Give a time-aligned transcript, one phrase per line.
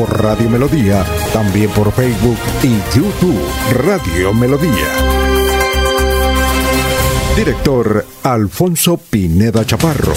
[0.00, 3.38] por Radio Melodía, también por Facebook y YouTube
[3.84, 4.70] Radio Melodía.
[7.36, 10.14] Director Alfonso Pineda Chaparro.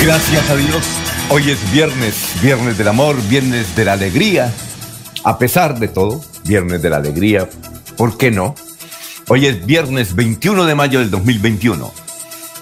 [0.00, 1.07] Gracias a Dios.
[1.30, 4.50] Hoy es viernes, viernes del amor, viernes de la alegría.
[5.24, 7.50] A pesar de todo, viernes de la alegría.
[7.98, 8.54] ¿Por qué no?
[9.28, 11.92] Hoy es viernes 21 de mayo del 2021.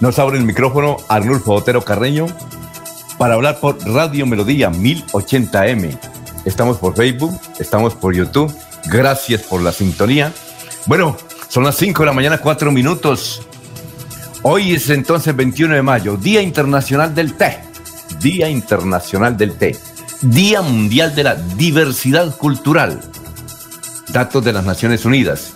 [0.00, 2.26] Nos abre el micrófono Arnulfo Otero Carreño
[3.18, 5.96] para hablar por Radio Melodía 1080M.
[6.44, 8.52] Estamos por Facebook, estamos por YouTube.
[8.86, 10.32] Gracias por la sintonía.
[10.86, 11.16] Bueno,
[11.48, 13.46] son las 5 de la mañana, 4 minutos.
[14.42, 17.65] Hoy es entonces 21 de mayo, Día Internacional del Té.
[18.26, 19.76] Día Internacional del Té.
[20.20, 23.00] Día Mundial de la Diversidad Cultural.
[24.08, 25.52] Datos de las Naciones Unidas.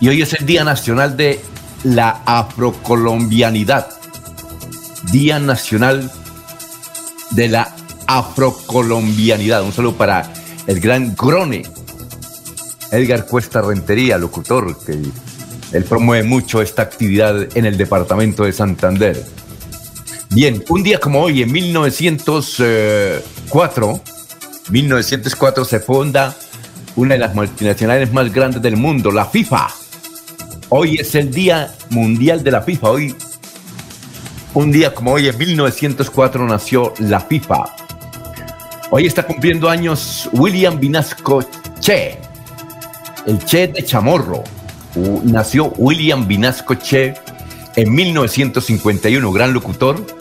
[0.00, 1.40] Y hoy es el Día Nacional de
[1.84, 3.88] la Afrocolombianidad.
[5.12, 6.10] Día Nacional
[7.32, 7.76] de la
[8.06, 9.62] Afrocolombianidad.
[9.62, 10.32] Un saludo para
[10.66, 11.64] el gran Grone,
[12.92, 14.92] Edgar Cuesta Rentería, locutor, que
[15.72, 19.22] él promueve mucho esta actividad en el departamento de Santander.
[20.32, 24.00] Bien, un día como hoy, en 1904,
[24.70, 26.36] 1904 se funda
[26.94, 29.66] una de las multinacionales más grandes del mundo, la FIFA.
[30.68, 32.90] Hoy es el Día Mundial de la FIFA.
[32.90, 33.16] Hoy,
[34.54, 37.64] un día como hoy, en 1904 nació la FIFA.
[38.90, 41.42] Hoy está cumpliendo años William Vinasco
[41.80, 42.20] Che,
[43.26, 44.44] el Che de Chamorro
[45.24, 47.14] nació William Vinasco Che
[47.74, 50.19] en 1951, gran locutor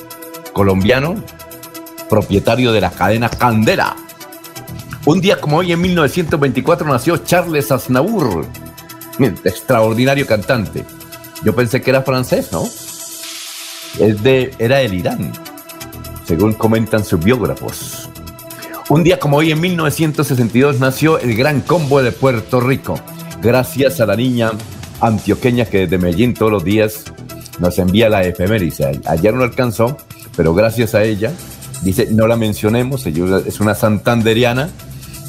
[0.60, 1.16] colombiano,
[2.10, 3.96] propietario de la cadena Candela.
[5.06, 8.46] Un día como hoy, en 1924, nació Charles Aznavour,
[9.46, 10.84] extraordinario cantante.
[11.46, 12.66] Yo pensé que era francés, ¿no?
[14.00, 15.32] Es de, era del Irán,
[16.26, 18.10] según comentan sus biógrafos.
[18.90, 23.00] Un día como hoy, en 1962, nació el Gran Combo de Puerto Rico
[23.42, 24.52] gracias a la niña
[25.00, 27.06] antioqueña que desde Medellín todos los días
[27.60, 28.82] nos envía la efemérides.
[29.06, 29.96] Ayer no alcanzó,
[30.40, 31.34] pero gracias a ella,
[31.82, 34.70] dice, no la mencionemos, ella es una santanderiana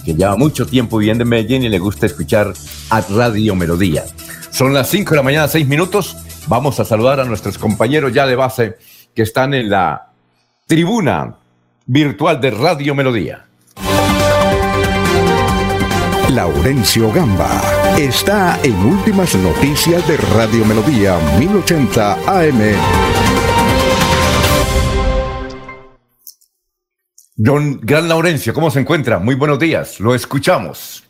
[0.04, 2.52] que lleva mucho tiempo viviendo en Medellín y le gusta escuchar
[2.90, 4.04] a Radio Melodía.
[4.52, 6.16] Son las 5 de la mañana, 6 minutos.
[6.46, 8.76] Vamos a saludar a nuestros compañeros ya de base
[9.12, 10.12] que están en la
[10.68, 11.34] tribuna
[11.86, 13.46] virtual de Radio Melodía.
[16.28, 17.60] Laurencio Gamba
[17.98, 23.19] está en Últimas Noticias de Radio Melodía 1080 AM.
[27.42, 29.18] Don Gran Laurencio, ¿cómo se encuentra?
[29.18, 31.04] Muy buenos días, lo escuchamos.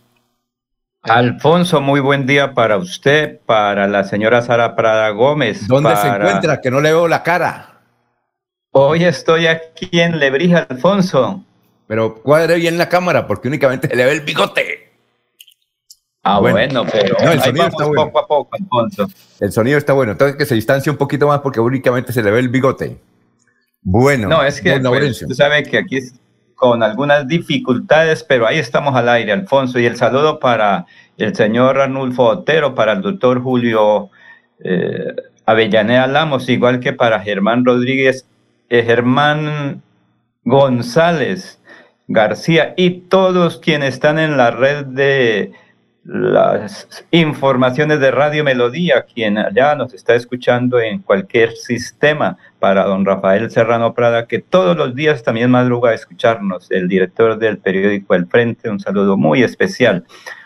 [1.03, 5.67] Alfonso, muy buen día para usted, para la señora Sara Prada Gómez.
[5.67, 6.61] ¿Dónde se encuentra?
[6.61, 7.81] Que no le veo la cara.
[8.71, 11.43] Hoy estoy aquí en Lebrija, Alfonso.
[11.89, 14.89] Pero cuadre bien la cámara porque únicamente se le ve el bigote.
[16.23, 18.05] Ah, bueno, pero no, el sonido está bueno.
[18.05, 18.57] poco a poco,
[19.41, 20.13] El sonido está bueno.
[20.13, 23.01] Entonces que se distancie un poquito más porque únicamente se le ve el bigote.
[23.83, 24.29] Bueno.
[24.29, 26.15] No, es que pues, tú sabes que aquí es
[26.55, 29.79] con algunas dificultades, pero ahí estamos al aire, Alfonso.
[29.79, 30.85] Y el saludo para
[31.17, 34.11] el señor Arnulfo Otero, para el doctor Julio
[34.63, 35.15] eh,
[35.47, 38.27] Avellaneda Lamos, igual que para Germán Rodríguez,
[38.69, 39.83] eh, Germán
[40.45, 41.61] González
[42.09, 45.53] García y todos quienes están en la red de
[46.05, 53.05] las informaciones de Radio Melodía, quien allá nos está escuchando en cualquier sistema, para don
[53.05, 58.15] Rafael Serrano Prada, que todos los días también madruga a escucharnos, el director del periódico
[58.15, 60.05] El Frente, un saludo muy especial.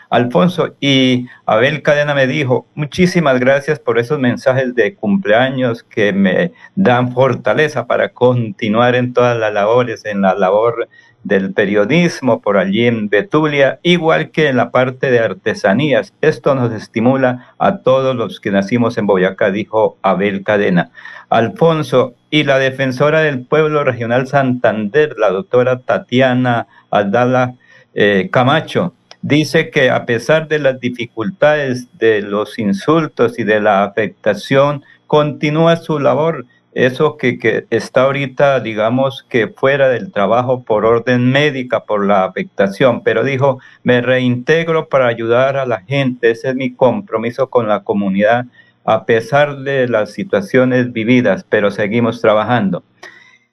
[0.09, 6.53] Alfonso y Abel Cadena me dijo, muchísimas gracias por esos mensajes de cumpleaños que me
[6.75, 10.87] dan fortaleza para continuar en todas las labores, en la labor
[11.25, 16.13] del periodismo por allí en Betulia, igual que en la parte de artesanías.
[16.21, 20.91] Esto nos estimula a todos los que nacimos en Boyacá, dijo Abel Cadena.
[21.29, 27.55] Alfonso y la defensora del pueblo regional Santander, la doctora Tatiana Aldala,
[27.95, 28.93] eh, Camacho.
[29.23, 35.77] Dice que a pesar de las dificultades, de los insultos y de la afectación, continúa
[35.77, 36.45] su labor
[36.75, 43.01] eso que, está ahorita, digamos, que fuera del trabajo por orden médica, por la afectación,
[43.01, 47.83] pero dijo, me reintegro para ayudar a la gente, ese es mi compromiso con la
[47.83, 48.45] comunidad,
[48.83, 52.83] a pesar de las situaciones vividas, pero seguimos trabajando.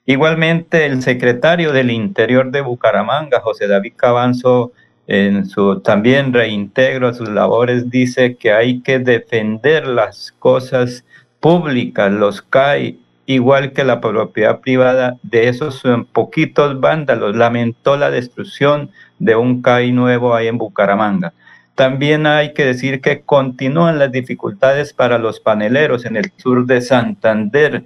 [0.05, 4.73] Igualmente, el secretario del Interior de Bucaramanga, José David Cabanzo,
[5.07, 11.05] en su también reintegro sus labores, dice que hay que defender las cosas
[11.39, 17.35] públicas, los CAI, igual que la propiedad privada de esos poquitos vándalos.
[17.35, 21.33] Lamentó la destrucción de un CAI nuevo ahí en Bucaramanga.
[21.75, 26.81] También hay que decir que continúan las dificultades para los paneleros en el sur de
[26.81, 27.83] Santander.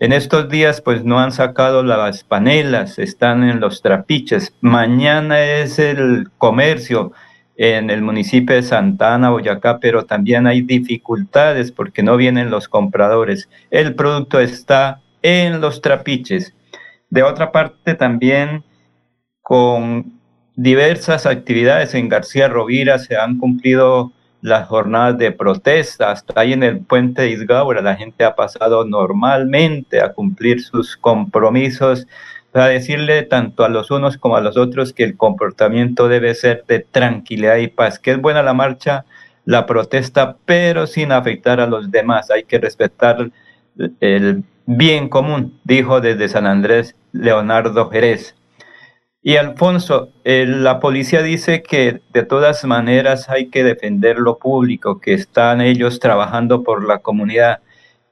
[0.00, 4.54] En estos días pues no han sacado las panelas, están en los trapiches.
[4.60, 7.12] Mañana es el comercio
[7.62, 13.50] en el municipio de Santana, Boyacá, pero también hay dificultades porque no vienen los compradores.
[13.70, 16.54] El producto está en los trapiches.
[17.10, 18.64] De otra parte, también
[19.42, 20.10] con
[20.56, 24.10] diversas actividades en García Rovira se han cumplido
[24.40, 26.12] las jornadas de protesta.
[26.12, 30.96] Hasta ahí en el puente de Isgaura la gente ha pasado normalmente a cumplir sus
[30.96, 32.06] compromisos
[32.52, 36.64] para decirle tanto a los unos como a los otros que el comportamiento debe ser
[36.66, 39.04] de tranquilidad y paz, que es buena la marcha,
[39.44, 42.30] la protesta, pero sin afectar a los demás.
[42.30, 43.30] Hay que respetar
[44.00, 48.34] el bien común, dijo desde San Andrés Leonardo Jerez.
[49.22, 55.12] Y Alfonso, la policía dice que de todas maneras hay que defender lo público, que
[55.12, 57.60] están ellos trabajando por la comunidad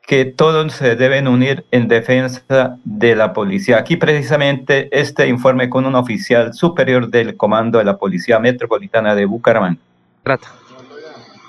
[0.08, 3.76] que todos se deben unir en defensa de la policía.
[3.76, 9.26] Aquí precisamente este informe con un oficial superior del comando de la Policía Metropolitana de
[9.26, 9.78] Bucaramanga.
[10.22, 10.48] Trata.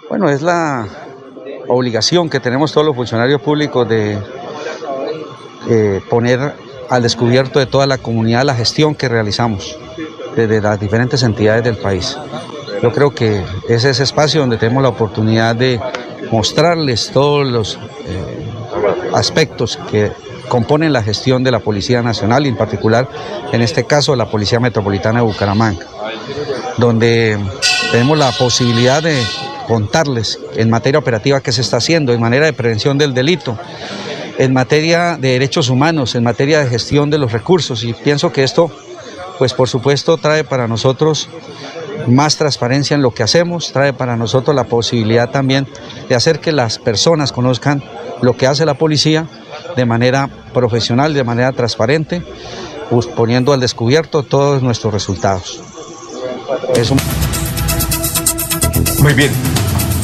[0.10, 0.86] Bueno, es la
[1.70, 4.18] obligación que tenemos todos los funcionarios públicos de
[5.70, 6.54] eh, poner
[6.90, 9.80] al descubierto de toda la comunidad la gestión que realizamos
[10.36, 12.18] desde las diferentes entidades del país.
[12.84, 15.80] Yo creo que es ese espacio donde tenemos la oportunidad de
[16.30, 18.49] mostrarles todos los eh,
[19.14, 20.12] aspectos que
[20.48, 23.08] componen la gestión de la Policía Nacional y en particular,
[23.52, 25.86] en este caso, la Policía Metropolitana de Bucaramanga,
[26.78, 27.38] donde
[27.92, 29.24] tenemos la posibilidad de
[29.68, 33.58] contarles en materia operativa qué se está haciendo, en manera de prevención del delito,
[34.40, 37.84] en materia de derechos humanos, en materia de gestión de los recursos.
[37.84, 38.72] Y pienso que esto,
[39.38, 41.30] pues por supuesto, trae para nosotros
[42.08, 45.68] más transparencia en lo que hacemos, trae para nosotros la posibilidad también
[46.08, 47.84] de hacer que las personas conozcan
[48.22, 49.28] lo que hace la policía
[49.76, 52.22] de manera profesional, de manera transparente,
[53.16, 55.62] poniendo al descubierto todos nuestros resultados.
[59.02, 59.32] Muy bien.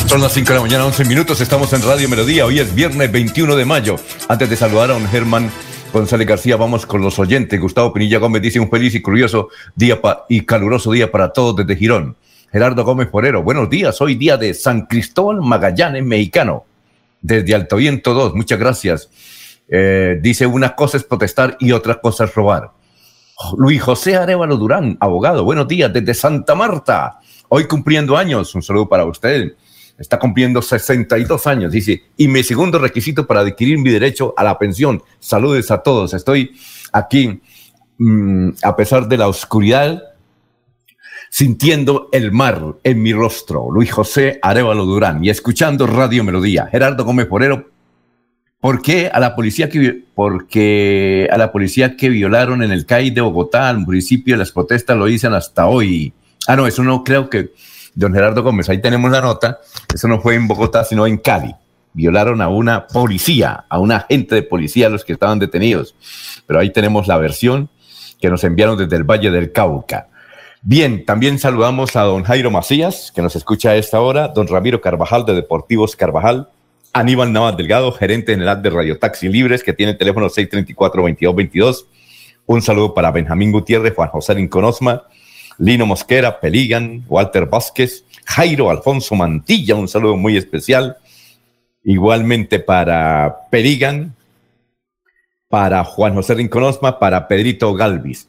[0.08, 1.42] Son las 5 de la mañana, 11 minutos.
[1.42, 2.46] Estamos en Radio Melodía.
[2.46, 3.96] Hoy es viernes 21 de mayo.
[4.30, 5.52] Antes de saludar a don Germán
[5.94, 7.60] González García, vamos con los oyentes.
[7.60, 11.76] Gustavo Pinilla Gómez dice un feliz y curioso día y caluroso día para todos desde
[11.76, 12.18] Girón.
[12.52, 14.00] Gerardo Gómez Porero, buenos días.
[14.02, 16.66] Hoy día de San Cristóbal Magallanes, mexicano
[17.22, 18.36] desde Alto Viento 2.
[18.36, 19.10] Muchas gracias.
[19.68, 22.72] Eh, dice, una cosa es protestar y otra cosa es robar.
[23.58, 27.20] Luis José Arevalo Durán, abogado, buenos días desde Santa Marta.
[27.50, 29.54] Hoy cumpliendo años, un saludo para usted.
[29.98, 34.60] Está cumpliendo 62 años, dice, y mi segundo requisito para adquirir mi derecho a la
[34.60, 35.02] pensión.
[35.20, 36.14] Saludes a todos.
[36.14, 36.52] Estoy
[36.92, 37.40] aquí,
[37.98, 40.04] mm, a pesar de la oscuridad,
[41.30, 46.68] sintiendo el mar en mi rostro, Luis José Arevalo Durán, y escuchando Radio Melodía.
[46.68, 47.70] Gerardo Gómez Porero,
[48.60, 53.12] ¿por qué a la policía que, porque a la policía que violaron en el CAI
[53.12, 56.14] de Bogotá, al municipio, las protestas lo dicen hasta hoy?
[56.48, 57.54] Ah, no, eso no creo que,
[57.96, 59.60] don Gerardo Gómez, ahí tenemos la nota,
[59.94, 61.56] eso no fue en Bogotá, sino en Cali.
[61.94, 65.96] Violaron a una policía, a un agente de policía, los que estaban detenidos.
[66.46, 67.70] Pero ahí tenemos la versión
[68.20, 70.10] que nos enviaron desde el Valle del Cauca.
[70.62, 74.82] Bien, también saludamos a don Jairo Macías, que nos escucha a esta hora, don Ramiro
[74.82, 76.50] Carvajal de Deportivos Carvajal,
[76.92, 81.86] Aníbal Navas Delgado, gerente general de Radio Taxi Libres, que tiene el teléfono 634-2222.
[82.46, 85.04] Un saludo para Benjamín Gutiérrez, Juan José Linconosma,
[85.58, 90.98] Lino Mosquera, Peligan, Walter Vázquez, Jairo Alfonso Mantilla, un saludo muy especial.
[91.84, 94.16] Igualmente para Peligan,
[95.48, 98.28] para Juan José Rinconosma, para Pedrito Galvis.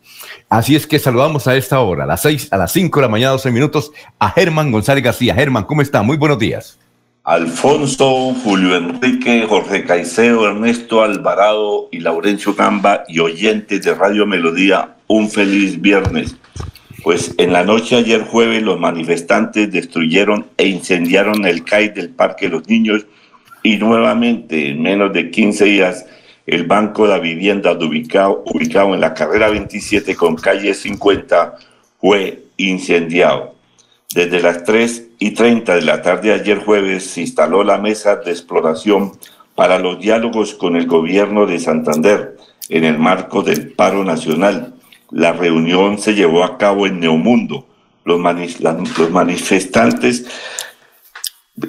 [0.49, 3.11] Así es que saludamos a esta hora, a las seis, a las cinco de la
[3.11, 5.35] mañana, 12 minutos, a Germán González García.
[5.35, 6.03] Germán, ¿cómo está?
[6.03, 6.79] Muy buenos días.
[7.25, 14.95] Alfonso, Julio Enrique, Jorge Caicedo, Ernesto Alvarado y Laurencio Gamba y oyentes de Radio Melodía,
[15.09, 16.37] un feliz viernes.
[17.07, 22.47] Pues en la noche ayer jueves los manifestantes destruyeron e incendiaron el CAI del Parque
[22.47, 23.07] de los Niños
[23.63, 26.05] y nuevamente en menos de 15 días
[26.47, 31.55] el Banco de Vivienda ubicado, ubicado en la carrera 27 con calle 50
[32.01, 33.55] fue incendiado.
[34.13, 38.17] Desde las 3 y 30 de la tarde de ayer jueves se instaló la mesa
[38.17, 39.13] de exploración
[39.55, 42.37] para los diálogos con el gobierno de Santander
[42.69, 44.76] en el marco del paro nacional.
[45.11, 47.67] La reunión se llevó a cabo en Neomundo.
[48.05, 48.21] Los,
[48.61, 50.27] los manifestantes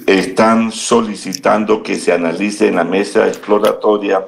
[0.05, 4.25] están solicitando que se analice en la mesa exploratoria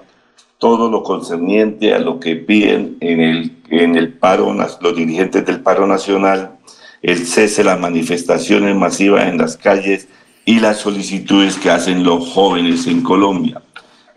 [0.58, 5.62] todo lo concerniente a lo que piden en el, en el paro, los dirigentes del
[5.62, 6.58] paro nacional,
[7.02, 10.08] el cese de las manifestaciones masivas en las calles
[10.46, 13.62] y las solicitudes que hacen los jóvenes en Colombia.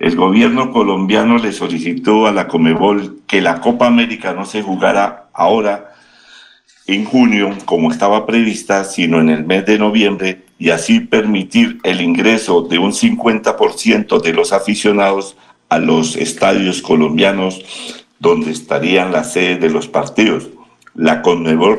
[0.03, 5.29] El gobierno colombiano le solicitó a la Comebol que la Copa América no se jugara
[5.33, 5.93] ahora
[6.89, 12.01] en junio como estaba prevista, sino en el mes de noviembre y así permitir el
[12.01, 15.37] ingreso de un 50% de los aficionados
[15.69, 17.65] a los estadios colombianos
[18.19, 20.49] donde estarían las sedes de los partidos.
[20.97, 21.79] La Conmebol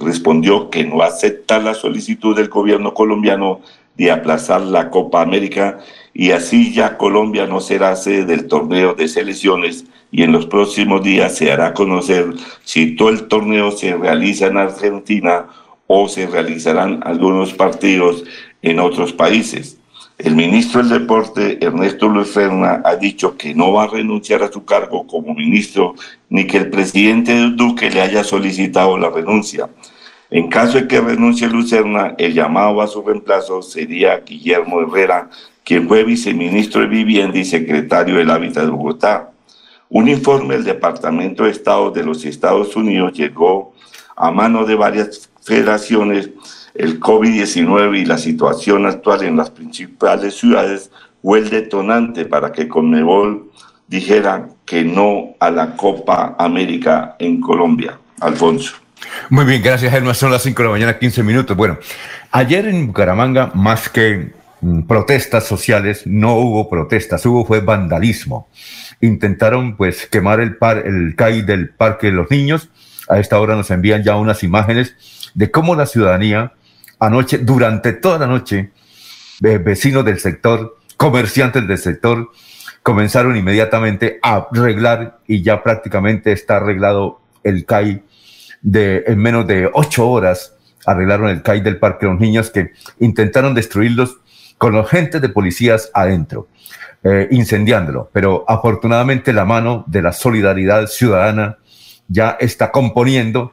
[0.00, 3.60] respondió que no acepta la solicitud del gobierno colombiano
[3.96, 5.78] de aplazar la Copa América
[6.12, 11.02] y así ya Colombia no será sede del torneo de selecciones y en los próximos
[11.02, 15.46] días se hará conocer si todo el torneo se realiza en Argentina
[15.86, 18.24] o se realizarán algunos partidos
[18.62, 19.78] en otros países.
[20.16, 24.64] El ministro del Deporte, Ernesto Luis ha dicho que no va a renunciar a su
[24.64, 25.96] cargo como ministro
[26.28, 29.68] ni que el presidente Duque le haya solicitado la renuncia.
[30.34, 35.30] En caso de que renuncie Lucerna, el llamado a su reemplazo sería Guillermo Herrera,
[35.62, 39.30] quien fue viceministro de Vivienda y secretario del Hábitat de Bogotá.
[39.88, 43.74] Un informe del Departamento de Estado de los Estados Unidos llegó
[44.16, 46.30] a mano de varias federaciones
[46.74, 50.90] el COVID-19 y la situación actual en las principales ciudades
[51.22, 53.52] fue el detonante para que Conmebol
[53.86, 58.00] dijera que no a la Copa América en Colombia.
[58.18, 58.83] Alfonso.
[59.30, 60.14] Muy bien, gracias, Germán.
[60.14, 61.56] Son las 5 de la mañana, 15 minutos.
[61.56, 61.78] Bueno,
[62.30, 68.48] ayer en Bucaramanga, más que mm, protestas sociales, no hubo protestas, hubo fue vandalismo.
[69.00, 72.70] Intentaron pues quemar el, par, el CAI del Parque de los Niños.
[73.08, 74.94] A esta hora nos envían ya unas imágenes
[75.34, 76.52] de cómo la ciudadanía
[76.98, 78.70] anoche, durante toda la noche,
[79.40, 82.30] vecinos del sector, comerciantes del sector,
[82.82, 88.02] comenzaron inmediatamente a arreglar y ya prácticamente está arreglado el CAI
[88.64, 90.56] de, en menos de ocho horas,
[90.86, 94.18] arreglaron el CAI del Parque de los Niños que intentaron destruirlos
[94.58, 96.48] con los agentes de policías adentro,
[97.04, 98.10] eh, incendiándolo.
[98.12, 101.58] Pero afortunadamente la mano de la solidaridad ciudadana
[102.08, 103.52] ya está componiendo,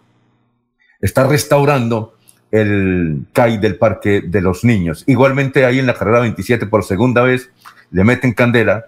[1.02, 2.16] está restaurando
[2.50, 5.04] el CAI del Parque de los Niños.
[5.08, 7.50] Igualmente ahí en la carrera 27 por segunda vez
[7.92, 8.88] le meten candela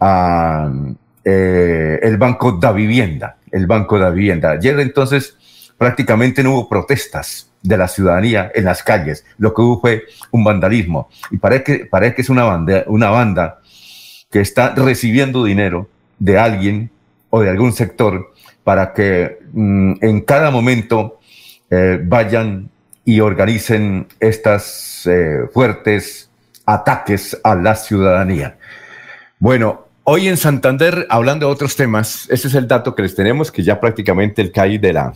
[0.00, 0.70] a
[1.28, 4.52] eh, el Banco da Vivienda, el Banco da Vivienda.
[4.52, 5.36] Ayer entonces
[5.76, 10.44] prácticamente no hubo protestas de la ciudadanía en las calles, lo que hubo fue un
[10.44, 11.08] vandalismo.
[11.32, 13.60] Y parece que, parece que es una banda, una banda
[14.30, 15.88] que está recibiendo dinero
[16.20, 16.90] de alguien
[17.30, 21.18] o de algún sector para que mm, en cada momento
[21.70, 22.70] eh, vayan
[23.04, 26.30] y organicen estas eh, fuertes
[26.66, 28.58] ataques a la ciudadanía.
[29.40, 33.50] Bueno, hoy en Santander, hablando de otros temas, ese es el dato que les tenemos,
[33.50, 35.14] que ya prácticamente el CAI de la,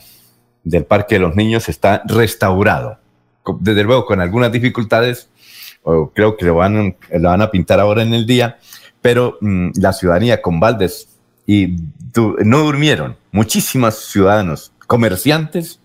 [0.64, 2.98] del Parque de los Niños está restaurado.
[3.60, 5.28] Desde luego, con algunas dificultades,
[6.14, 8.58] creo que lo van, lo van a pintar ahora en el día,
[9.00, 11.08] pero mm, la ciudadanía con baldes
[11.46, 11.76] y
[12.44, 13.16] no durmieron.
[13.30, 15.80] Muchísimos ciudadanos, comerciantes,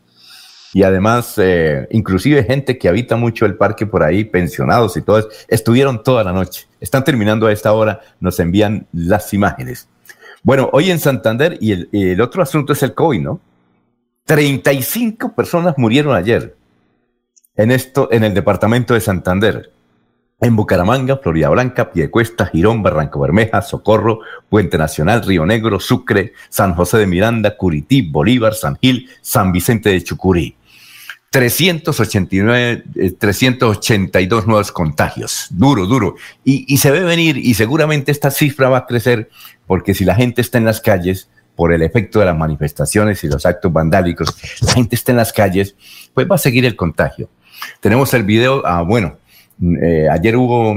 [0.75, 5.29] y además eh, inclusive gente que habita mucho el parque por ahí, pensionados y todo
[5.47, 6.67] estuvieron toda la noche.
[6.81, 9.87] Están terminando a esta hora, nos envían las imágenes.
[10.43, 13.39] Bueno, hoy en Santander y el, el otro asunto es el COVID, ¿no?
[14.25, 16.57] 35 personas murieron ayer
[17.55, 19.71] en esto, en el departamento de Santander.
[20.41, 26.73] En Bucaramanga, Florida Blanca, Piedecuesta, Girón, Barranco Bermeja, Socorro, Puente Nacional, Río Negro, Sucre, San
[26.73, 30.57] José de Miranda, Curití, Bolívar, San Gil, San Vicente de Chucurí.
[31.35, 32.83] 389,
[33.19, 35.47] 382 eh, nuevos contagios.
[35.49, 36.15] Duro, duro.
[36.45, 39.29] Y, se ve venir y seguramente esta cifra va a crecer
[39.67, 43.27] porque si la gente está en las calles, por el efecto de las manifestaciones y
[43.27, 45.75] los actos vandálicos, la gente está en las calles,
[46.13, 47.29] pues va a seguir el contagio.
[47.81, 49.17] Tenemos el video, ah, bueno,
[49.83, 50.73] eh, ayer hubo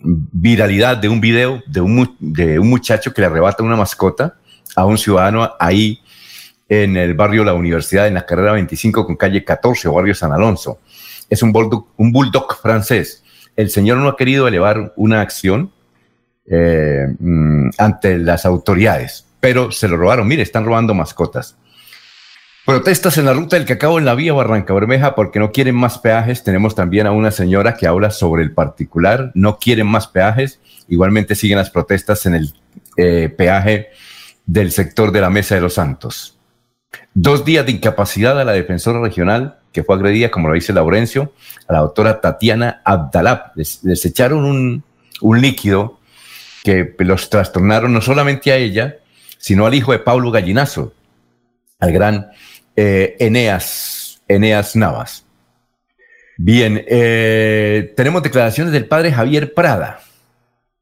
[0.00, 4.36] viralidad de un video de un muchacho que le arrebata una mascota
[4.76, 5.98] a un ciudadano ahí
[6.68, 10.32] en el barrio La Universidad, en la carrera 25 con calle 14 o barrio San
[10.32, 10.80] Alonso.
[11.30, 13.22] Es un bulldog, francés.
[13.56, 15.72] El señor no ha querido elevar una acción
[16.46, 20.28] eh, mm, ante las autoridades, pero se lo robaron.
[20.28, 21.56] Mire, están robando mascotas.
[22.64, 25.98] Protestas en la ruta del cacao en la vía Barranca Bermeja porque no quieren más
[25.98, 26.44] peajes.
[26.44, 29.30] Tenemos también a una señora que habla sobre el particular.
[29.34, 30.60] No quieren más peajes.
[30.86, 32.52] Igualmente siguen las protestas en el
[32.98, 33.88] eh, peaje
[34.44, 36.37] del sector de la Mesa de los Santos.
[37.14, 41.32] Dos días de incapacidad a la defensora regional que fue agredida, como lo dice Laurencio,
[41.66, 43.52] a la doctora Tatiana Abdalab.
[43.54, 44.44] Les, echaron
[45.20, 45.98] un, líquido
[46.64, 48.96] que los trastornaron no solamente a ella,
[49.38, 50.92] sino al hijo de Pablo Gallinazo,
[51.78, 52.30] al gran
[52.76, 55.24] eh, Eneas, Eneas Navas.
[56.36, 60.00] Bien, eh, tenemos declaraciones del padre Javier Prada,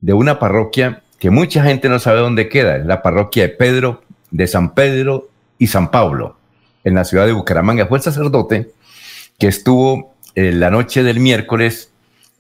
[0.01, 4.03] de una parroquia que mucha gente no sabe dónde queda, es la parroquia de Pedro,
[4.31, 6.37] de San Pedro y San Pablo,
[6.85, 7.87] en la ciudad de Bucaramanga.
[7.87, 8.71] Fue el sacerdote
[9.39, 11.91] que estuvo eh, la noche del miércoles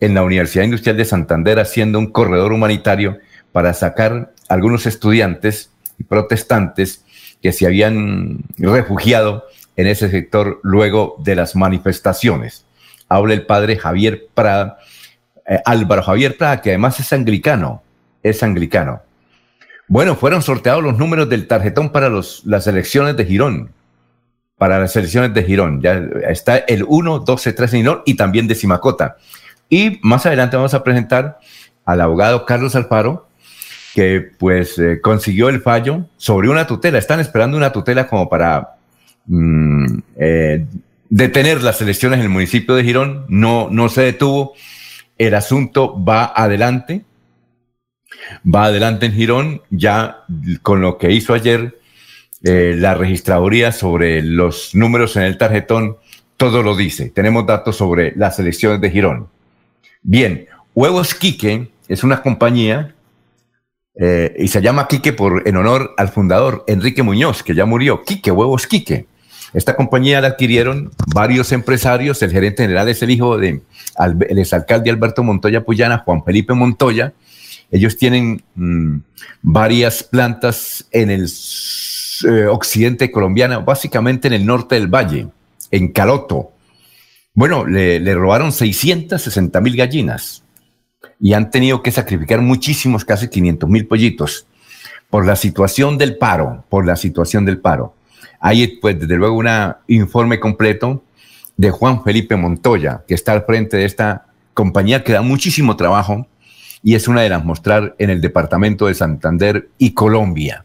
[0.00, 3.18] en la Universidad Industrial de Santander haciendo un corredor humanitario
[3.52, 5.70] para sacar algunos estudiantes
[6.08, 7.04] protestantes
[7.42, 9.44] que se habían refugiado
[9.76, 12.64] en ese sector luego de las manifestaciones.
[13.08, 14.78] Habla el padre Javier Prada,
[15.46, 17.82] eh, Álvaro Javier Prada, que además es anglicano,
[18.22, 19.02] es anglicano.
[19.88, 23.70] Bueno, fueron sorteados los números del tarjetón para las elecciones de Girón,
[24.58, 25.80] para las elecciones de Girón.
[25.80, 25.94] Ya
[26.28, 29.16] está el 1, 12, 13 Girón y también de Simacota.
[29.68, 31.38] Y más adelante vamos a presentar
[31.84, 33.28] al abogado Carlos Alfaro,
[33.94, 36.98] que pues eh, consiguió el fallo sobre una tutela.
[36.98, 38.74] Están esperando una tutela como para
[39.26, 40.66] mm, eh,
[41.08, 43.24] detener las elecciones en el municipio de Girón.
[43.28, 44.54] No, no se detuvo.
[45.16, 47.04] El asunto va adelante.
[48.46, 50.24] Va adelante en Girón, ya
[50.62, 51.78] con lo que hizo ayer
[52.42, 55.96] eh, la registraduría sobre los números en el tarjetón,
[56.36, 57.10] todo lo dice.
[57.10, 59.28] Tenemos datos sobre las elecciones de Girón.
[60.02, 62.94] Bien, Huevos Quique es una compañía
[63.98, 68.02] eh, y se llama Quique por, en honor al fundador Enrique Muñoz, que ya murió.
[68.04, 69.06] Quique, huevos Quique.
[69.54, 72.22] Esta compañía la adquirieron varios empresarios.
[72.22, 73.62] El gerente general es el hijo de,
[74.28, 77.14] exalcalde Alberto Montoya Puyana, Juan Felipe Montoya.
[77.70, 78.98] Ellos tienen mm,
[79.42, 81.28] varias plantas en el
[82.26, 85.28] eh, occidente colombiano, básicamente en el norte del valle,
[85.70, 86.52] en Caloto.
[87.34, 90.42] Bueno, le, le robaron 660 mil gallinas
[91.20, 94.46] y han tenido que sacrificar muchísimos, casi 500 mil pollitos,
[95.10, 97.94] por la situación del paro, por la situación del paro.
[98.40, 99.48] Hay, pues, desde luego, un
[99.88, 101.02] informe completo
[101.56, 106.26] de Juan Felipe Montoya, que está al frente de esta compañía que da muchísimo trabajo
[106.86, 110.64] y es una de las mostrar en el departamento de Santander y Colombia.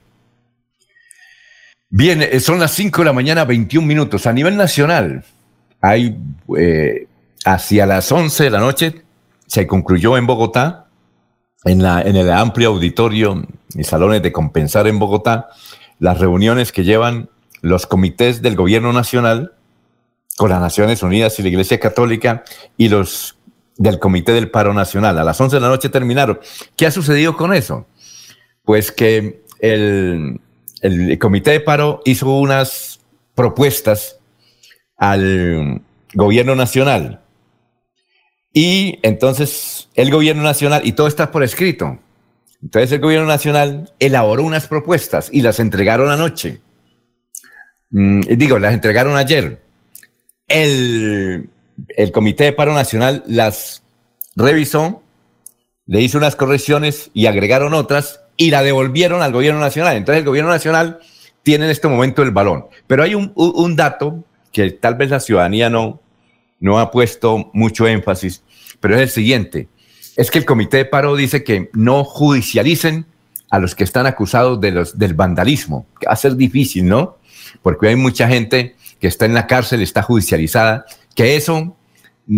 [1.90, 4.28] Bien, eh, son las 5 de la mañana, 21 minutos.
[4.28, 5.26] A nivel nacional,
[5.82, 6.16] hay
[6.56, 7.08] eh,
[7.44, 9.02] hacia las 11 de la noche
[9.48, 10.86] se concluyó en Bogotá,
[11.66, 15.50] en, la, en el amplio auditorio y salones de compensar en Bogotá,
[15.98, 17.30] las reuniones que llevan
[17.62, 19.54] los comités del gobierno nacional
[20.38, 22.44] con las Naciones Unidas y la Iglesia Católica
[22.78, 23.38] y los
[23.82, 25.18] del Comité del Paro Nacional.
[25.18, 26.40] A las 11 de la noche terminaron.
[26.78, 27.88] ¿Qué ha sucedido con eso?
[28.64, 30.40] Pues que el,
[30.82, 33.00] el Comité de Paro hizo unas
[33.34, 34.20] propuestas
[34.98, 35.82] al
[36.14, 37.22] gobierno nacional
[38.54, 42.00] y entonces el gobierno nacional, y todo está por escrito,
[42.62, 46.60] entonces el gobierno nacional elaboró unas propuestas y las entregaron anoche.
[47.90, 49.62] Mm, digo, las entregaron ayer.
[50.48, 51.50] El,
[51.90, 53.84] el Comité de Paro Nacional las
[54.36, 55.04] revisó,
[55.86, 59.98] le hizo unas correcciones y agregaron otras y la devolvieron al gobierno nacional.
[59.98, 61.00] Entonces el gobierno nacional
[61.44, 62.66] tiene en este momento el balón.
[62.88, 66.00] Pero hay un, dato que tal vez la ciudadanía no,
[66.60, 68.44] no ha puesto mucho énfasis,
[68.80, 69.68] pero es el siguiente.
[70.16, 73.06] Es que el comité de paro dice que no judicialicen
[73.50, 75.86] a los que están acusados de los, del vandalismo.
[76.08, 77.18] Va a ser difícil, ¿no?
[77.62, 80.86] Porque hay mucha gente que está en la cárcel, está judicializada,
[81.16, 81.76] que eso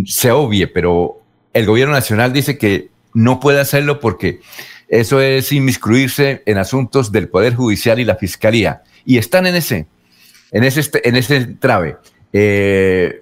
[0.05, 1.21] se obvie, pero
[1.53, 4.41] el gobierno nacional dice que no puede hacerlo porque
[4.87, 8.83] eso es inmiscuirse en asuntos del Poder Judicial y la Fiscalía.
[9.05, 9.87] Y están en ese,
[10.51, 11.97] en ese, en ese trave.
[12.31, 13.21] Eh,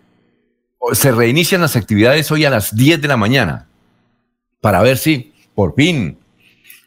[0.93, 3.67] se reinician las actividades hoy a las 10 de la mañana
[4.61, 6.17] para ver si por fin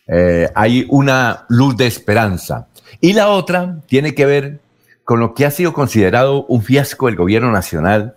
[0.06, 2.68] eh, hay una luz de esperanza.
[3.00, 4.60] Y la otra tiene que ver
[5.04, 8.16] con lo que ha sido considerado un fiasco del gobierno nacional,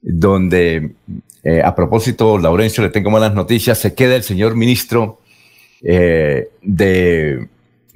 [0.00, 0.92] donde,
[1.42, 5.20] eh, a propósito, Laurencio, le tengo malas noticias, se queda el señor ministro
[5.82, 7.48] eh, de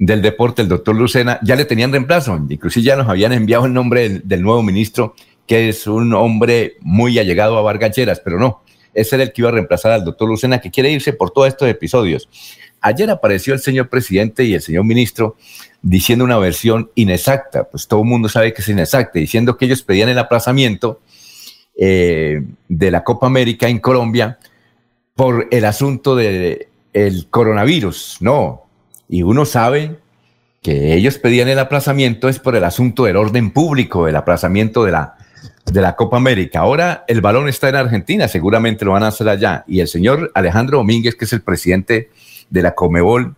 [0.03, 3.73] del deporte, el doctor Lucena, ya le tenían reemplazo, inclusive ya nos habían enviado el
[3.73, 5.13] nombre del, nuevo ministro,
[5.45, 8.63] que es un hombre muy allegado a Vargas pero no,
[8.95, 11.49] ese era el que iba a reemplazar al doctor Lucena, que quiere irse por todos
[11.49, 12.27] estos episodios.
[12.81, 15.35] Ayer apareció el señor presidente y el señor ministro
[15.83, 19.83] diciendo una versión inexacta, pues todo el mundo sabe que es inexacta, diciendo que ellos
[19.83, 20.99] pedían el aplazamiento
[21.87, 24.37] de la Copa América en Colombia
[25.15, 28.17] por el asunto del el coronavirus.
[28.19, 28.63] No,
[29.09, 29.97] y uno sabe
[30.61, 34.91] que ellos pedían el aplazamiento es por el asunto del orden público, el aplazamiento de
[34.91, 35.15] la,
[35.65, 36.59] de la Copa América.
[36.59, 39.63] Ahora el balón está en Argentina, seguramente lo van a hacer allá.
[39.67, 42.09] Y el señor Alejandro Domínguez, que es el presidente
[42.49, 43.35] de la Comebol,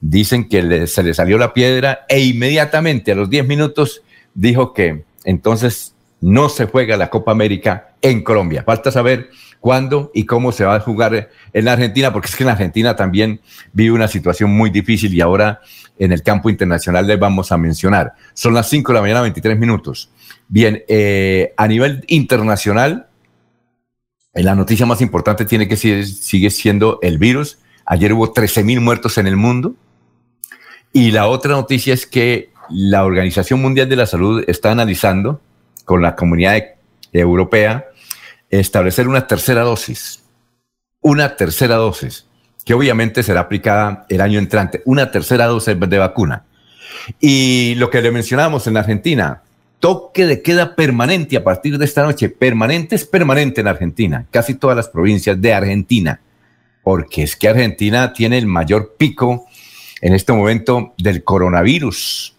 [0.00, 4.02] dicen que se le salió la piedra e inmediatamente a los 10 minutos
[4.34, 8.62] dijo que entonces no se juega la Copa América en Colombia.
[8.62, 9.30] Falta saber
[9.60, 12.96] cuándo y cómo se va a jugar en la Argentina, porque es que en Argentina
[12.96, 13.40] también
[13.72, 15.60] vive una situación muy difícil y ahora
[15.98, 18.14] en el campo internacional les vamos a mencionar.
[18.34, 20.10] Son las 5 de la mañana, 23 minutos.
[20.48, 23.08] Bien, eh, a nivel internacional,
[24.32, 27.58] la noticia más importante tiene que ser, sigue siendo el virus.
[27.84, 29.74] Ayer hubo 13 mil muertos en el mundo.
[30.92, 35.40] Y la otra noticia es que la Organización Mundial de la Salud está analizando
[35.90, 36.62] con la comunidad
[37.12, 37.88] europea
[38.48, 40.22] establecer una tercera dosis,
[41.00, 42.28] una tercera dosis,
[42.64, 46.44] que obviamente será aplicada el año entrante, una tercera dosis de vacuna.
[47.18, 49.42] Y lo que le mencionábamos en Argentina,
[49.80, 54.54] toque de queda permanente a partir de esta noche, permanente es permanente en Argentina, casi
[54.54, 56.20] todas las provincias de Argentina,
[56.84, 59.48] porque es que Argentina tiene el mayor pico
[60.00, 62.36] en este momento del coronavirus.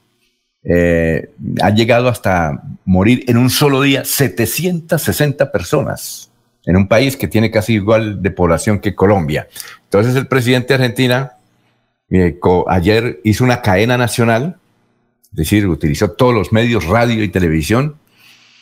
[0.63, 6.31] Eh, ha llegado hasta morir en un solo día 760 personas
[6.65, 9.47] en un país que tiene casi igual de población que Colombia.
[9.83, 11.33] Entonces el presidente de Argentina
[12.09, 14.57] eh, ayer hizo una cadena nacional,
[15.31, 17.95] es decir, utilizó todos los medios, radio y televisión,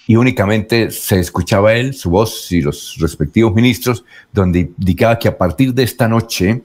[0.07, 5.37] y únicamente se escuchaba él, su voz y los respectivos ministros, donde indicaba que a
[5.37, 6.63] partir de esta noche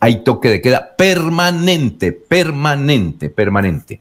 [0.00, 4.00] hay toque de queda permanente, permanente, permanente.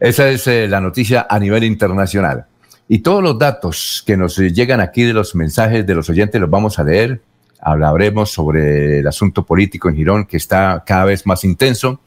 [0.00, 2.46] Esa es eh, la noticia a nivel internacional.
[2.88, 6.50] Y todos los datos que nos llegan aquí de los mensajes de los oyentes los
[6.50, 7.20] vamos a leer.
[7.60, 12.00] Hablaremos sobre el asunto político en Girón que está cada vez más intenso.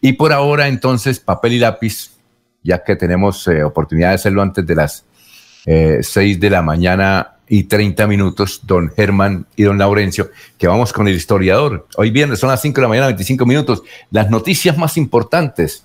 [0.00, 2.10] Y por ahora, entonces, papel y lápiz,
[2.62, 5.04] ya que tenemos eh, oportunidad de hacerlo antes de las
[5.64, 10.92] eh, 6 de la mañana y 30 minutos, don Germán y don Laurencio, que vamos
[10.92, 11.86] con el historiador.
[11.96, 13.82] Hoy viernes son las 5 de la mañana, 25 minutos.
[14.10, 15.84] Las noticias más importantes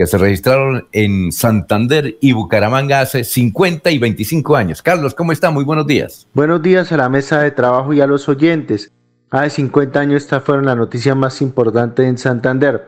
[0.00, 4.80] que se registraron en Santander y Bucaramanga hace 50 y 25 años.
[4.80, 5.50] Carlos, ¿cómo está?
[5.50, 6.26] Muy buenos días.
[6.32, 8.90] Buenos días a la mesa de trabajo y a los oyentes.
[9.28, 12.86] Hace 50 años esta fueron la noticia más importante en Santander.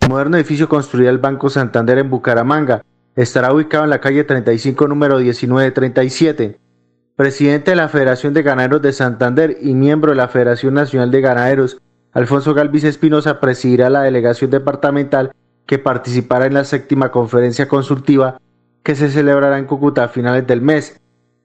[0.00, 2.82] El moderno edificio construido el Banco Santander en Bucaramanga
[3.14, 6.58] estará ubicado en la calle 35, número 1937.
[7.16, 11.20] Presidente de la Federación de Ganaderos de Santander y miembro de la Federación Nacional de
[11.20, 11.76] Ganaderos,
[12.14, 15.32] Alfonso Galvis Espinosa presidirá la delegación departamental
[15.66, 18.38] que participará en la séptima conferencia consultiva
[18.82, 21.00] que se celebrará en Cúcuta a finales del mes.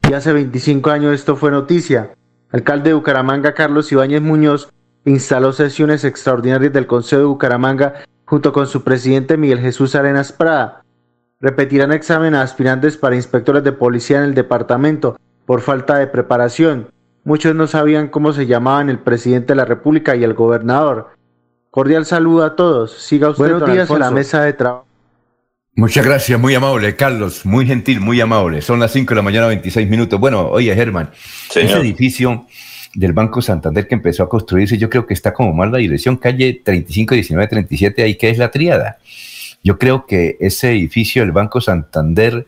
[0.07, 2.13] Y hace 25 años esto fue noticia.
[2.51, 4.69] Alcalde de Bucaramanga Carlos Ibáñez Muñoz
[5.05, 10.83] instaló sesiones extraordinarias del Consejo de Bucaramanga junto con su presidente Miguel Jesús Arenas Prada.
[11.39, 16.91] Repetirán examen a aspirantes para inspectores de policía en el departamento por falta de preparación.
[17.23, 21.09] Muchos no sabían cómo se llamaban el presidente de la República y el gobernador.
[21.71, 22.91] Cordial saludo a todos.
[22.91, 24.85] Siga usted Buenos días a la mesa de trabajo.
[25.73, 28.61] Muchas gracias, muy amable, Carlos, muy gentil, muy amable.
[28.61, 30.19] Son las 5 de la mañana, 26 minutos.
[30.19, 31.11] Bueno, oye, Germán,
[31.55, 32.45] ese edificio
[32.93, 36.17] del Banco Santander que empezó a construirse, yo creo que está como mal la dirección,
[36.17, 38.97] calle 35, 19, 37, ahí que es la triada.
[39.63, 42.47] Yo creo que ese edificio del Banco Santander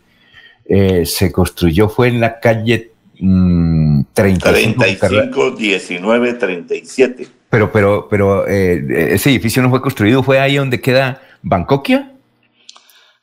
[0.66, 7.28] eh, se construyó, fue en la calle 35, 35 19, 37.
[7.54, 12.12] Pero, pero, pero eh, ese edificio no fue construido, fue ahí donde queda Bancoquia.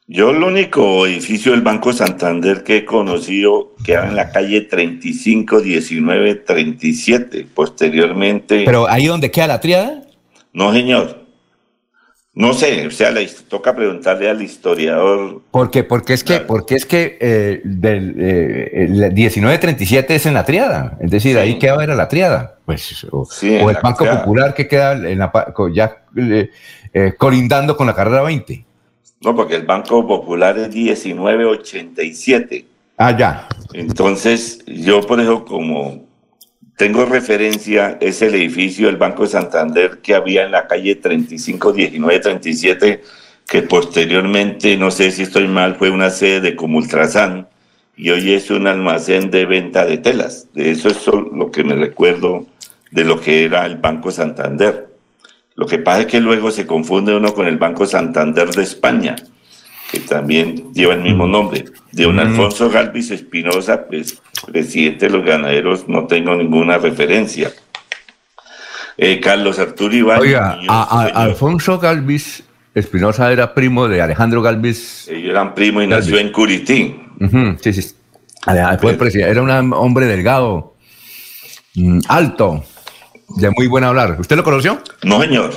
[0.06, 5.60] Yo el único edificio del Banco Santander que he conocido queda en la calle 35,
[5.60, 7.44] 19, 37.
[7.52, 8.62] Posteriormente.
[8.64, 10.04] ¿Pero ahí donde queda la triada?
[10.52, 11.19] No, señor.
[12.32, 15.42] No sé, o sea, le toca preguntarle al historiador.
[15.50, 15.82] ¿Por qué?
[15.82, 21.10] Porque es que, porque es que eh, del eh, 1937 es en la triada, es
[21.10, 25.32] decir, ahí queda era la triada, pues, o, el Banco Popular que queda en la,
[25.74, 26.50] ya eh,
[26.94, 28.64] eh, colindando con la carrera 20.
[29.22, 32.64] No, porque el Banco Popular es 1987.
[32.96, 33.48] Ah, ya.
[33.72, 36.04] Entonces, yo por eso como
[36.80, 41.74] tengo referencia, es el edificio del Banco de Santander que había en la calle 35,
[41.74, 43.02] 19, 37,
[43.46, 47.48] que posteriormente, no sé si estoy mal, fue una sede de Comultrasan
[47.98, 50.48] y hoy es un almacén de venta de telas.
[50.54, 52.46] De eso es lo que me recuerdo
[52.90, 54.88] de lo que era el Banco Santander.
[55.56, 59.16] Lo que pasa es que luego se confunde uno con el Banco Santander de España,
[59.90, 61.64] que también lleva el mismo nombre.
[61.92, 62.20] De un mm.
[62.20, 67.50] Alfonso Galvis Espinosa, pues presidente de los ganaderos, no tengo ninguna referencia.
[68.96, 70.20] Eh, Carlos Arturo Iván.
[70.20, 75.09] Oiga, Alfonso Galvis Espinosa era primo de Alejandro Galvis.
[75.09, 77.57] Ellos eran primo y nació en Curitín.
[77.61, 77.94] sí, sí.
[78.46, 80.76] era un hombre delgado,
[81.74, 82.62] mm, alto,
[83.37, 84.16] de muy buen hablar.
[84.20, 84.81] ¿Usted lo conoció?
[85.03, 85.50] No, señor.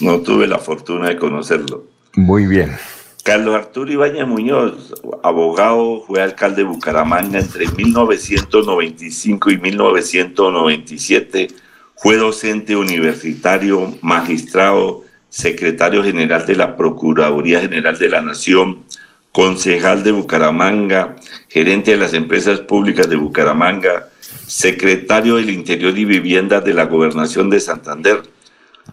[0.00, 1.84] No tuve la fortuna de conocerlo.
[2.14, 2.76] Muy bien.
[3.26, 11.48] Carlos Arturo Ibáñez Muñoz, abogado, fue alcalde de Bucaramanga entre 1995 y 1997.
[11.96, 18.84] Fue docente universitario, magistrado, secretario general de la Procuraduría General de la Nación,
[19.32, 21.16] concejal de Bucaramanga,
[21.48, 24.08] gerente de las empresas públicas de Bucaramanga,
[24.46, 28.22] secretario del Interior y Vivienda de la Gobernación de Santander.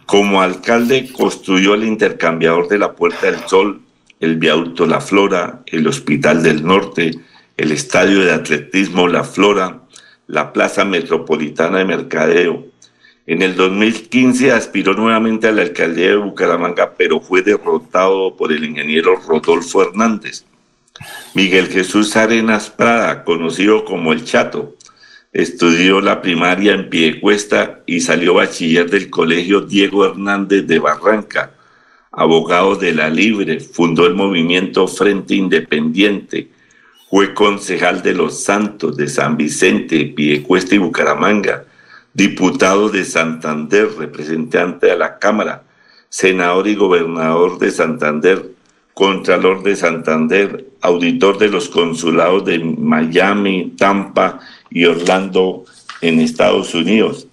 [0.07, 3.83] Como alcalde construyó el intercambiador de la Puerta del Sol,
[4.23, 7.12] el viaducto La Flora, el Hospital del Norte,
[7.57, 9.81] el Estadio de Atletismo La Flora,
[10.27, 12.65] la Plaza Metropolitana de Mercadeo.
[13.27, 18.63] En el 2015 aspiró nuevamente a la alcaldía de Bucaramanga, pero fue derrotado por el
[18.63, 20.45] ingeniero Rodolfo Hernández.
[21.33, 24.77] Miguel Jesús Arenas Prada, conocido como El Chato,
[25.33, 31.52] Estudió la primaria en Piedecuesta y salió bachiller del Colegio Diego Hernández de Barranca.
[32.15, 36.47] Abogado de la Libre, fundó el movimiento Frente Independiente.
[37.10, 41.65] Fue concejal de Los Santos, de San Vicente, Piedecuesta y Bucaramanga.
[42.13, 45.63] Diputado de Santander, representante a la Cámara.
[46.08, 48.52] Senador y gobernador de Santander.
[48.93, 55.65] Contralor de Santander, auditor de los consulados de Miami, Tampa y Orlando
[56.02, 57.28] en Estados Unidos.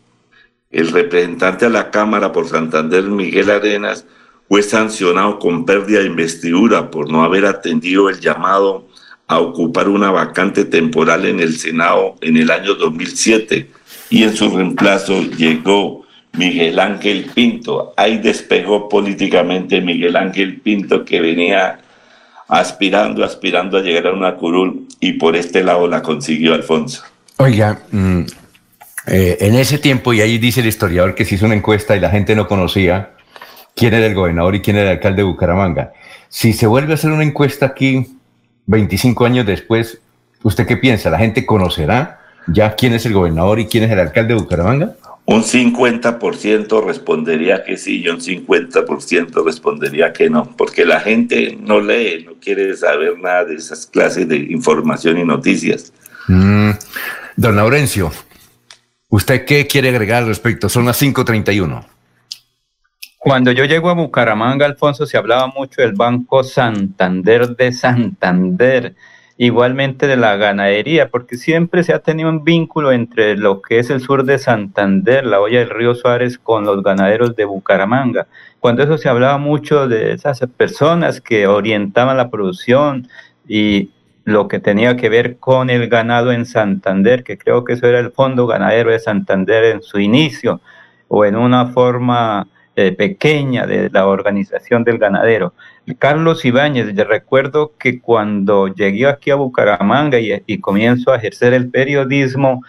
[0.71, 4.07] El representante a la Cámara por Santander, Miguel Arenas,
[4.51, 8.89] fue sancionado con pérdida de investidura por no haber atendido el llamado
[9.29, 13.71] a ocupar una vacante temporal en el Senado en el año 2007
[14.11, 17.95] y en su reemplazo llegó Miguel Ángel Pinto.
[17.97, 21.79] Ahí despegó políticamente Miguel Ángel Pinto que venía
[22.49, 27.05] aspirando, aspirando a llegar a una curul y por este lado la consiguió Alfonso.
[27.37, 28.23] Oiga, mm,
[29.07, 32.01] eh, en ese tiempo, y ahí dice el historiador que se hizo una encuesta y
[32.01, 33.11] la gente no conocía
[33.75, 35.93] quién era el gobernador y quién era el alcalde de Bucaramanga.
[36.29, 38.07] Si se vuelve a hacer una encuesta aquí
[38.67, 40.01] 25 años después,
[40.43, 41.11] ¿usted qué piensa?
[41.11, 44.97] ¿La gente conocerá ya quién es el gobernador y quién es el alcalde de Bucaramanga?
[45.27, 51.81] Un 50% respondería que sí y un 50% respondería que no, porque la gente no
[51.81, 55.93] lee, no quiere saber nada de esas clases de información y noticias.
[56.27, 56.71] Mm,
[57.37, 58.11] don Laurencio,
[59.09, 60.69] ¿usted qué quiere agregar al respecto?
[60.69, 61.85] Son las 5.31.
[63.23, 68.95] Cuando yo llego a Bucaramanga, Alfonso, se hablaba mucho del Banco Santander de Santander,
[69.37, 73.91] igualmente de la ganadería, porque siempre se ha tenido un vínculo entre lo que es
[73.91, 78.27] el sur de Santander, la olla del río Suárez, con los ganaderos de Bucaramanga.
[78.59, 83.07] Cuando eso se hablaba mucho de esas personas que orientaban la producción
[83.47, 83.91] y
[84.25, 88.01] lo que tenía que ver con el ganado en Santander, que creo que eso era
[88.01, 90.63] el Fondo Ganadero de Santander en su inicio,
[91.09, 95.53] o en una forma eh, pequeña de la organización del ganadero.
[95.99, 101.69] Carlos Ibáñez, yo recuerdo que cuando llegué aquí a Bucaramanga y, comienzo a ejercer el
[101.69, 102.63] periodismo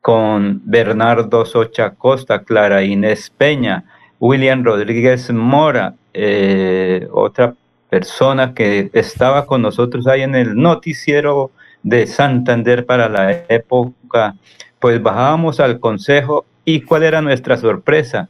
[0.00, 3.84] con Bernardo Socha Costa, Clara Inés Peña,
[4.18, 7.54] William Rodríguez Mora, eh, otra
[7.88, 11.50] persona que estaba con nosotros ahí en el noticiero
[11.82, 14.34] de Santander para la época,
[14.78, 18.28] pues bajábamos al consejo y cuál era nuestra sorpresa.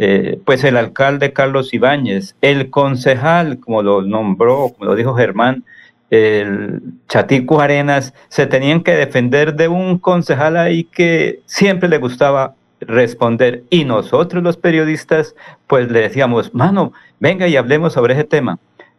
[0.00, 5.64] Eh, pues el alcalde Carlos Ibáñez, el concejal, como lo nombró, como lo dijo Germán,
[6.10, 12.54] el Chatico Arenas, se tenían que defender de un concejal ahí que siempre le gustaba
[12.80, 13.64] responder.
[13.70, 15.34] Y nosotros los periodistas,
[15.66, 18.58] pues le decíamos, mano, venga y hablemos sobre ese tema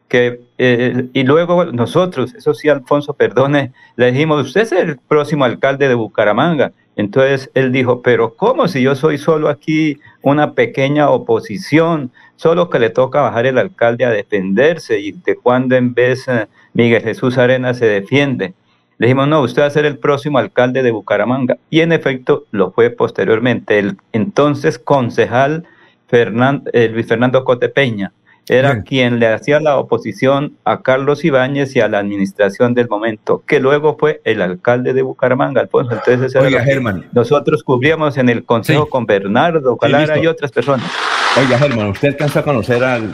[0.09, 5.45] que, eh, y luego nosotros, eso sí, Alfonso, perdone, le dijimos, usted es el próximo
[5.45, 6.73] alcalde de Bucaramanga.
[6.95, 12.11] Entonces él dijo, pero ¿cómo si yo soy solo aquí una pequeña oposición?
[12.35, 16.47] Solo que le toca bajar el alcalde a defenderse y de cuando en vez eh,
[16.73, 18.53] Miguel Jesús Arena se defiende.
[18.97, 21.57] Le dijimos, no, usted va a ser el próximo alcalde de Bucaramanga.
[21.69, 25.65] Y en efecto lo fue posteriormente el entonces concejal
[26.11, 28.11] eh, Luis Fernando Cotepeña
[28.49, 33.43] era quien le hacía la oposición a Carlos Ibáñez y a la administración del momento,
[33.45, 35.93] que luego fue el alcalde de Bucaramanga, Alfonso.
[35.93, 37.05] Entonces, Oiga, Germán.
[37.11, 40.89] nosotros cubríamos en el consejo con Bernardo Calara y otras personas.
[41.37, 43.11] Oiga, Germán, ¿usted alcanza a conocer al,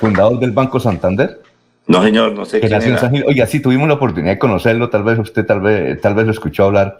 [0.00, 1.40] fundador del Banco Santander?
[1.86, 3.10] No, señor, no sé quién era.
[3.26, 6.32] Oiga, sí, tuvimos la oportunidad de conocerlo, tal vez usted tal vez, tal vez lo
[6.32, 6.96] escuchó hablar,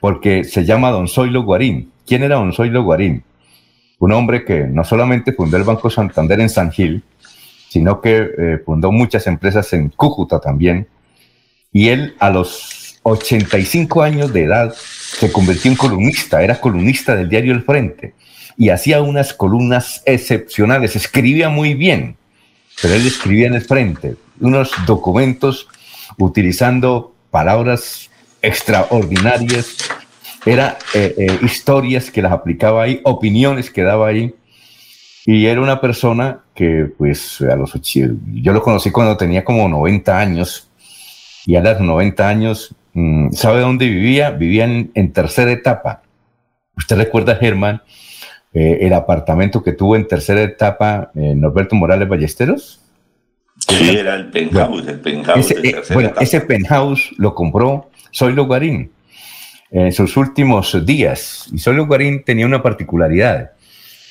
[0.00, 1.90] porque se llama Don Zoilo Guarín.
[2.06, 3.24] ¿Quién era Don Zoilo Guarín?
[3.98, 7.02] Un hombre que no solamente fundó el Banco Santander en San Gil,
[7.68, 10.86] sino que eh, fundó muchas empresas en Cúcuta también.
[11.72, 17.28] Y él a los 85 años de edad se convirtió en columnista, era columnista del
[17.28, 18.14] diario El Frente
[18.56, 22.16] y hacía unas columnas excepcionales, escribía muy bien,
[22.82, 25.68] pero él escribía en el Frente unos documentos
[26.16, 28.10] utilizando palabras
[28.42, 29.76] extraordinarias
[30.46, 34.34] era eh, eh, historias que las aplicaba ahí, opiniones que daba ahí.
[35.26, 40.18] Y era una persona que, pues, a los yo lo conocí cuando tenía como 90
[40.18, 40.70] años.
[41.44, 44.30] Y a los 90 años, mm, ¿sabe dónde vivía?
[44.30, 46.02] Vivía en, tercera etapa.
[46.76, 47.82] ¿Usted recuerda, Germán,
[48.54, 52.80] eh, el apartamento que tuvo en tercera etapa Norberto Morales Ballesteros?
[53.68, 55.50] Sí, era el penthouse, el penthouse.
[55.50, 58.90] Ese, bueno, ese penthouse lo compró Soy Logarín
[59.70, 61.48] en sus últimos días.
[61.52, 63.52] Y solo Guarín tenía una particularidad.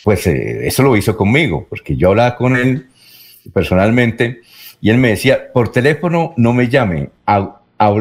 [0.04, 2.88] Pues eh, eso lo hizo conmigo, porque yo hablaba con él
[3.54, 4.42] personalmente
[4.80, 7.10] y él me decía, por teléfono no me llame,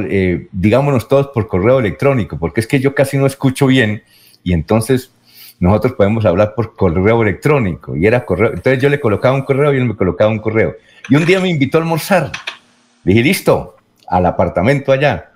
[0.09, 4.03] eh, digámonos todos por correo electrónico, porque es que yo casi no escucho bien
[4.45, 5.13] y entonces
[5.59, 7.97] nosotros podemos hablar por correo electrónico.
[7.97, 10.77] Y era correo, entonces yo le colocaba un correo y él me colocaba un correo.
[11.09, 12.31] Y un día me invitó a almorzar.
[13.03, 15.31] dije, listo, al apartamento allá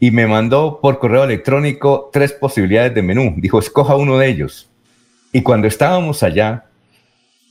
[0.00, 3.34] y me mandó por correo electrónico tres posibilidades de menú.
[3.36, 4.68] Dijo, escoja uno de ellos.
[5.32, 6.66] Y cuando estábamos allá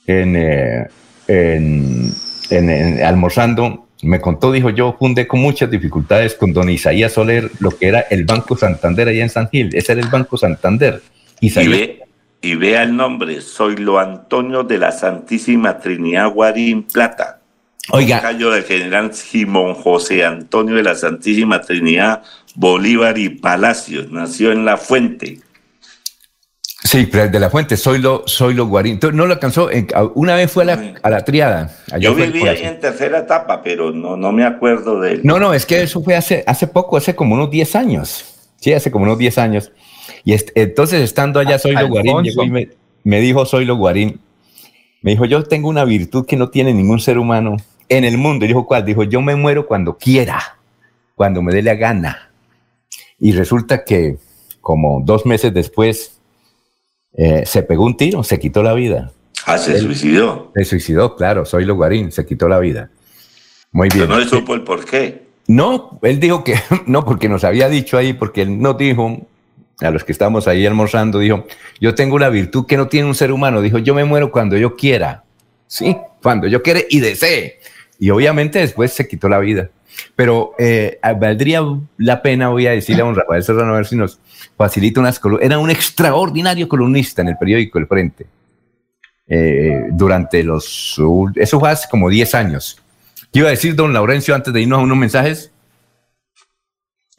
[0.05, 0.87] en, eh,
[1.27, 7.71] en, almorzando, me contó, dijo, yo fundé con muchas dificultades con don Isaías Soler lo
[7.71, 9.69] que era el Banco Santander allá en San Gil.
[9.73, 11.01] Ese era el Banco Santander.
[11.41, 12.03] Isaías, y, ve,
[12.41, 17.36] y vea el nombre, soy lo Antonio de la Santísima Trinidad Guarín Plata.
[17.91, 18.21] Oiga.
[18.21, 22.23] Cayo del general Simón José Antonio de la Santísima Trinidad
[22.55, 24.11] Bolívar y Palacios.
[24.11, 25.39] Nació en La Fuente.
[26.83, 28.99] Sí, de la Fuente, soy lo, soy lo Guarín.
[29.13, 29.69] No lo alcanzó,
[30.15, 31.75] una vez fue a la, triada.
[31.99, 35.21] Yo viví ahí en tercera etapa, pero no, no me acuerdo de él.
[35.23, 38.51] No, no, es que eso fue hace, hace poco, hace como unos 10 años.
[38.57, 39.71] Sí, hace como unos 10 años.
[40.23, 42.69] Y entonces, estando allá, soy lo Guarín, me,
[43.03, 44.19] me dijo, soy lo Guarín.
[45.01, 47.57] Me dijo, yo tengo una virtud que no tiene ningún ser humano
[47.89, 48.45] en el mundo.
[48.45, 48.85] Y dijo, ¿cuál?
[48.85, 50.57] Dijo, yo me muero cuando quiera,
[51.15, 52.31] cuando me dé la gana.
[53.19, 54.17] Y resulta que
[54.61, 56.19] como dos meses después
[57.13, 59.11] eh, se pegó un tiro, se quitó la vida.
[59.45, 60.51] Ah, se suicidó.
[60.55, 62.89] Se suicidó, claro, soy Loguarín, se quitó la vida.
[63.71, 64.05] Muy bien.
[64.05, 65.27] Pero no le supo el por qué.
[65.47, 69.25] No, él dijo que no, porque nos había dicho ahí, porque él nos dijo,
[69.79, 71.45] a los que estamos ahí almorzando, dijo,
[71.79, 73.61] yo tengo una virtud que no tiene un ser humano.
[73.61, 75.23] Dijo, yo me muero cuando yo quiera.
[75.67, 77.59] Sí, cuando yo quiera y desee.
[77.99, 79.69] Y obviamente después se quitó la vida.
[80.15, 81.61] Pero eh, valdría
[81.97, 84.19] la pena, voy a decirle a un Rafael Serrano, a ver si nos
[84.55, 85.45] facilita unas columnas.
[85.45, 88.27] Era un extraordinario columnista en el periódico El Frente.
[89.27, 91.01] Eh, durante los...
[91.35, 92.81] Eso fue hace como 10 años.
[93.31, 95.51] ¿Qué iba a decir don Laurencio antes de irnos a unos mensajes?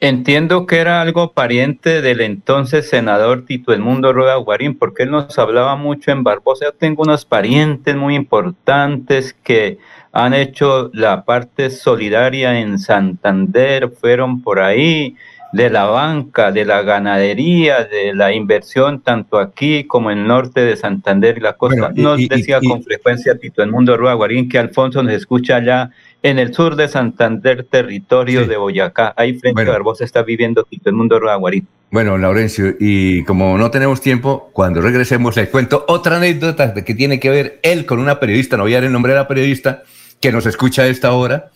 [0.01, 5.37] Entiendo que era algo pariente del entonces senador Tito Edmundo Rueda Guarín, porque él nos
[5.41, 6.67] hablaba mucho en Barbosa.
[6.67, 9.79] Yo tengo unos parientes muy importantes que
[10.19, 15.15] han hecho la parte solidaria en Santander, fueron por ahí,
[15.53, 20.61] de la banca, de la ganadería, de la inversión, tanto aquí como en el norte
[20.61, 21.93] de Santander y la costa.
[21.95, 25.91] nos decía con frecuencia Tito el Mundo Guarín que Alfonso nos escucha allá
[26.23, 29.15] en el sur de Santander, territorio de Boyacá.
[29.17, 31.67] Ahí frente a Barbosa está viviendo Tito el Mundo Guarín.
[31.91, 37.19] Bueno, Laurencio, y como no tenemos tiempo, cuando regresemos les cuento otra anécdota que tiene
[37.19, 39.85] que ver él con una periodista, no voy a dar el nombre de la periodista,
[40.21, 41.51] que nos escucha a esta hora,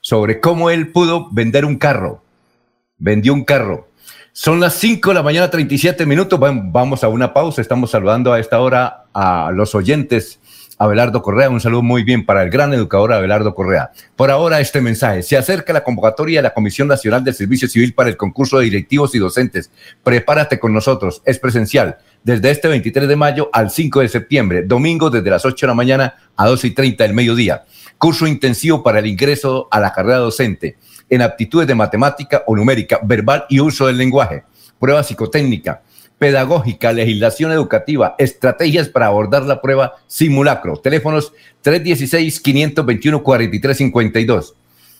[0.00, 2.22] sobre cómo él pudo vender un carro.
[2.98, 3.88] Vendió un carro.
[4.32, 6.38] Son las 5 de la mañana, 37 minutos.
[6.40, 7.60] Vamos a una pausa.
[7.60, 10.40] Estamos saludando a esta hora a los oyentes.
[10.76, 13.92] Abelardo Correa, un saludo muy bien para el gran educador Abelardo Correa.
[14.16, 17.94] Por ahora este mensaje, se acerca la convocatoria de la Comisión Nacional del Servicio Civil
[17.94, 19.70] para el concurso de directivos y docentes.
[20.02, 25.10] Prepárate con nosotros, es presencial, desde este 23 de mayo al 5 de septiembre, domingo
[25.10, 27.64] desde las 8 de la mañana a 12 y 30 del mediodía
[28.04, 30.76] curso intensivo para el ingreso a la carrera docente
[31.08, 34.42] en aptitudes de matemática o numérica, verbal y uso del lenguaje,
[34.78, 35.80] prueba psicotécnica,
[36.18, 40.76] pedagógica, legislación educativa, estrategias para abordar la prueba simulacro.
[40.76, 41.32] Teléfonos
[41.64, 44.52] 316-521-4352.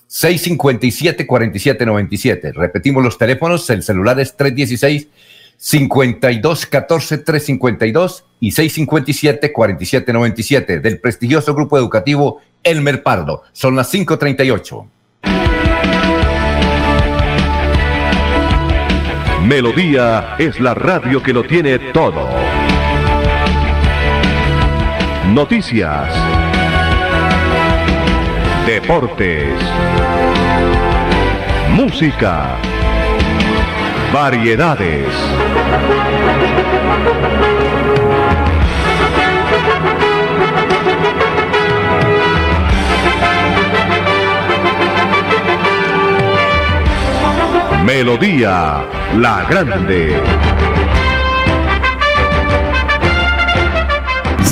[0.09, 2.55] 657-4797.
[2.55, 5.09] Repetimos los teléfonos, el celular es 316
[5.65, 13.45] 52 14 352 y 657 4797 del prestigioso grupo educativo Elmer Pardo.
[13.53, 14.87] Son las 538.
[19.47, 22.29] Melodía es la radio que lo tiene todo.
[25.33, 26.15] Noticias.
[28.67, 29.59] Deportes.
[31.71, 32.59] Música.
[34.13, 35.09] Variedades.
[47.85, 48.85] Melodía
[49.17, 50.54] La Grande.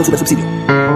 [0.00, 0.44] Vigilado Super Subsidio.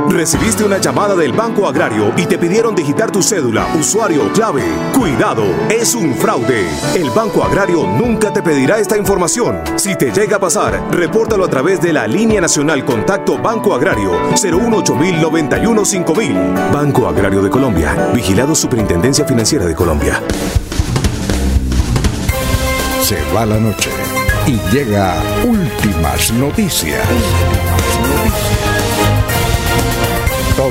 [0.09, 4.63] Recibiste una llamada del Banco Agrario y te pidieron digitar tu cédula, usuario, clave.
[4.93, 6.67] Cuidado, es un fraude.
[6.95, 9.61] El Banco Agrario nunca te pedirá esta información.
[9.77, 14.13] Si te llega a pasar, repórtalo a través de la línea nacional Contacto Banco Agrario
[14.41, 18.11] 018 5000 Banco Agrario de Colombia.
[18.15, 20.21] Vigilado Superintendencia Financiera de Colombia.
[23.03, 23.91] Se va la noche
[24.47, 27.07] y llega últimas noticias.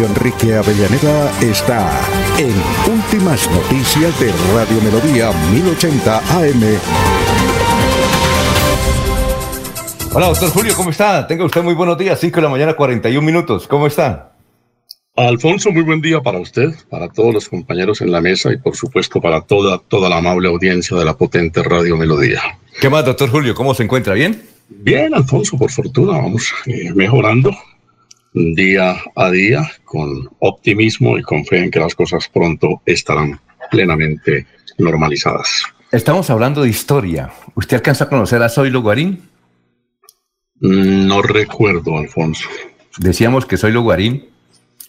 [0.00, 2.00] Julio Enrique Avellaneda está
[2.38, 2.54] en
[2.90, 6.62] Últimas Noticias de Radio Melodía 1080 AM.
[10.14, 11.26] Hola, doctor Julio, ¿cómo está?
[11.26, 13.68] Tenga usted muy buenos días, 5 de la mañana, 41 minutos.
[13.68, 14.32] ¿Cómo está?
[15.16, 18.76] Alfonso, muy buen día para usted, para todos los compañeros en la mesa y por
[18.76, 22.40] supuesto para toda, toda la amable audiencia de la potente Radio Melodía.
[22.80, 23.54] ¿Qué más, doctor Julio?
[23.54, 24.14] ¿Cómo se encuentra?
[24.14, 24.42] ¿Bien?
[24.70, 27.54] Bien, Alfonso, por fortuna, vamos eh, mejorando
[28.32, 34.46] día a día con optimismo y con fe en que las cosas pronto estarán plenamente
[34.78, 35.64] normalizadas.
[35.92, 37.30] Estamos hablando de historia.
[37.54, 39.28] ¿Usted alcanza a conocer a Zoilo Guarín?
[40.60, 42.48] No recuerdo, Alfonso.
[42.98, 44.28] Decíamos que Zoilo Guarín,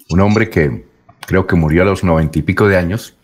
[0.09, 0.85] un hombre que
[1.25, 3.15] creo que murió a los noventa y pico de años,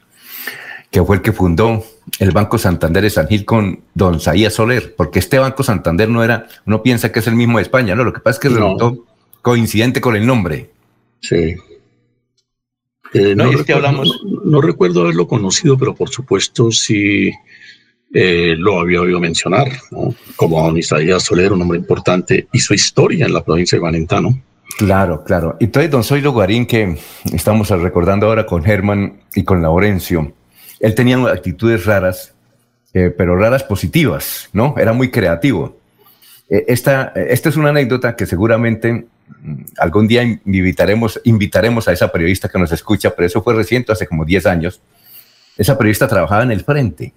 [0.89, 1.83] que fue el que fundó
[2.19, 6.23] el Banco Santander de San Gil con Don Saía Soler, porque este Banco Santander no
[6.23, 8.49] era, uno piensa que es el mismo de España, no, lo que pasa es que
[8.49, 8.55] no.
[8.55, 9.05] resultó
[9.47, 10.69] coincidente con el nombre.
[11.21, 11.55] Sí.
[13.13, 14.21] Eh, no, recuerdo, hablamos...
[14.43, 17.31] no, recuerdo haberlo conocido, pero por supuesto sí
[18.13, 19.69] eh, lo había oído mencionar,
[20.35, 24.37] como don Isaías Soler, un hombre importante, y su historia en la provincia de Guarentano.
[24.77, 25.55] Claro, claro.
[25.61, 26.97] Y entonces, don Zoilo Guarín, que
[27.31, 30.33] estamos recordando ahora con Germán y con Laurencio,
[30.81, 32.33] él tenía actitudes raras,
[32.93, 34.75] eh, pero raras positivas, ¿no?
[34.77, 35.77] Era muy creativo.
[36.49, 39.07] Eh, esta, esta es una anécdota que seguramente
[39.77, 44.07] algún día invitaremos, invitaremos a esa periodista que nos escucha, pero eso fue reciente, hace
[44.07, 44.81] como 10 años.
[45.57, 47.13] Esa periodista trabajaba en el frente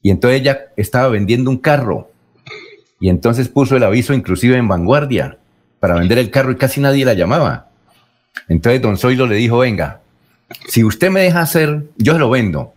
[0.00, 2.10] y entonces ella estaba vendiendo un carro
[3.00, 5.38] y entonces puso el aviso inclusive en vanguardia
[5.80, 7.68] para vender el carro y casi nadie la llamaba.
[8.48, 10.00] Entonces don Zoilo le dijo, venga,
[10.68, 12.74] si usted me deja hacer, yo se lo vendo.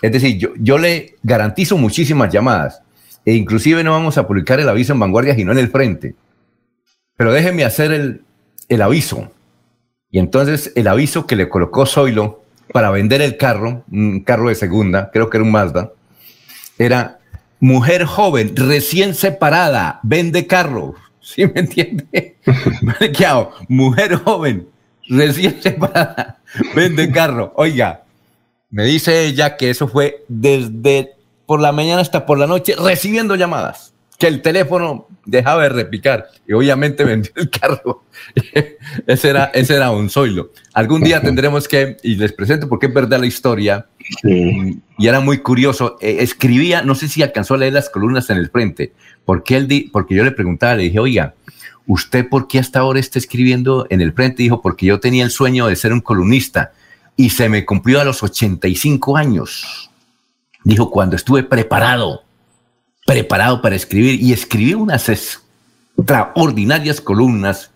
[0.00, 2.82] Es decir, yo, yo le garantizo muchísimas llamadas
[3.24, 6.14] e inclusive no vamos a publicar el aviso en vanguardia sino en el frente.
[7.18, 8.22] Pero déjeme hacer el,
[8.68, 9.28] el aviso.
[10.10, 12.42] Y entonces el aviso que le colocó Zoilo
[12.72, 15.92] para vender el carro, un carro de segunda, creo que era un Mazda,
[16.78, 17.18] era
[17.58, 20.94] mujer joven, recién separada, vende carro.
[21.20, 22.36] ¿Sí me entiende?
[23.68, 24.68] Mujer joven,
[25.08, 26.38] recién separada,
[26.74, 27.52] vende carro.
[27.56, 28.04] Oiga,
[28.70, 31.16] me dice ella que eso fue desde
[31.46, 36.26] por la mañana hasta por la noche recibiendo llamadas que el teléfono dejaba de repicar
[36.46, 38.04] y obviamente vendió el carro.
[39.06, 40.50] ese, era, ese era un zoilo.
[40.74, 43.86] Algún día tendremos que, y les presento porque es verdad la historia,
[44.22, 48.38] y era muy curioso, eh, escribía, no sé si alcanzó a leer las columnas en
[48.38, 48.92] el frente,
[49.24, 51.34] porque, él di, porque yo le preguntaba, le dije, oiga,
[51.86, 54.42] ¿usted por qué hasta ahora está escribiendo en el frente?
[54.42, 56.72] Dijo, porque yo tenía el sueño de ser un columnista
[57.16, 59.90] y se me cumplió a los 85 años.
[60.64, 62.22] Dijo, cuando estuve preparado
[63.08, 67.70] preparado para escribir y escribí unas extraordinarias columnas,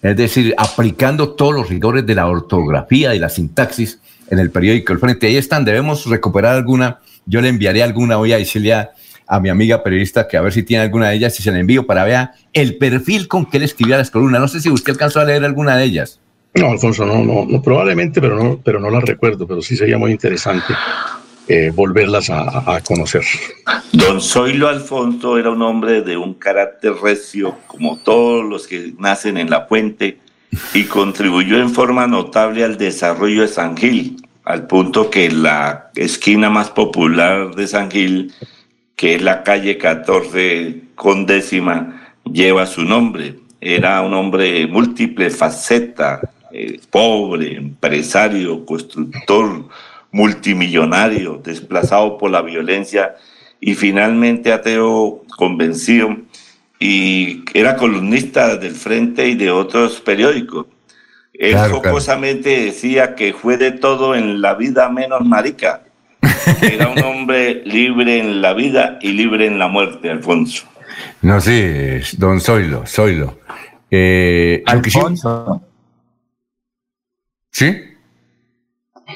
[0.00, 4.94] es decir, aplicando todos los rigores de la ortografía y la sintaxis en el periódico
[4.94, 5.26] El Frente.
[5.26, 7.00] Ahí están, debemos recuperar alguna.
[7.26, 8.90] Yo le enviaré alguna hoy a decirle a,
[9.42, 11.86] mi amiga periodista que a ver si tiene alguna de ellas y se la envío
[11.86, 14.40] para ver el perfil con que él escribía las columnas.
[14.40, 16.18] No sé si usted alcanzó a leer alguna de ellas.
[16.54, 19.98] No, Alfonso, no, no, no probablemente, pero no, pero no las recuerdo, pero sí sería
[19.98, 20.72] muy interesante.
[21.52, 23.24] Eh, volverlas a, conocer.
[23.92, 29.36] Don Zoilo Alfonso era un hombre de un carácter recio, como todos los que nacen
[29.36, 30.18] en la puente,
[30.74, 36.50] y contribuyó en forma notable al desarrollo de San Gil, al punto que la esquina
[36.50, 38.32] más popular de San Gil,
[38.94, 43.40] que es la calle 14 con décima, lleva su nombre.
[43.60, 46.20] Era un hombre múltiple faceta,
[46.52, 49.64] eh, pobre, empresario, constructor,
[50.12, 53.16] multimillonario, desplazado por la violencia
[53.60, 56.16] y finalmente ateo convencido
[56.80, 60.66] y era columnista del Frente y de otros periódicos.
[61.34, 65.82] Él jocosamente decía que fue de todo en la vida menos marica.
[66.62, 70.64] Era un hombre libre en la vida y libre en la muerte, Alfonso.
[71.22, 73.38] No, sí, don Zoilo, Zoilo.
[73.90, 75.62] Eh, Alfonso.
[77.50, 77.89] ¿Sí?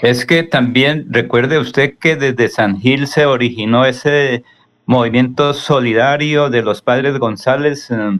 [0.02, 4.44] Es que también recuerde usted que desde San Gil se originó ese
[4.86, 8.18] movimiento solidario de los padres González eh,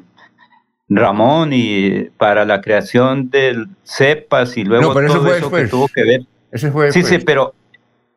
[0.89, 6.93] Ramón y para la creación del CEPAS y luego todo eso, que tuvo que ver.
[6.93, 7.55] sí, sí, pero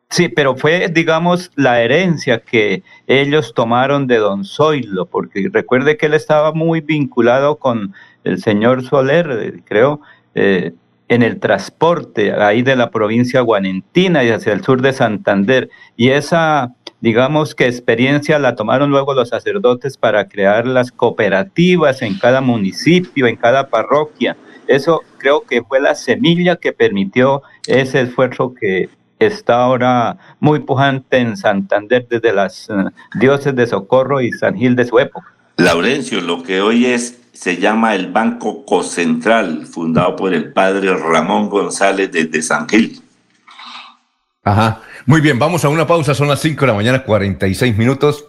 [0.08, 6.06] sí, pero fue digamos la herencia que ellos tomaron de Don Zoilo, porque recuerde que
[6.06, 7.94] él estaba muy vinculado con
[8.24, 10.00] el señor Soler, eh, creo.
[10.34, 10.72] Eh,
[11.08, 15.70] en el transporte ahí de la provincia guanentina y hacia el sur de Santander.
[15.96, 22.18] Y esa, digamos que experiencia la tomaron luego los sacerdotes para crear las cooperativas en
[22.18, 24.36] cada municipio, en cada parroquia.
[24.66, 31.18] Eso creo que fue la semilla que permitió ese esfuerzo que está ahora muy pujante
[31.18, 32.74] en Santander desde las eh,
[33.18, 35.34] dioses de Socorro y San Gil de su época.
[35.56, 41.48] Laurencio, lo que hoy es se llama el Banco Cocentral, fundado por el padre Ramón
[41.48, 43.00] González desde San Gil.
[44.42, 44.82] Ajá.
[45.06, 48.26] Muy bien, vamos a una pausa, son las 5 de la mañana, 46 minutos.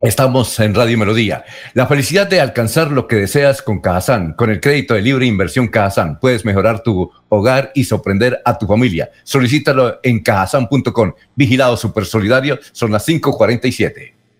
[0.00, 1.44] Estamos en Radio Melodía.
[1.74, 4.32] La felicidad de alcanzar lo que deseas con Cajazán.
[4.32, 8.66] Con el crédito de libre inversión Cajazán puedes mejorar tu hogar y sorprender a tu
[8.66, 9.12] familia.
[9.22, 11.12] Solicítalo en cajazán.com.
[11.36, 14.13] Vigilado Super Solidario, son las 5.47.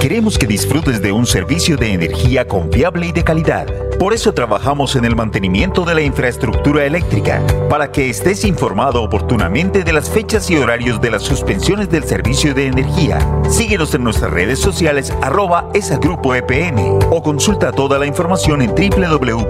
[0.00, 3.66] Queremos que disfrutes de un servicio de energía confiable y de calidad.
[3.98, 9.82] Por eso trabajamos en el mantenimiento de la infraestructura eléctrica, para que estés informado oportunamente
[9.82, 13.18] de las fechas y horarios de las suspensiones del servicio de energía.
[13.50, 18.70] Síguenos en nuestras redes sociales arroba esa grupo EPN o consulta toda la información en
[18.70, 19.48] www.esa.com.co.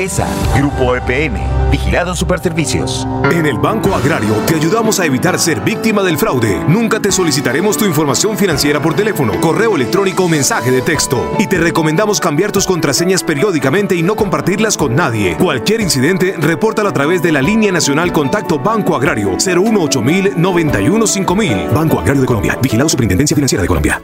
[0.00, 1.36] ESA, Grupo EPN,
[1.70, 3.06] Vigilado Superservicios.
[3.30, 6.64] En el Banco Agrario te ayudamos a evitar ser víctima del fraude.
[6.66, 11.34] Nunca te solicitaremos tu información financiera por teléfono, correo electrónico o mensaje de texto.
[11.38, 15.36] Y te recomendamos cambiar tus contraseñas periódicamente y no compartirlas con nadie.
[15.36, 20.02] Cualquier incidente, repórtalo a través de la línea nacional Contacto Banco Agrario 018
[20.36, 21.68] 91 5000.
[21.74, 22.58] Banco Agrario de Colombia.
[22.62, 24.00] Vigilado Superintendencia Financiera de Colombia.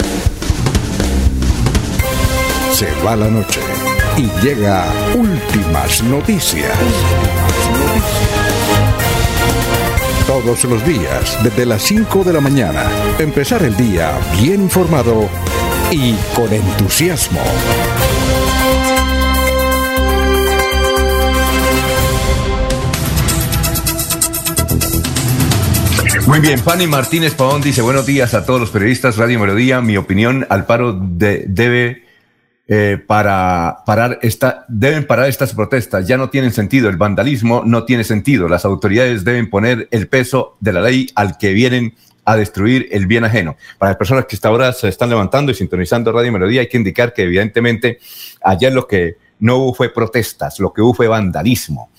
[2.73, 3.61] Se va la noche
[4.17, 4.85] y llega
[5.15, 6.77] últimas noticias.
[10.27, 12.85] Todos los días, desde las 5 de la mañana,
[13.19, 15.29] empezar el día bien informado
[15.91, 17.41] y con entusiasmo.
[26.27, 29.81] Muy bien, Fanny Martínez Pavón dice buenos días a todos los periodistas, Radio Melodía.
[29.83, 32.05] Mi opinión al paro de- debe
[32.67, 36.07] eh, para parar esta, deben parar estas protestas.
[36.07, 36.89] Ya no tienen sentido.
[36.89, 38.49] El vandalismo no tiene sentido.
[38.49, 41.95] Las autoridades deben poner el peso de la ley al que vienen
[42.25, 43.57] a destruir el bien ajeno.
[43.79, 46.79] Para las personas que hasta ahora se están levantando y sintonizando Radio Melodía, hay que
[46.79, 47.99] indicar que evidentemente
[48.43, 51.91] ayer lo que no hubo fue protestas, lo que hubo fue vandalismo.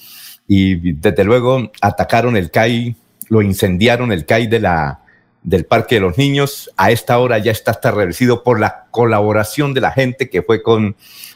[0.47, 2.95] Y desde luego atacaron el CAI,
[3.29, 5.04] lo incendiaron el CAI de la,
[5.45, 6.71] del Parque de los Niños.
[6.75, 10.61] A esta hora ya está hasta reducido por la colaboración de la gente que fue
[10.61, 10.95] con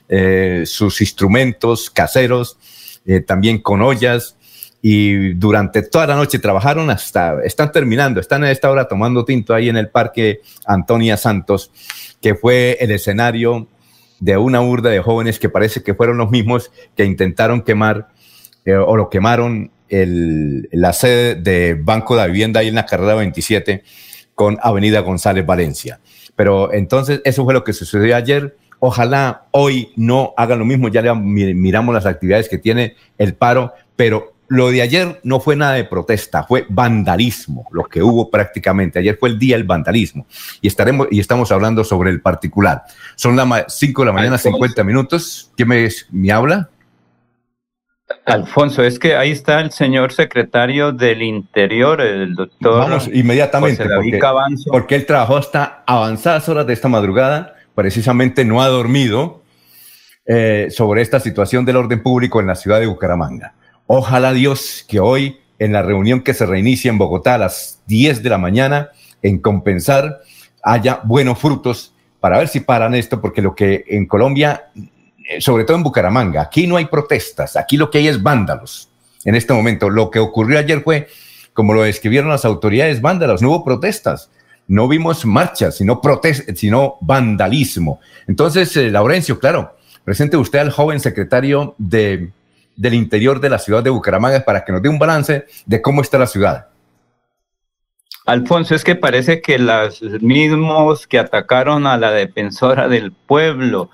[0.10, 2.58] eh, sus instrumentos caseros,
[3.06, 4.36] eh, también con ollas.
[4.82, 9.54] Y durante toda la noche trabajaron hasta, están terminando, están a esta hora tomando tinto
[9.54, 11.72] ahí en el Parque Antonia Santos,
[12.22, 13.68] que fue el escenario
[14.20, 18.10] de una urda de jóvenes que parece que fueron los mismos que intentaron quemar
[18.66, 22.86] eh, o lo quemaron el- la sede de Banco de la Vivienda ahí en la
[22.86, 23.84] carrera 27
[24.36, 26.00] con Avenida González Valencia.
[26.36, 28.56] Pero entonces eso fue lo que sucedió ayer.
[28.80, 33.34] Ojalá hoy no hagan lo mismo, ya le mi- miramos las actividades que tiene el
[33.34, 38.32] paro, pero lo de ayer no fue nada de protesta, fue vandalismo, lo que hubo
[38.32, 38.98] prácticamente.
[39.00, 40.26] Ayer fue el día del vandalismo
[40.62, 42.84] y estaremos y estamos hablando sobre el particular.
[43.16, 45.52] Son las 5 de la mañana, 50 minutos.
[45.56, 46.70] ¿Quién me, me habla?
[48.26, 52.80] Alfonso, es que ahí está el señor secretario del Interior, el doctor.
[52.80, 54.20] Vamos inmediatamente, porque,
[54.70, 59.42] porque él trabajó hasta avanzadas horas de esta madrugada, precisamente no ha dormido
[60.26, 63.54] eh, sobre esta situación del orden público en la ciudad de Bucaramanga.
[63.88, 68.22] Ojalá Dios que hoy, en la reunión que se reinicia en Bogotá a las 10
[68.22, 68.90] de la mañana,
[69.24, 70.20] en compensar,
[70.64, 74.66] haya buenos frutos para ver si paran esto, porque lo que en Colombia,
[75.40, 78.90] sobre todo en Bucaramanga, aquí no hay protestas, aquí lo que hay es vándalos
[79.26, 79.90] en este momento.
[79.90, 81.08] Lo que ocurrió ayer fue,
[81.54, 84.30] como lo describieron las autoridades, vándalos, no hubo protestas.
[84.68, 86.00] No vimos marchas, sino,
[86.56, 88.00] sino vandalismo.
[88.28, 92.32] Entonces, eh, Laurencio, claro, presente usted al joven secretario de,
[92.76, 96.02] del interior de la ciudad de Bucaramanga para que nos dé un balance de cómo
[96.02, 96.68] está la ciudad.
[98.28, 103.90] Alfonso, es que parece que los mismos que atacaron a la defensora del pueblo,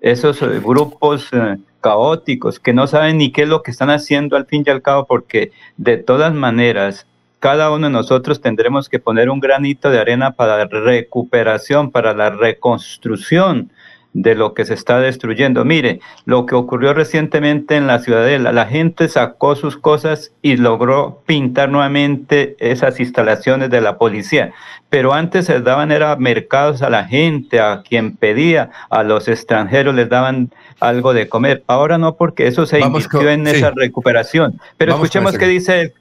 [0.00, 4.36] esos eh, grupos eh, caóticos que no saben ni qué es lo que están haciendo
[4.36, 7.06] al fin y al cabo, porque de todas maneras,
[7.38, 12.12] cada uno de nosotros tendremos que poner un granito de arena para la recuperación, para
[12.12, 13.70] la reconstrucción
[14.12, 15.64] de lo que se está destruyendo.
[15.64, 21.22] Mire, lo que ocurrió recientemente en la ciudadela, la gente sacó sus cosas y logró
[21.26, 24.52] pintar nuevamente esas instalaciones de la policía.
[24.88, 29.94] Pero antes se daban era mercados a la gente, a quien pedía, a los extranjeros
[29.94, 30.50] les daban
[30.80, 31.62] algo de comer.
[31.68, 33.56] Ahora no, porque eso se Vamos invirtió con- en sí.
[33.56, 34.60] esa recuperación.
[34.76, 35.94] Pero Vamos escuchemos qué dice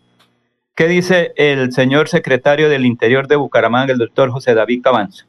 [0.75, 5.25] ¿Qué dice el señor secretario del Interior de Bucaramanga, el doctor José David Cabanzo?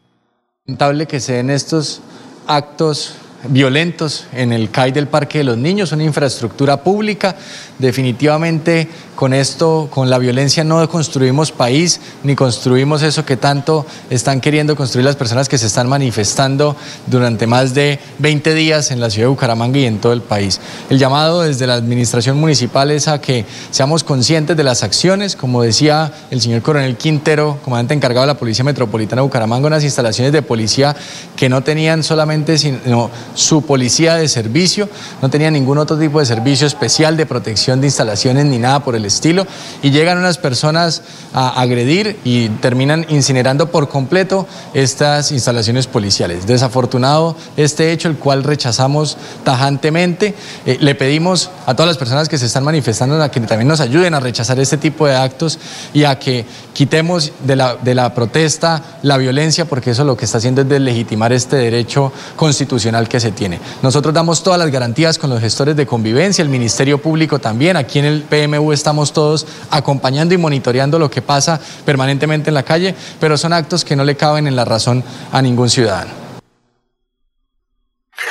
[0.64, 2.00] lamentable que se den estos
[2.46, 3.14] actos
[3.48, 7.36] violentos en el CAI del Parque de los Niños, una infraestructura pública.
[7.78, 8.88] Definitivamente
[9.20, 14.74] con esto, con la violencia no construimos país ni construimos eso que tanto están queriendo
[14.76, 16.74] construir las personas que se están manifestando
[17.06, 20.58] durante más de 20 días en la ciudad de Bucaramanga y en todo el país.
[20.88, 25.62] El llamado desde la administración municipal es a que seamos conscientes de las acciones, como
[25.62, 30.32] decía el señor coronel Quintero, comandante encargado de la Policía Metropolitana de Bucaramanga, unas instalaciones
[30.32, 30.96] de policía
[31.36, 34.88] que no tenían solamente sino su policía de servicio,
[35.22, 38.96] no tenían ningún otro tipo de servicio especial de protección de instalaciones ni nada por
[38.96, 39.46] el estilo,
[39.82, 41.02] y llegan unas personas
[41.32, 46.46] a agredir y terminan incinerando por completo estas instalaciones policiales.
[46.46, 50.34] Desafortunado este hecho, el cual rechazamos tajantemente.
[50.66, 53.80] Eh, le pedimos a todas las personas que se están manifestando a que también nos
[53.80, 55.58] ayuden a rechazar este tipo de actos
[55.94, 60.24] y a que quitemos de la, de la protesta la violencia, porque eso lo que
[60.24, 63.60] está haciendo es deslegitimar este derecho constitucional que se tiene.
[63.82, 67.98] Nosotros damos todas las garantías con los gestores de convivencia, el Ministerio Público también, aquí
[67.98, 72.94] en el PMU estamos todos acompañando y monitoreando lo que pasa permanentemente en la calle,
[73.20, 76.10] pero son actos que no le caben en la razón a ningún ciudadano.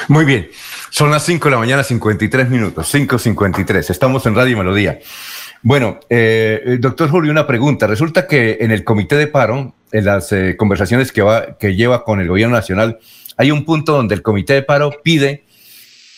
[0.07, 0.49] Muy bien,
[0.89, 4.99] son las 5 de la mañana, 53 minutos, 5.53, estamos en Radio Melodía.
[5.61, 7.85] Bueno, eh, doctor Julio, una pregunta.
[7.85, 12.05] Resulta que en el comité de paro, en las eh, conversaciones que, va, que lleva
[12.05, 12.99] con el gobierno nacional,
[13.39, 15.45] hay un punto donde el comité de paro pide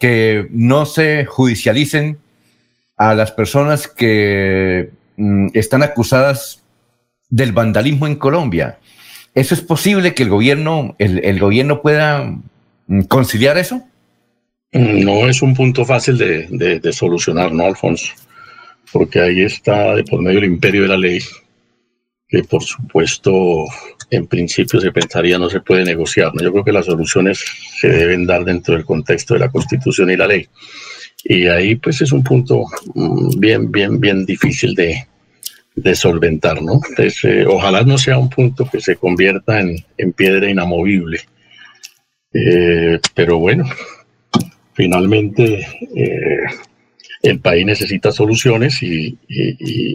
[0.02, 2.18] que no se judicialicen
[2.98, 6.62] a las personas que mm, están acusadas
[7.30, 8.80] del vandalismo en Colombia.
[9.34, 12.38] ¿Eso es posible que el gobierno, el, gobierno pueda
[12.88, 13.82] mm, conciliar eso?
[14.74, 18.14] No es un punto fácil de, de solucionar, ¿no, Alfonso?
[18.92, 21.20] porque ahí está de por medio el imperio de la ley,
[22.28, 23.66] que por supuesto
[24.12, 26.36] en principio se pensaría no se puede negociar.
[26.36, 26.44] ¿no?
[26.44, 27.44] Yo creo que las soluciones
[27.80, 30.48] se deben dar dentro del contexto de la Constitución y la ley.
[31.24, 35.08] Y ahí pues es un punto mm, bien, bien, bien difícil de,
[35.96, 36.74] solventar, ¿no?
[36.90, 41.22] Entonces, eh, ojalá no sea un punto que se convierta en, en piedra inamovible.
[42.34, 43.66] Eh, pero bueno,
[44.74, 46.44] finalmente eh,
[47.24, 49.18] el país necesita soluciones y,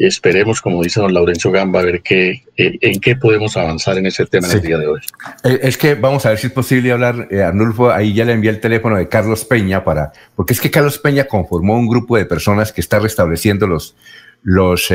[0.01, 4.07] esperemos, como dice don Laurencio Gamba, a ver qué, eh, en qué podemos avanzar en
[4.07, 5.01] ese tema en el día de hoy.
[5.43, 8.33] Eh, es que vamos a ver si es posible hablar, eh, Arnulfo, ahí ya le
[8.33, 12.17] envié el teléfono de Carlos Peña para, porque es que Carlos Peña conformó un grupo
[12.17, 13.97] de personas que está restableciendo los,
[14.43, 14.89] los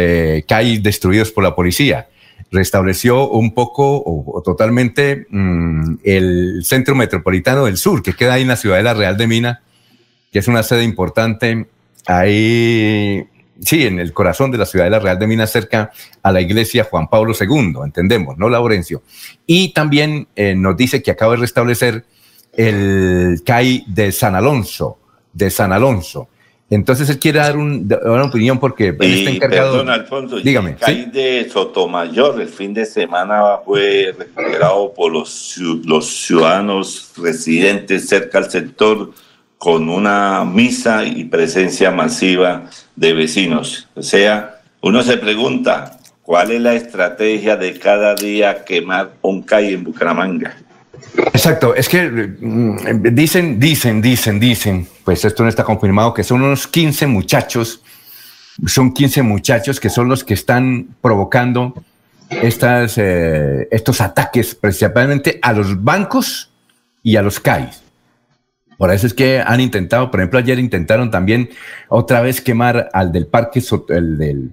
[0.47, 2.07] CAI destruidos por la policía
[2.51, 8.49] restableció un poco o, totalmente mm, el centro metropolitano del sur, que queda ahí en
[8.49, 9.61] la ciudad de la Real de Mina,
[10.34, 11.67] que es una sede importante
[12.08, 13.26] ahí,
[13.62, 15.91] sí, en el corazón de la ciudad de la Real de Minas, cerca
[16.24, 19.04] a la iglesia Juan Pablo II, entendemos, ¿no, Laurencio?
[19.45, 22.06] Y también eh, nos dice que acaba de restablecer
[22.54, 24.99] el CAI de San Alonso,
[25.34, 26.28] de San Alonso.
[26.70, 29.72] Entonces él quiere dar, una opinión porque él está encargado.
[29.74, 30.72] Perdón, Alfonso, dígame.
[30.72, 38.08] El CAI de Sotomayor el fin de semana fue recuperado por los, los ciudadanos residentes
[38.08, 39.12] cerca al sector
[39.62, 42.64] con una misa y presencia masiva
[42.95, 43.88] de vecinos.
[43.93, 49.74] O sea, uno se pregunta, ¿cuál es la estrategia de cada día quemar un calle
[49.74, 50.57] en Bucaramanga?
[51.32, 56.41] Exacto, es que mm, dicen, dicen, dicen, dicen, pues esto no está confirmado, que son
[56.41, 57.84] unos 15 muchachos,
[58.66, 61.76] son 15 muchachos que son los que están provocando
[62.32, 66.49] eh, estos ataques principalmente a los bancos
[67.03, 67.80] y a los CAIs.
[68.82, 71.51] Por eso es que han intentado, por ejemplo, ayer intentaron también
[71.88, 74.49] otra vez quemar al del parque, el del,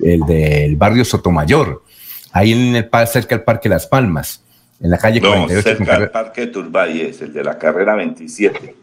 [0.00, 1.82] el del barrio Sotomayor,
[2.30, 4.44] ahí en el cerca del Parque Las Palmas,
[4.80, 5.62] en la calle no, 48.
[5.68, 8.76] cerca del Parque Turbay el de la carrera 27.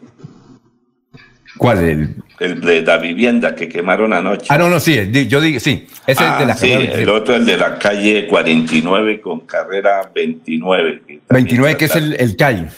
[1.56, 1.78] ¿Cuál?
[1.78, 4.48] El, el de la vivienda que quemaron anoche.
[4.50, 5.86] Ah, no, no, sí, yo digo, sí.
[6.06, 10.10] Ese es de la ah, sí, el otro el de la calle 49 con carrera
[10.14, 11.20] 29.
[11.30, 12.68] 29, que es el, el calle.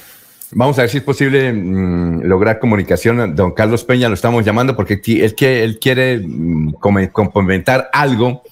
[0.57, 3.35] Vamos a ver si es posible mm, lograr comunicación.
[3.35, 6.75] Don Carlos Peña lo estamos llamando porque él, él quiere mm,
[7.13, 8.43] complementar algo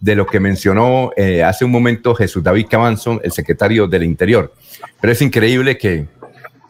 [0.00, 4.52] de lo que mencionó eh, hace un momento Jesús David Cabanzo, el secretario del Interior.
[5.00, 6.06] Pero es increíble que,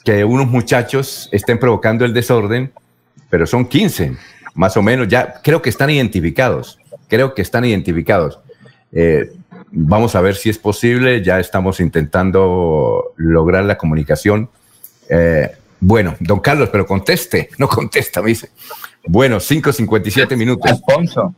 [0.04, 2.70] que unos muchachos estén provocando el desorden,
[3.30, 4.14] pero son 15,
[4.54, 5.08] más o menos.
[5.08, 6.78] Ya creo que están identificados.
[7.08, 8.38] Creo que están identificados.
[8.92, 9.32] Eh,
[9.70, 11.24] vamos a ver si es posible.
[11.24, 14.50] Ya estamos intentando lograr la comunicación
[15.08, 15.50] eh,
[15.80, 18.50] bueno, don Carlos, pero conteste, no contesta, me dice.
[19.04, 20.70] Bueno, 5.57 minutos.
[20.70, 21.34] Alfonso,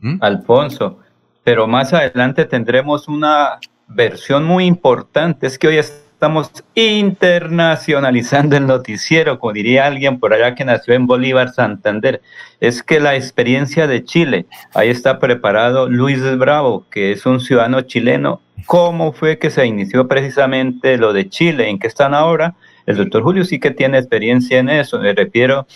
[0.00, 0.16] ¿Mm?
[0.20, 0.98] Alfonso,
[1.42, 5.46] pero más adelante tendremos una versión muy importante.
[5.46, 11.06] Es que hoy estamos internacionalizando el noticiero, como diría alguien por allá que nació en
[11.06, 12.22] Bolívar, Santander.
[12.60, 17.82] Es que la experiencia de Chile, ahí está preparado Luis Bravo, que es un ciudadano
[17.82, 18.40] chileno.
[18.64, 21.68] ¿Cómo fue que se inició precisamente lo de Chile?
[21.68, 22.54] ¿En qué están ahora?
[22.86, 24.98] El doctor Julio sí que tiene experiencia en eso.
[24.98, 25.66] Me refiero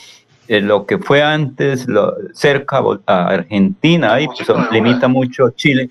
[0.50, 5.90] a lo que fue antes, lo, cerca a Argentina, ahí pues, limita mucho Chile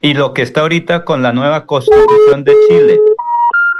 [0.00, 2.98] y lo que está ahorita con la nueva constitución de Chile.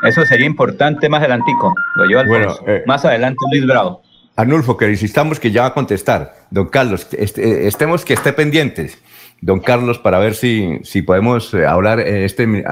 [0.04, 1.74] Eso sería importante más adelantico.
[1.96, 4.02] Lo bueno, eh, más adelante Luis Bravo.
[4.36, 6.34] Arnulfo, que insistamos que ya va a contestar.
[6.50, 8.98] Don Carlos, este, estemos que esté pendientes.
[9.42, 12.64] Don Carlos, para ver si, si podemos eh, hablar este,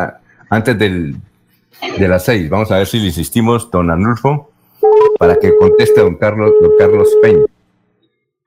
[0.48, 1.16] antes del,
[1.98, 2.48] de las seis.
[2.48, 4.50] Vamos a ver si le insistimos, don Arnulfo,
[5.18, 7.44] para que conteste don Carlos, don Carlos Peña.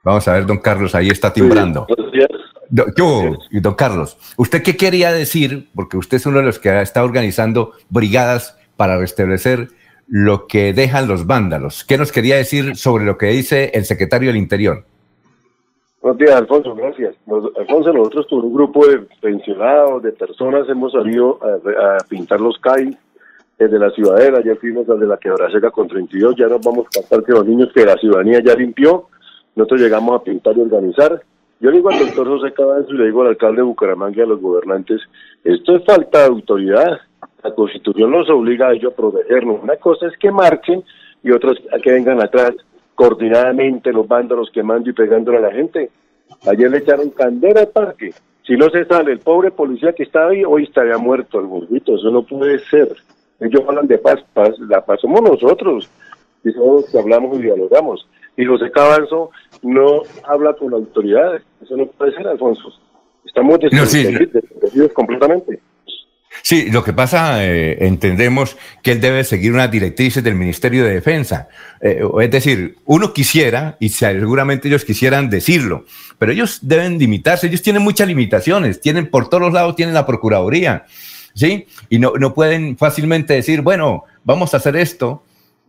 [0.04, 1.88] Vamos a ver, don Carlos, ahí está timbrando.
[2.70, 5.70] Yo, don Carlos, ¿usted qué quería decir?
[5.76, 9.68] Porque usted es uno de los que está organizando brigadas para restablecer
[10.08, 11.84] lo que dejan los vándalos.
[11.84, 14.86] ¿Qué nos quería decir sobre lo que dice el secretario del Interior?
[16.02, 17.16] Buenos días, Alfonso, gracias.
[17.60, 22.98] Alfonso, nosotros con un grupo de pensionados, de personas, hemos salido a, pintar los CAI
[23.66, 26.99] desde la ciudadela, ya fuimos desde la quebrada seca con 32, ya nos vamos a
[26.99, 29.07] cantar que los niños que la ciudadanía ya limpió,
[29.55, 31.22] nosotros llegamos a pintar y organizar,
[31.59, 34.22] yo le digo al doctor José Cabanzo y le digo al alcalde de Bucaramanga y
[34.22, 34.99] a los gobernantes,
[35.43, 37.01] esto es falta de autoridad.
[37.43, 39.62] La Constitución nos obliga a ellos a protegernos.
[39.62, 40.84] Una cosa es que marchen
[41.22, 42.53] y otra es que vengan atrás
[42.95, 45.91] coordinadamente los vándalos quemando y pegándole a la gente.
[46.47, 48.12] Ayer le echaron candela al parque.
[48.43, 51.95] Si no se sale el pobre policía que está ahí, hoy estaría muerto el burrito.
[51.95, 52.89] Eso no puede ser.
[53.42, 54.52] Ellos hablan de paz, paz.
[54.60, 55.89] La paz somos nosotros.
[56.44, 59.32] Y somos los que hablamos y dialogamos y José Cabanzo
[59.62, 61.44] no habla con autoridades.
[61.62, 62.74] Eso no puede ser, Alfonso.
[63.26, 65.60] Estamos desprotegidos completamente.
[66.44, 70.94] Sí, lo que pasa, eh, entendemos que él debe seguir unas directrices del Ministerio de
[70.94, 71.50] Defensa.
[71.82, 75.86] Eh, es decir, uno quisiera, y seguramente ellos quisieran decirlo,
[76.18, 80.86] pero ellos deben limitarse, ellos tienen muchas limitaciones, tienen por todos lados, tienen la Procuraduría,
[81.34, 81.68] ¿sí?
[81.90, 85.24] Y no, no pueden fácilmente decir, bueno, vamos a hacer esto,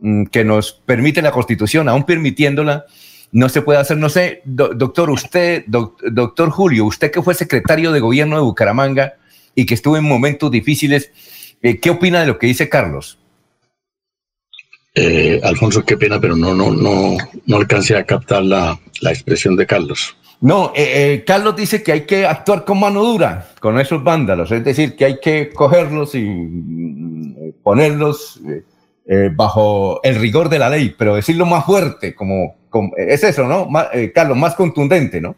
[0.04, 2.86] Mm, que nos permite la Constitución, aún permitiéndola,
[3.30, 3.98] no se puede hacer.
[3.98, 9.14] No sé, doctor, usted, doctor Julio, usted que fue secretario de gobierno de Bucaramanga
[9.54, 11.12] y que estuvo en momentos difíciles,
[11.62, 13.16] eh, ¿qué opina de lo que dice Carlos?
[14.96, 19.66] Eh, Alfonso, qué pena, pero no, no, no, no alcancé a captar la, expresión de
[19.66, 20.16] Carlos.
[20.42, 24.64] No, eh, Carlos dice que hay que actuar con mano dura con esos vándalos, es
[24.64, 28.40] decir, que hay que cogerlos y mm, ponerlos
[29.06, 32.56] eh, bajo el rigor de la ley, pero decirlo más fuerte, como,
[32.96, 33.68] es eso, ¿no?
[33.92, 35.36] Eh, Carlos, más contundente, ¿no?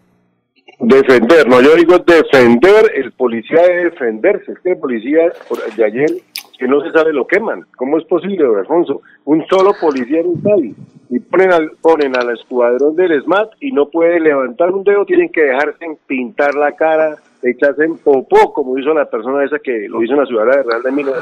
[0.78, 5.32] Defender, no, yo digo defender, el policía debe defenderse, es el policía
[5.76, 6.10] de ayer,
[6.58, 9.02] que no se sabe lo queman, ¿cómo es posible, Alfonso?
[9.24, 10.76] Un solo policía en un
[11.10, 15.30] y ponen al, ponen al escuadrón del SMAT y no puede levantar un dedo, tienen
[15.30, 20.02] que dejarse pintar la cara, echarse en popó, como hizo la persona esa que lo
[20.02, 21.14] hizo en la ciudad de Real de Minas,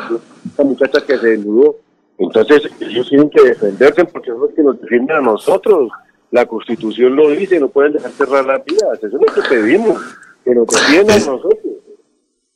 [0.53, 1.77] esa muchacha que se desnudó
[2.19, 5.91] entonces, ellos tienen que defenderse porque son los que nos defienden a nosotros.
[6.31, 8.99] La Constitución lo dice, no pueden dejar cerrar las vidas.
[9.03, 10.01] Eso es lo que pedimos,
[10.45, 11.73] que nos defiendan a nosotros.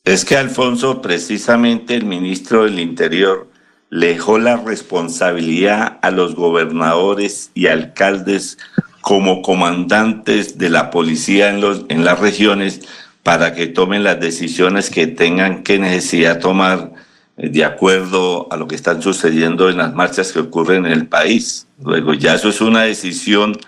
[0.07, 3.51] Es que, Alfonso, precisamente el ministro del Interior
[3.91, 8.57] le dejó la responsabilidad a los gobernadores y alcaldes
[9.01, 12.83] como comandantes de la policía en, los, en las regiones
[13.25, 16.93] para que tomen las decisiones que tengan que necesidad tomar
[17.37, 21.09] eh, de acuerdo a lo que están sucediendo en las marchas que ocurren en el
[21.09, 21.67] país.
[21.85, 23.59] Luego ya eso es una decisión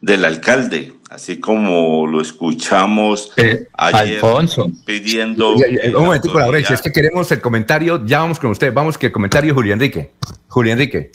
[0.00, 4.70] del alcalde, así como lo escuchamos eh, ayer Alfonso.
[4.84, 5.54] pidiendo...
[5.54, 9.12] un momento, la es que queremos el comentario, ya vamos con usted, vamos que el
[9.12, 10.12] comentario Julián Enrique.
[10.48, 11.10] Julián Enrique.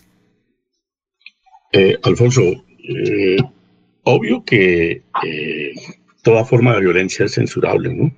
[1.71, 2.41] Eh, Alfonso,
[4.03, 5.03] obvio que
[6.21, 8.11] toda forma de violencia es censurable, ¿no?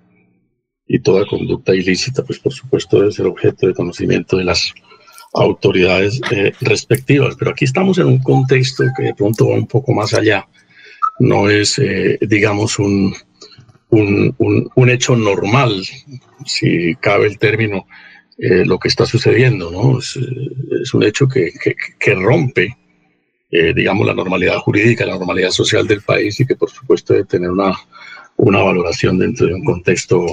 [0.87, 4.73] y toda conducta ilícita, pues por supuesto debe ser objeto de conocimiento de las
[5.33, 7.35] autoridades eh, respectivas.
[7.37, 10.47] Pero aquí estamos en un contexto que de pronto va un poco más allá.
[11.19, 13.13] No es, eh, digamos, un,
[13.89, 14.35] un,
[14.75, 15.83] un, hecho normal,
[16.45, 17.85] si cabe el término,
[18.37, 19.99] eh, lo que está sucediendo, ¿no?
[19.99, 20.17] Es,
[20.93, 21.51] un hecho que,
[21.99, 22.75] que, rompe,
[23.49, 27.51] digamos, la normalidad jurídica, la normalidad social del país y que por supuesto debe tener
[27.51, 27.73] una,
[28.37, 30.25] una valoración dentro de un contexto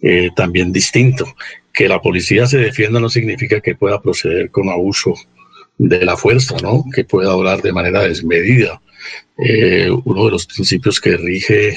[0.00, 1.26] eh, también distinto.
[1.72, 5.14] Que la policía se defienda no significa que pueda proceder con abuso
[5.78, 6.84] de la fuerza, ¿no?
[6.94, 8.80] Que pueda hablar de manera desmedida.
[9.38, 11.76] Eh, uno de los principios que rige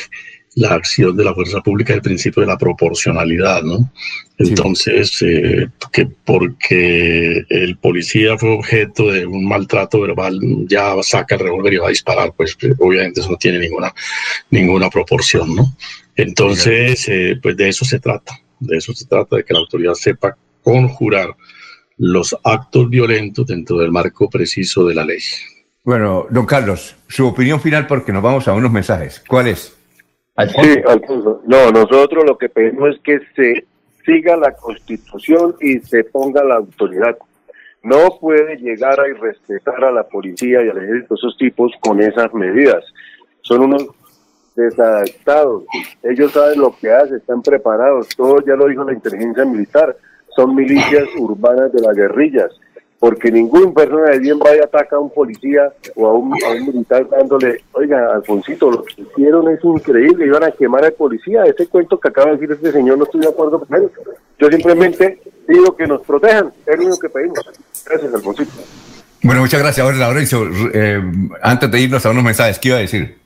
[0.58, 3.92] la acción de la fuerza pública es el principio de la proporcionalidad, ¿no?
[4.40, 11.42] Entonces, eh, que porque el policía fue objeto de un maltrato verbal, ya saca el
[11.42, 13.94] revólver y va a disparar, pues eh, obviamente eso no tiene ninguna,
[14.50, 15.76] ninguna proporción, ¿no?
[16.16, 19.94] Entonces, eh, pues de eso se trata, de eso se trata, de que la autoridad
[19.94, 21.36] sepa conjurar
[21.98, 25.20] los actos violentos dentro del marco preciso de la ley.
[25.88, 29.24] Bueno, don Carlos, su opinión final porque nos vamos a unos mensajes.
[29.26, 29.74] ¿Cuál es?
[30.62, 31.42] Sí, Alfonso.
[31.48, 33.66] No, nosotros lo que pedimos es que se
[34.06, 37.18] siga la constitución y se ponga la autoridad.
[37.84, 42.34] No puede llegar a irrespetar a la policía y al ejército, esos tipos, con esas
[42.34, 42.84] medidas.
[43.40, 43.88] Son unos
[44.58, 45.64] desadaptados.
[46.04, 48.10] Ellos saben lo que hacen, están preparados.
[48.10, 49.96] Todo ya lo dijo la inteligencia militar.
[50.36, 52.52] Son milicias urbanas de las guerrillas
[53.00, 56.32] porque ningún persona de bien vaya a atacar a un policía o a un,
[56.66, 61.44] militar dándole, oiga, Alfonsito, lo que hicieron es increíble, iban a quemar al policía.
[61.46, 63.92] Ese cuento que acaba de decir este señor no estoy de acuerdo con él.
[64.40, 67.40] Yo simplemente digo que nos protejan, es lo único que pedimos.
[67.86, 68.52] Gracias, Alfonsito.
[69.22, 69.84] Bueno, muchas gracias.
[69.86, 71.02] Ahora, Laurencio, eh,
[71.42, 73.18] antes de irnos a unos mensajes, ¿qué iba a decir?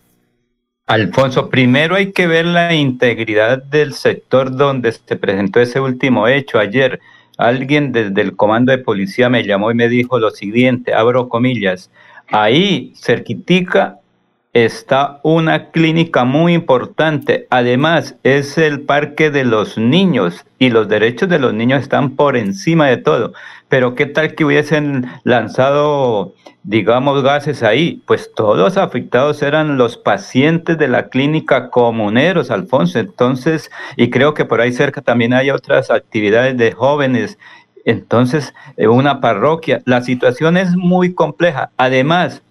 [0.87, 6.59] Alfonso, primero hay que ver la integridad del sector donde se presentó ese último hecho
[6.59, 6.99] ayer
[7.37, 11.91] alguien desde el comando de policía me llamó y me dijo lo siguiente, abro comillas,
[12.27, 14.00] ahí cerquitica
[14.53, 17.47] está una clínica muy importante.
[17.49, 22.35] Además, es el parque de los niños y los derechos de los niños están por
[22.35, 23.33] encima de todo.
[23.69, 26.33] Pero ¿qué tal que hubiesen lanzado,
[26.63, 28.01] digamos, gases ahí?
[28.05, 32.99] Pues todos afectados eran los pacientes de la clínica comuneros, Alfonso.
[32.99, 37.37] Entonces, y creo que por ahí cerca también hay otras actividades de jóvenes.
[37.85, 39.81] Entonces, una parroquia.
[39.85, 41.71] La situación es muy compleja.
[41.77, 42.43] Además,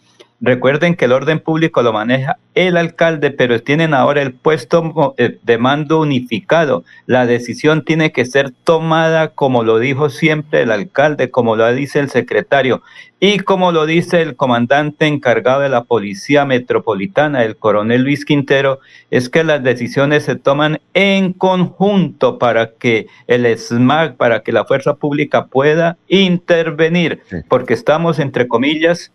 [0.42, 5.38] Recuerden que el orden público lo maneja el alcalde, pero tienen ahora el puesto eh,
[5.42, 6.82] de mando unificado.
[7.06, 12.00] La decisión tiene que ser tomada, como lo dijo siempre el alcalde, como lo dice
[12.00, 12.82] el secretario
[13.22, 18.80] y como lo dice el comandante encargado de la Policía Metropolitana, el coronel Luis Quintero,
[19.10, 24.64] es que las decisiones se toman en conjunto para que el SMAC, para que la
[24.64, 29.12] fuerza pública pueda intervenir, porque estamos, entre comillas,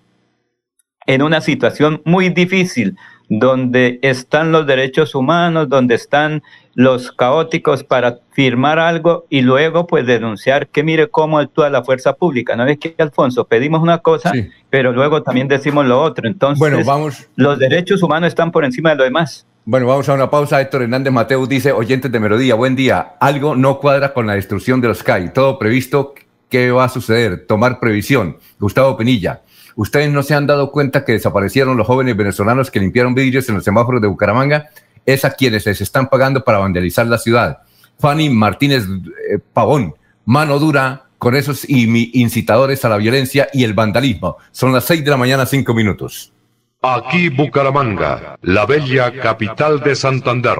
[1.07, 2.97] en una situación muy difícil,
[3.29, 6.43] donde están los derechos humanos, donde están
[6.75, 12.13] los caóticos para firmar algo y luego pues denunciar que mire cómo actúa la fuerza
[12.13, 12.55] pública.
[12.55, 13.45] ¿No es que, Alfonso?
[13.45, 14.33] Pedimos una cosa,
[14.69, 16.27] pero luego también decimos lo otro.
[16.27, 17.27] Entonces, bueno, vamos.
[17.35, 19.47] los derechos humanos están por encima de lo demás.
[19.63, 20.61] Bueno, vamos a una pausa.
[20.61, 23.15] Héctor Hernández Mateo dice, oyentes de Melodía, buen día.
[23.19, 25.33] Algo no cuadra con la destrucción de los CAI.
[25.33, 26.13] Todo previsto,
[26.49, 27.47] ¿qué va a suceder?
[27.47, 28.37] Tomar previsión.
[28.59, 29.41] Gustavo Penilla.
[29.76, 33.55] ¿Ustedes no se han dado cuenta que desaparecieron los jóvenes venezolanos que limpiaron vidrios en
[33.55, 34.69] los semáforos de Bucaramanga?
[35.05, 37.59] Es a quienes les están pagando para vandalizar la ciudad.
[37.99, 39.95] Fanny Martínez eh, Pavón,
[40.26, 44.38] mano dura con esos incitadores a la violencia y el vandalismo.
[44.51, 46.32] Son las seis de la mañana, cinco minutos.
[46.82, 50.59] Aquí Bucaramanga, la bella capital de Santander.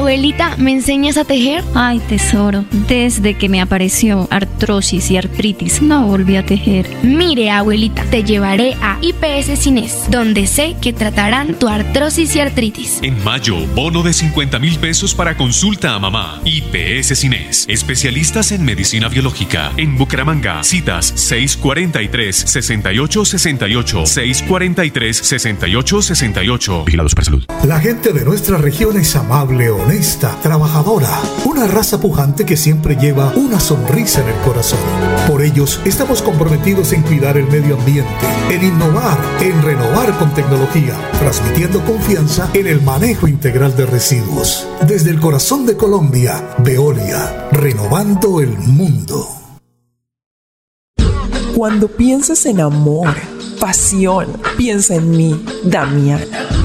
[0.00, 1.62] Abuelita, ¿me enseñas a tejer?
[1.74, 6.88] Ay, tesoro, desde que me apareció artrosis y artritis, no volví a tejer.
[7.02, 13.00] Mire, abuelita, te llevaré a IPS Cines, donde sé que tratarán tu artrosis y artritis.
[13.02, 16.40] En mayo, bono de 50 mil pesos para consulta a mamá.
[16.46, 19.70] IPS Cines, especialistas en medicina biológica.
[19.76, 24.06] En Bucaramanga, citas 643-6868,
[24.48, 26.84] 643-6868.
[26.86, 27.44] Vigilados para salud.
[27.64, 31.10] La gente de nuestra región es amable, honesta honesta, trabajadora,
[31.46, 34.78] una raza pujante que siempre lleva una sonrisa en el corazón.
[35.26, 38.08] Por ellos estamos comprometidos en cuidar el medio ambiente,
[38.50, 44.64] en innovar, en renovar con tecnología, transmitiendo confianza en el manejo integral de residuos.
[44.86, 49.26] Desde el corazón de Colombia, Veolia, renovando el mundo.
[51.56, 53.16] Cuando piensas en amor,
[53.58, 56.49] pasión, piensa en mí, Damiana.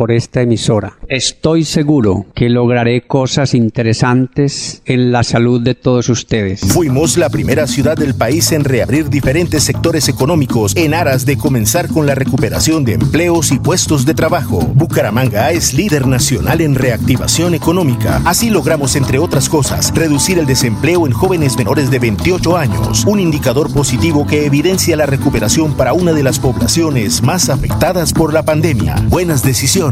[0.00, 0.96] por esta emisora.
[1.08, 6.60] Estoy seguro que lograré cosas interesantes en la salud de todos ustedes.
[6.60, 11.88] Fuimos la primera ciudad del país en reabrir diferentes sectores económicos en aras de comenzar
[11.88, 14.60] con la recuperación de empleos y puestos de trabajo.
[14.74, 18.22] Bucaramanga es líder nacional en reactivación económica.
[18.24, 23.20] Así logramos, entre otras cosas, reducir el desempleo en jóvenes menores de 28 años, un
[23.20, 28.44] indicador positivo que evidencia la recuperación para una de las poblaciones más afectadas por la
[28.44, 28.96] pandemia.
[29.10, 29.89] Buenas decisiones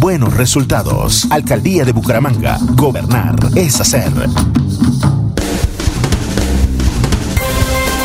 [0.00, 1.26] buenos resultados.
[1.30, 2.58] Alcaldía de Bucaramanga.
[2.74, 4.12] Gobernar es hacer.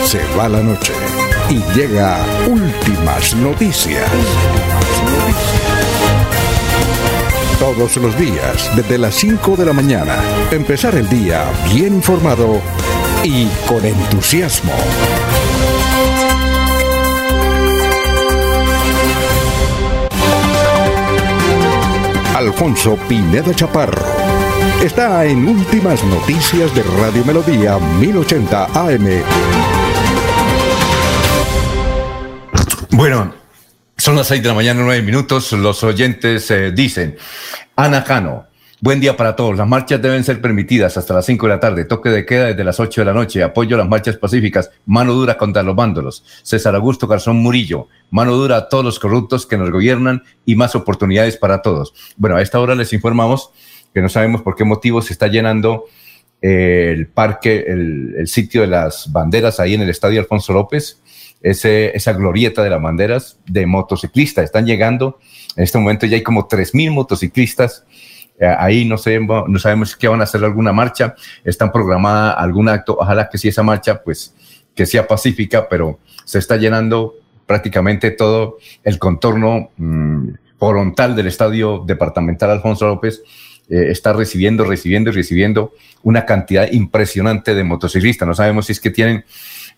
[0.05, 0.93] Se va la noche
[1.49, 2.17] y llega
[2.47, 4.09] últimas noticias.
[7.59, 10.17] Todos los días, desde las 5 de la mañana,
[10.51, 12.61] empezar el día bien informado
[13.23, 14.73] y con entusiasmo.
[22.41, 24.03] Alfonso Pineda Chaparro.
[24.83, 29.23] Está en Últimas Noticias de Radio Melodía 1080 AM.
[32.89, 33.31] Bueno,
[33.95, 35.51] son las 6 de la mañana, 9 minutos.
[35.53, 37.15] Los oyentes eh, dicen,
[37.75, 38.47] Ana Cano,
[38.83, 39.55] Buen día para todos.
[39.55, 41.85] Las marchas deben ser permitidas hasta las 5 de la tarde.
[41.85, 43.43] Toque de queda desde las 8 de la noche.
[43.43, 44.71] Apoyo a las marchas pacíficas.
[44.87, 46.25] Mano dura contra los vándalos.
[46.41, 47.89] César Augusto Garzón Murillo.
[48.09, 51.93] Mano dura a todos los corruptos que nos gobiernan y más oportunidades para todos.
[52.17, 53.51] Bueno, a esta hora les informamos
[53.93, 55.85] que no sabemos por qué motivo se está llenando
[56.41, 61.03] eh, el parque, el, sitio de las banderas ahí en el Estadio Alfonso López.
[61.43, 64.45] Ese, esa glorieta de las banderas de motociclistas.
[64.45, 65.19] Están llegando.
[65.55, 67.85] En este momento ya hay como 3.000 motociclistas
[68.47, 73.37] ahí no, sabemos qué van a hacer alguna marcha, están programada algún acto, ojalá que
[73.37, 74.33] si esa marcha, pues
[74.75, 77.15] que sea pacífica, pero se está llenando
[77.45, 83.21] prácticamente todo el contorno mm, frontal del estadio departamental Alfonso López.
[83.69, 85.73] Eh, está recibiendo, recibiendo y recibiendo
[86.03, 88.27] una cantidad impresionante de motociclistas.
[88.27, 89.23] No sabemos si es que tienen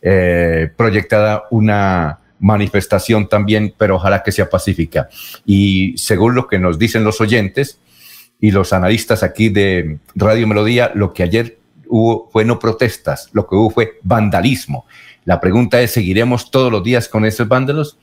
[0.02, 5.10] eh, proyectada una manifestación también, pero ojalá que sea pacífica.
[5.46, 7.80] Y según lo que nos dicen los oyentes,
[8.44, 13.48] y los analistas aquí de Radio Melodía, lo que ayer hubo fue no protestas, lo
[13.48, 14.86] que hubo fue vandalismo.
[15.24, 17.98] La pregunta es, ¿seguiremos todos los días con esos vándalos?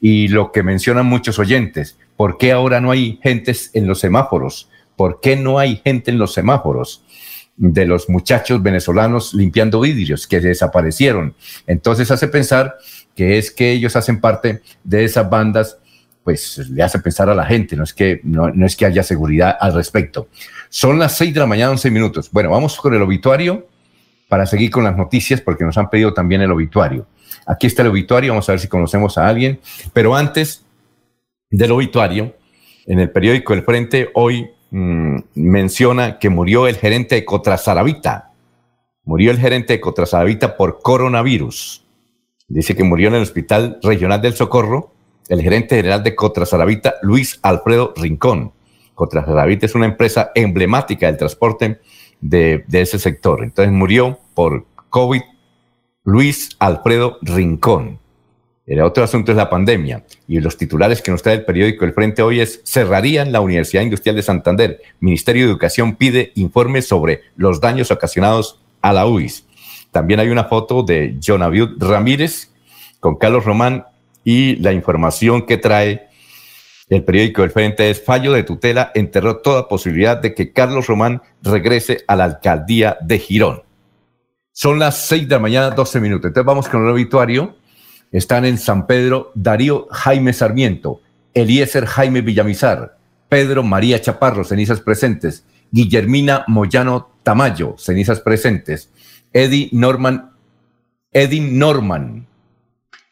[0.00, 4.68] Y lo que mencionan muchos oyentes, ¿por qué ahora no hay gentes en los semáforos?
[4.96, 7.04] ¿Por qué no hay gente en los semáforos?
[7.56, 11.36] de los muchachos venezolanos limpiando vidrios que desaparecieron.
[11.68, 12.74] Entonces hace pensar
[13.14, 15.78] que es que ellos hacen parte de esas bandas
[16.24, 19.56] pues le hace pensar a la gente, no es que, no, es que haya seguridad
[19.60, 20.28] al respecto.
[20.70, 22.30] Son las 6 de la mañana, 11 minutos.
[22.32, 23.68] Bueno, vamos con el obituario
[24.28, 27.06] para seguir con las noticias porque nos han pedido también el obituario.
[27.46, 29.60] Aquí está el obituario, vamos a ver si conocemos a alguien,
[29.92, 30.64] pero antes
[31.50, 32.34] del obituario,
[32.86, 38.32] en el periódico El Frente hoy mm, menciona que murió el gerente de Cotrazaravita.
[39.04, 41.84] Murió el gerente de Cotrazaravita por coronavirus.
[42.48, 44.93] Dice que murió en el Hospital Regional del Socorro
[45.28, 48.52] el gerente general de Cotrazaravita, Luis Alfredo Rincón.
[48.94, 51.80] Cotrazaravita es una empresa emblemática del transporte
[52.20, 53.42] de, ese sector.
[53.42, 55.22] Entonces murió por COVID
[56.04, 57.98] Luis Alfredo Rincón.
[58.66, 61.92] El otro asunto es la pandemia y los titulares que nos trae el periódico El
[61.92, 64.80] Frente hoy es cerrarían la Universidad Industrial de Santander.
[65.00, 69.46] Ministerio de Educación pide informes sobre los daños ocasionados a la UIS.
[69.90, 72.50] También hay una foto de Jonaviud Ramírez
[73.00, 73.84] con Carlos Román
[74.24, 76.08] y la información que trae
[76.88, 81.22] el periódico El Frente es fallo de tutela enterró toda posibilidad de que Carlos Román
[81.42, 83.62] regrese a la alcaldía de Girón.
[84.52, 86.28] Son las seis de la mañana, 12 minutos.
[86.28, 87.56] Entonces vamos con el obituario.
[88.12, 91.00] Están en San Pedro Darío Jaime Sarmiento,
[91.32, 92.96] Eliezer Jaime Villamizar,
[93.28, 98.92] Pedro María Chaparro, cenizas presentes, Guillermina Moyano Tamayo, cenizas presentes,
[99.32, 100.30] Eddie Norman,
[101.10, 102.28] Eddie Norman,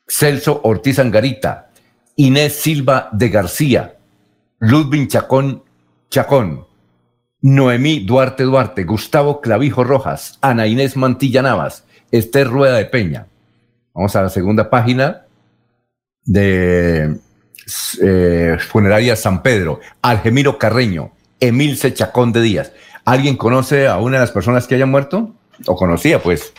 [0.07, 1.71] Celso Ortiz Angarita,
[2.17, 3.97] Inés Silva de García,
[4.59, 5.63] Ludwig Chacón
[6.11, 6.67] Chacón,
[7.41, 13.27] Noemí Duarte Duarte, Gustavo Clavijo Rojas, Ana Inés Mantilla Navas, Esther Rueda de Peña.
[13.95, 15.27] Vamos a la segunda página
[16.25, 17.17] de
[18.03, 22.73] eh, Funeraria San Pedro, Algemiro Carreño, Emilce Chacón de Díaz.
[23.05, 25.35] ¿Alguien conoce a una de las personas que hayan muerto?
[25.67, 26.53] ¿O conocía, pues?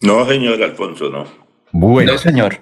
[0.00, 1.24] No, señor Alfonso, no.
[1.72, 2.12] Bueno.
[2.12, 2.60] No, señor.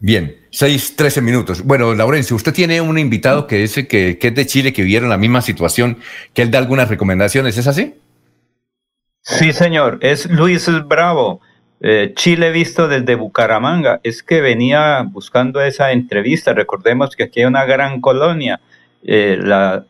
[0.00, 1.62] Bien, seis, trece minutos.
[1.64, 5.16] Bueno, Laurencio, usted tiene un invitado que es, que, es de Chile, que vivieron la
[5.16, 5.98] misma situación,
[6.34, 7.94] que él da algunas recomendaciones, ¿es así?
[9.22, 11.40] Sí, señor, es Luis Bravo,
[11.80, 14.00] eh, Chile visto desde Bucaramanga.
[14.02, 16.52] Es que venía buscando esa entrevista.
[16.52, 18.60] Recordemos que aquí hay una gran colonia.
[19.02, 19.84] Eh, la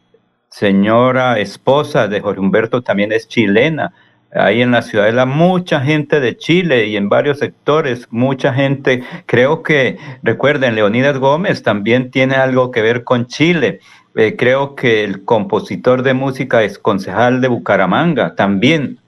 [0.50, 3.92] señora esposa de Jorge Humberto también es chilena.
[4.30, 9.62] Ahí en la ciudadela mucha gente de Chile y en varios sectores, mucha gente, creo
[9.62, 13.80] que, recuerden, Leonidas Gómez también tiene algo que ver con Chile.
[14.14, 18.98] Eh, creo que el compositor de música es concejal de Bucaramanga, también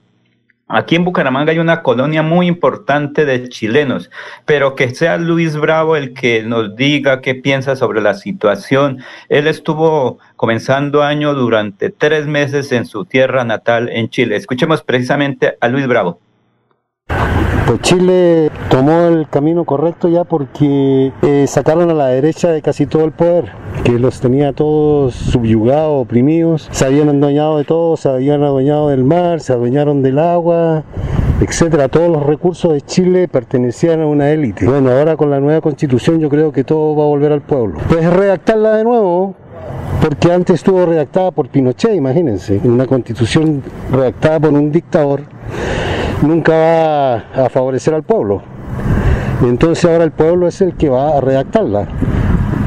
[0.73, 4.09] Aquí en Bucaramanga hay una colonia muy importante de chilenos,
[4.45, 9.03] pero que sea Luis Bravo el que nos diga qué piensa sobre la situación.
[9.27, 14.37] Él estuvo comenzando año durante tres meses en su tierra natal en Chile.
[14.37, 16.21] Escuchemos precisamente a Luis Bravo.
[17.71, 22.85] Pues Chile tomó el camino correcto ya porque eh, sacaron a la derecha de casi
[22.85, 23.45] todo el poder,
[23.85, 29.05] que los tenía todos subyugados, oprimidos, se habían adueñado de todo, se habían adueñado del
[29.05, 30.83] mar, se adueñaron del agua,
[31.39, 31.87] etcétera.
[31.87, 34.67] Todos los recursos de Chile pertenecían a una élite.
[34.67, 37.79] Bueno, ahora con la nueva constitución yo creo que todo va a volver al pueblo.
[37.87, 39.33] Pues redactarla de nuevo,
[40.01, 45.21] porque antes estuvo redactada por Pinochet, imagínense, una constitución redactada por un dictador
[46.21, 48.41] nunca va a favorecer al pueblo.
[49.41, 51.87] Entonces ahora el pueblo es el que va a redactarla.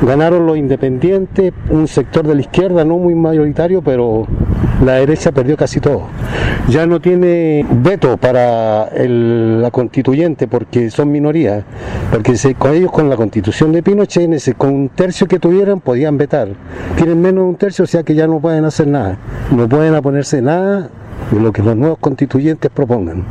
[0.03, 4.27] Ganaron los independientes, un sector de la izquierda no muy mayoritario, pero
[4.85, 6.03] la derecha perdió casi todo.
[6.69, 11.65] Ya no tiene veto para la constituyente porque son minorías,
[12.11, 16.19] porque se, con ellos con la constitución de Pinochet, con un tercio que tuvieran podían
[16.19, 16.49] vetar.
[16.97, 19.17] Tienen menos de un tercio, o sea que ya no pueden hacer nada.
[19.53, 20.91] No pueden oponerse nada
[21.31, 23.25] de lo que los nuevos constituyentes propongan.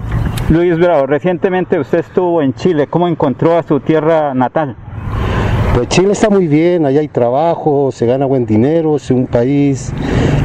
[0.49, 4.75] Luis Bravo, recientemente usted estuvo en Chile, ¿cómo encontró a su tierra natal?
[5.73, 9.91] Pues Chile está muy bien, allá hay trabajo, se gana buen dinero, es un país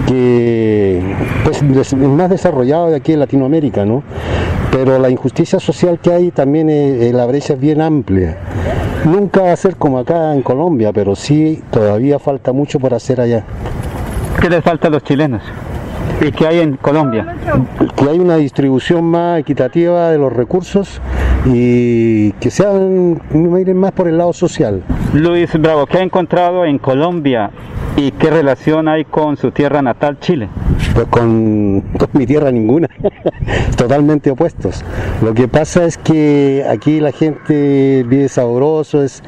[0.07, 1.03] que
[1.45, 4.03] pues, es más desarrollado de aquí en Latinoamérica, ¿no?
[4.73, 8.39] Pero la injusticia social que hay también, es, la brecha es bien amplia.
[9.05, 13.21] Nunca va a ser como acá en Colombia, pero sí todavía falta mucho por hacer
[13.21, 13.45] allá.
[14.41, 15.43] ¿Qué les falta a los chilenos?
[16.21, 17.37] ¿Y qué hay en Colombia?
[17.97, 21.01] Que hay una distribución más equitativa de los recursos
[21.47, 24.83] y que sean miren más por el lado social.
[25.15, 27.51] Luis Bravo, ¿qué ha encontrado en Colombia
[27.99, 30.49] y qué relación hay con su tierra natal, Chile?
[30.95, 32.89] Pues con, mi tierra ninguna,
[33.77, 34.85] totalmente opuestos.
[35.21, 39.21] Lo que pasa es que aquí la gente vive sabroso, es,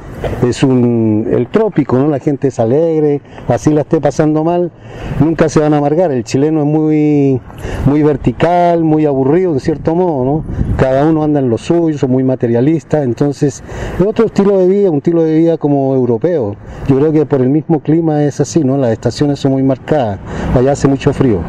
[0.46, 2.06] es un, el trópico, ¿no?
[2.06, 4.70] La gente es alegre, así la esté pasando mal,
[5.18, 6.12] nunca se van a amargar.
[6.12, 7.40] El chileno es muy,
[7.86, 10.44] muy vertical, muy aburrido en cierto modo, ¿no?
[10.76, 13.64] Cada uno anda en lo suyo, son muy materialistas, entonces
[13.98, 16.54] es otro estilo de vida, un estilo de vida como europeo.
[16.86, 18.76] Yo creo que por el mismo clima es así, ¿no?
[18.76, 20.18] Las estaciones son muy marcadas,
[20.54, 21.40] allá hace mucho frío.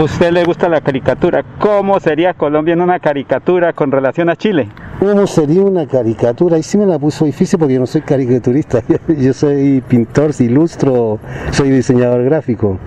[0.00, 1.44] ¿Usted le gusta la caricatura?
[1.58, 4.68] ¿Cómo sería Colombia en una caricatura con relación a Chile?
[5.00, 6.58] ¿Cómo sería una caricatura?
[6.58, 11.18] Y sí me la puso difícil porque yo no soy caricaturista, yo soy pintor, ilustro,
[11.50, 12.78] soy diseñador gráfico.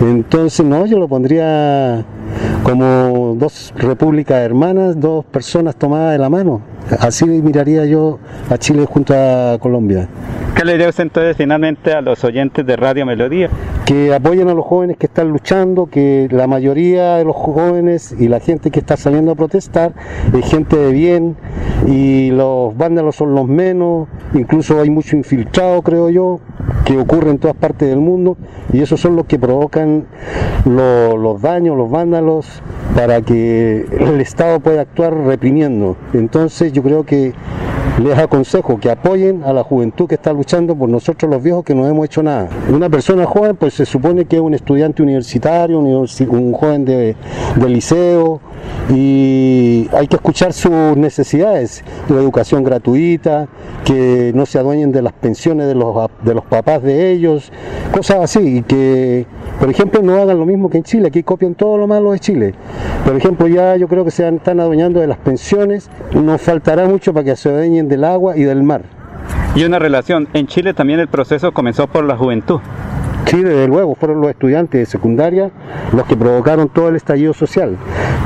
[0.00, 2.04] Entonces, no, yo lo pondría
[2.62, 6.75] como dos repúblicas hermanas, dos personas tomadas de la mano.
[7.00, 8.18] Así miraría yo
[8.48, 10.08] a Chile junto a Colombia.
[10.54, 13.50] ¿Qué le diría usted entonces finalmente a los oyentes de Radio Melodía?
[13.86, 18.26] que apoyen a los jóvenes que están luchando, que la mayoría de los jóvenes y
[18.26, 19.92] la gente que está saliendo a protestar
[20.36, 21.36] es gente de bien
[21.86, 26.40] y los vándalos son los menos, incluso hay mucho infiltrado, creo yo,
[26.84, 28.36] que ocurre en todas partes del mundo
[28.72, 30.06] y esos son los que provocan
[30.64, 32.60] los daños, los vándalos,
[32.96, 35.96] para que el Estado pueda actuar reprimiendo.
[36.12, 37.32] Entonces yo creo que
[38.02, 41.74] les aconsejo que apoyen a la juventud que está luchando por nosotros los viejos que
[41.74, 42.48] no hemos hecho nada.
[42.70, 47.16] Una persona joven pues se supone que es un estudiante universitario, un joven de,
[47.66, 48.40] liceo
[48.90, 53.48] y hay que escuchar sus necesidades, la educación gratuita,
[53.84, 57.50] que no se adueñen de las pensiones de los, de los papás de ellos,
[57.92, 59.26] cosas así, y que
[59.58, 62.20] por ejemplo no hagan lo mismo que en Chile, aquí copian todo lo malo de
[62.20, 62.54] Chile.
[63.04, 67.12] Por ejemplo ya yo creo que se están adueñando de las pensiones, nos faltará mucho
[67.12, 68.82] para que se adueñen del agua y del mar.
[69.54, 72.60] Y una relación, en Chile también el proceso comenzó por la juventud.
[73.26, 75.50] Sí, desde luego, fueron los estudiantes de secundaria
[75.92, 77.76] los que provocaron todo el estallido social,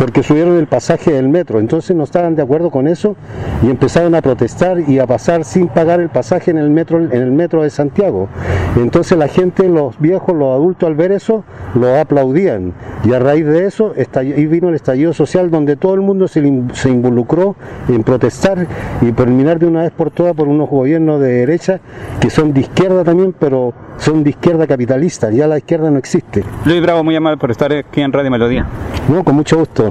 [0.00, 3.16] porque subieron el pasaje del metro, entonces no estaban de acuerdo con eso
[3.62, 7.12] y empezaron a protestar y a pasar sin pagar el pasaje en el metro, en
[7.12, 8.30] el metro de Santiago.
[8.76, 11.44] Entonces la gente, los viejos, los adultos al ver eso,
[11.74, 12.72] lo aplaudían
[13.04, 16.42] y a raíz de eso ahí vino el estallido social donde todo el mundo se,
[16.72, 17.56] se involucró
[17.90, 18.66] en protestar
[19.02, 21.78] y terminar de una vez por todas por unos gobiernos de derecha
[22.22, 26.42] que son de izquierda también, pero son de izquierda capitalista, ya la izquierda no existe.
[26.64, 28.66] Luis Bravo, muy amable por estar aquí en Radio Melodía.
[29.10, 29.89] No, con mucho gusto.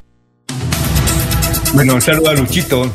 [1.74, 2.92] Bueno, un saludo a Luchito,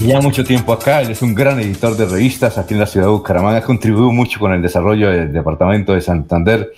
[0.00, 3.06] ya mucho tiempo acá, él es un gran editor de revistas aquí en la ciudad
[3.06, 6.72] de Bucaramanga, ha contribuido mucho con el desarrollo del departamento de Santander.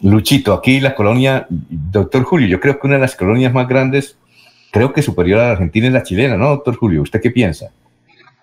[0.00, 4.16] Luchito, aquí la colonia, doctor Julio, yo creo que una de las colonias más grandes,
[4.70, 7.02] creo que superior a la Argentina es la chilena, ¿no, doctor Julio?
[7.02, 7.72] ¿Usted qué piensa?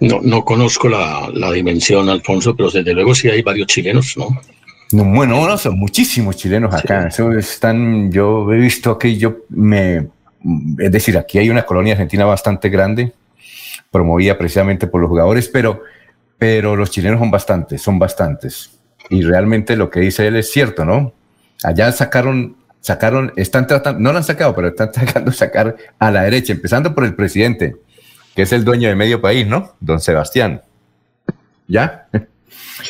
[0.02, 4.38] No, no conozco la, la dimensión, Alfonso, pero desde luego sí hay varios chilenos, ¿no?
[4.92, 7.10] bueno, no, son muchísimos chilenos acá.
[7.38, 10.08] están, yo he visto que yo me,
[10.78, 13.14] es decir, aquí hay una colonia argentina bastante grande,
[13.92, 15.82] promovida precisamente por los jugadores, pero,
[16.38, 18.72] pero los chilenos son bastantes, son bastantes.
[19.10, 21.14] Y realmente lo que dice él es cierto, ¿no?
[21.64, 26.12] Allá sacaron, sacaron, están tratando, no lo han sacado, pero están tratando de sacar a
[26.12, 27.76] la derecha, empezando por el presidente,
[28.36, 29.76] que es el dueño de medio país, ¿no?
[29.80, 30.62] Don Sebastián.
[31.68, 32.08] ¿Ya?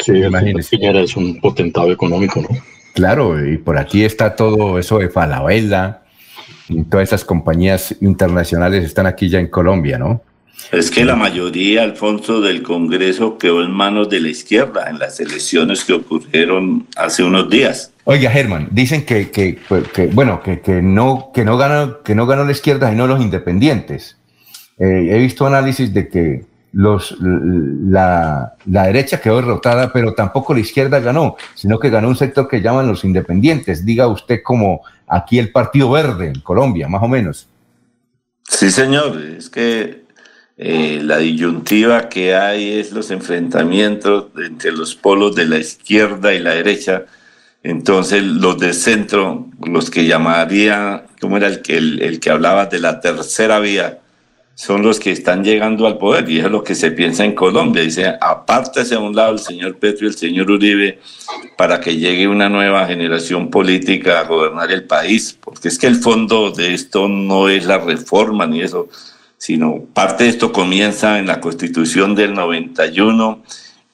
[0.04, 0.78] Sí, imagínese.
[0.82, 2.50] Es un potentado económico, ¿no?
[2.94, 6.02] Claro, y por aquí está todo eso de Falabella,
[6.90, 10.22] todas esas compañías internacionales están aquí ya en Colombia, ¿no?
[10.72, 15.20] Es que la mayoría, Alfonso, del Congreso quedó en manos de la izquierda en las
[15.20, 17.94] elecciones que ocurrieron hace unos días.
[18.04, 19.60] Oiga, Germán, dicen que, que,
[20.12, 23.22] bueno, que, que, no, que, no ganó, que no ganó la izquierda y no los
[23.22, 24.18] independientes.
[24.78, 31.00] Eh, he visto análisis de que los, la, derecha quedó derrotada, pero tampoco la izquierda
[31.00, 33.86] ganó, sino que ganó un sector que llaman los independientes.
[33.86, 37.48] Diga usted como aquí el Partido Verde en Colombia, más o menos.
[38.44, 40.04] Sí, señor, es que
[40.58, 46.40] eh, la disyuntiva que hay es los enfrentamientos entre los polos de la izquierda y
[46.40, 47.06] la derecha.
[47.64, 52.80] Entonces los de centro, los que llamaría, ¿cómo era el que, el que hablaba de
[52.80, 54.00] la tercera vía?
[54.58, 57.84] Son los que están llegando al poder y es lo que se piensa en Colombia.
[57.84, 61.00] Dice, apártese a un lado el señor Petro y el señor Uribe
[61.56, 65.98] para que llegue una nueva generación política a gobernar el país, porque es que el
[65.98, 68.90] fondo de esto no es la reforma ni eso,
[69.38, 73.44] sino parte de esto comienza en la constitución del 91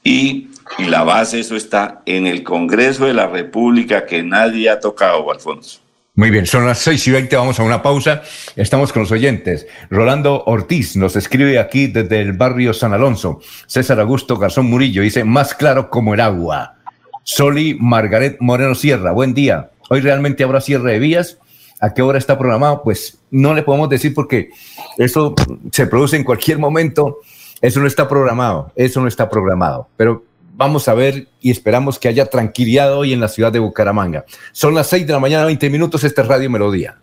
[0.01, 4.69] y, y la base de eso está en el Congreso de la República que nadie
[4.69, 5.82] ha tocado, Alfonso.
[6.15, 8.21] Muy bien, son las seis y veinte, vamos a una pausa.
[8.55, 9.65] Estamos con los oyentes.
[9.89, 13.39] Rolando Ortiz nos escribe aquí desde el barrio San Alonso.
[13.65, 16.75] César Augusto Garzón Murillo dice, más claro como el agua.
[17.23, 19.71] Soli Margaret Moreno Sierra, buen día.
[19.89, 21.39] Hoy realmente habrá cierre de vías.
[21.81, 22.83] ¿A qué hora está programado?
[22.83, 24.51] Pues no le podemos decir porque
[24.99, 25.33] eso
[25.71, 27.21] se produce en cualquier momento.
[27.59, 29.87] Eso no está programado, eso no está programado.
[29.97, 30.23] Pero
[30.53, 34.25] vamos a ver y esperamos que haya tranquilidad hoy en la ciudad de Bucaramanga.
[34.51, 37.02] Son las 6 de la mañana, 20 minutos, este es Radio Melodía.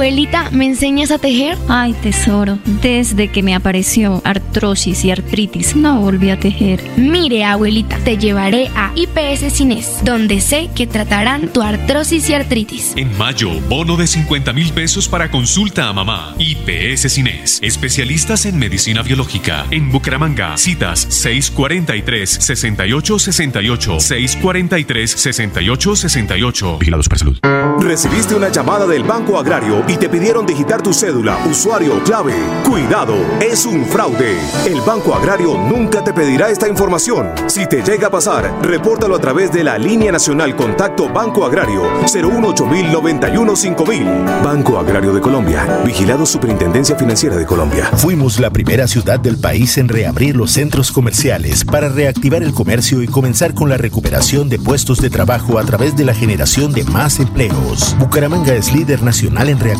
[0.00, 1.58] Abuelita, ¿me enseñas a tejer?
[1.68, 6.82] Ay, tesoro, desde que me apareció artrosis y artritis, no volví a tejer.
[6.96, 12.94] Mire, abuelita, te llevaré a IPS Cines, donde sé que tratarán tu artrosis y artritis.
[12.96, 16.34] En mayo, bono de 50 mil pesos para consulta a mamá.
[16.38, 19.66] IPS Cines, especialistas en medicina biológica.
[19.70, 24.00] En Bucaramanga, citas 643-6868,
[24.40, 26.78] 643-6868.
[26.78, 27.38] Vigilados para salud.
[27.80, 32.34] Recibiste una llamada del Banco Agrario y te pidieron digitar tu cédula, usuario, clave.
[32.64, 34.38] Cuidado, es un fraude.
[34.64, 37.32] El Banco Agrario nunca te pedirá esta información.
[37.48, 41.82] Si te llega a pasar, repórtalo a través de la línea nacional Contacto Banco Agrario
[42.06, 44.04] 018 5000
[44.44, 45.82] Banco Agrario de Colombia.
[45.84, 47.86] Vigilado Superintendencia Financiera de Colombia.
[47.96, 53.02] Fuimos la primera ciudad del país en reabrir los centros comerciales para reactivar el comercio
[53.02, 56.84] y comenzar con la recuperación de puestos de trabajo a través de la generación de
[56.84, 57.96] más empleos.
[57.98, 59.79] Bucaramanga es líder nacional en reactivación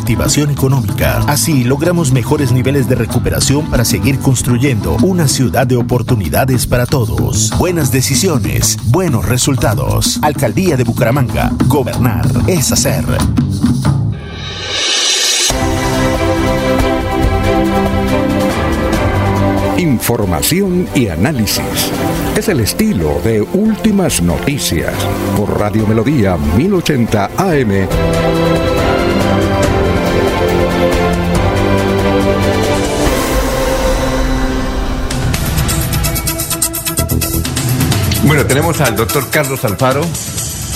[0.51, 1.19] económica.
[1.27, 7.51] Así logramos mejores niveles de recuperación para seguir construyendo una ciudad de oportunidades para todos.
[7.57, 10.19] Buenas decisiones, buenos resultados.
[10.21, 11.51] Alcaldía de Bucaramanga.
[11.67, 13.05] Gobernar es hacer.
[19.77, 21.91] Información y análisis.
[22.35, 24.93] Es el estilo de Últimas Noticias
[25.37, 28.70] por Radio Melodía 1080 AM.
[38.23, 40.01] Bueno, tenemos al doctor Carlos Alfaro,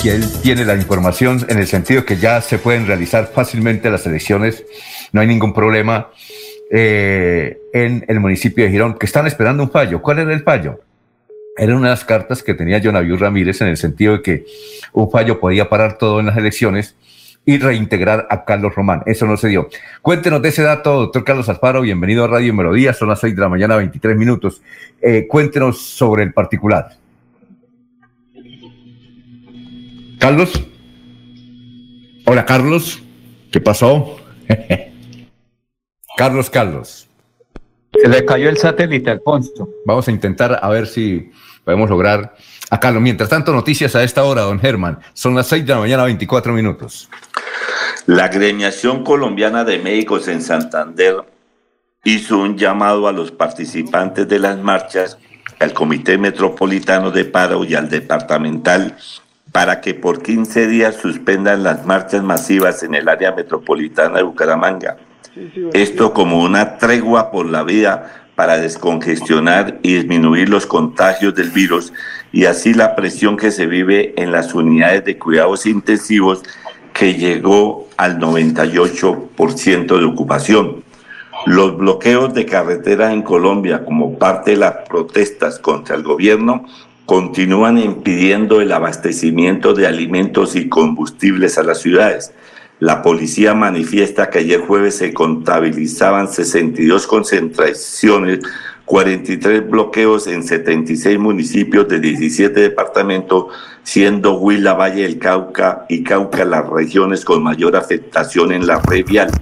[0.02, 4.06] que él tiene la información en el sentido que ya se pueden realizar fácilmente las
[4.06, 4.64] elecciones,
[5.12, 6.10] no hay ningún problema
[6.70, 10.02] eh, en el municipio de Girón, que están esperando un fallo.
[10.02, 10.80] ¿Cuál era el fallo?
[11.56, 14.44] Eran unas cartas que tenía John Ramírez en el sentido de que
[14.92, 16.96] un fallo podía parar todo en las elecciones
[17.46, 19.02] y reintegrar a Carlos Román.
[19.06, 19.68] Eso no se dio.
[20.02, 21.80] Cuéntenos de ese dato, doctor Carlos Alfaro.
[21.80, 22.92] Bienvenido a Radio Melodía.
[22.92, 24.60] Son las 6 de la mañana, 23 minutos.
[25.00, 26.96] Eh, cuéntenos sobre el particular.
[30.18, 30.60] Carlos.
[32.24, 33.00] Hola, Carlos.
[33.52, 34.16] ¿Qué pasó?
[36.16, 37.08] Carlos, Carlos.
[37.92, 39.68] Se le cayó el satélite, Alfonso.
[39.86, 41.30] Vamos a intentar a ver si
[41.64, 42.34] podemos lograr
[42.70, 43.02] a Carlos.
[43.02, 44.98] Mientras tanto, noticias a esta hora, don Germán.
[45.12, 47.08] Son las 6 de la mañana, 24 minutos.
[48.06, 51.16] La agremiación colombiana de médicos en Santander
[52.04, 55.18] hizo un llamado a los participantes de las marchas,
[55.58, 58.96] al Comité Metropolitano de Paro y al Departamental
[59.50, 64.98] para que por 15 días suspendan las marchas masivas en el área metropolitana de Bucaramanga.
[65.72, 71.92] Esto como una tregua por la vida para descongestionar y disminuir los contagios del virus
[72.30, 76.42] y así la presión que se vive en las unidades de cuidados intensivos
[76.96, 80.82] que llegó al 98% de ocupación.
[81.44, 86.64] Los bloqueos de carreteras en Colombia como parte de las protestas contra el gobierno
[87.04, 92.32] continúan impidiendo el abastecimiento de alimentos y combustibles a las ciudades.
[92.80, 98.40] La policía manifiesta que ayer jueves se contabilizaban 62 concentraciones,
[98.86, 103.46] 43 bloqueos en 76 municipios de 17 departamentos,
[103.82, 109.04] siendo Huila, Valle del Cauca y Cauca las regiones con mayor afectación en la red
[109.04, 109.32] vial.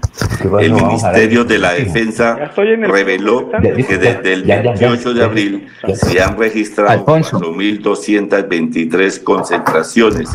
[0.60, 3.50] El Ministerio de la Defensa reveló
[3.86, 10.30] que desde el 28 de abril se han registrado 4.223 concentraciones,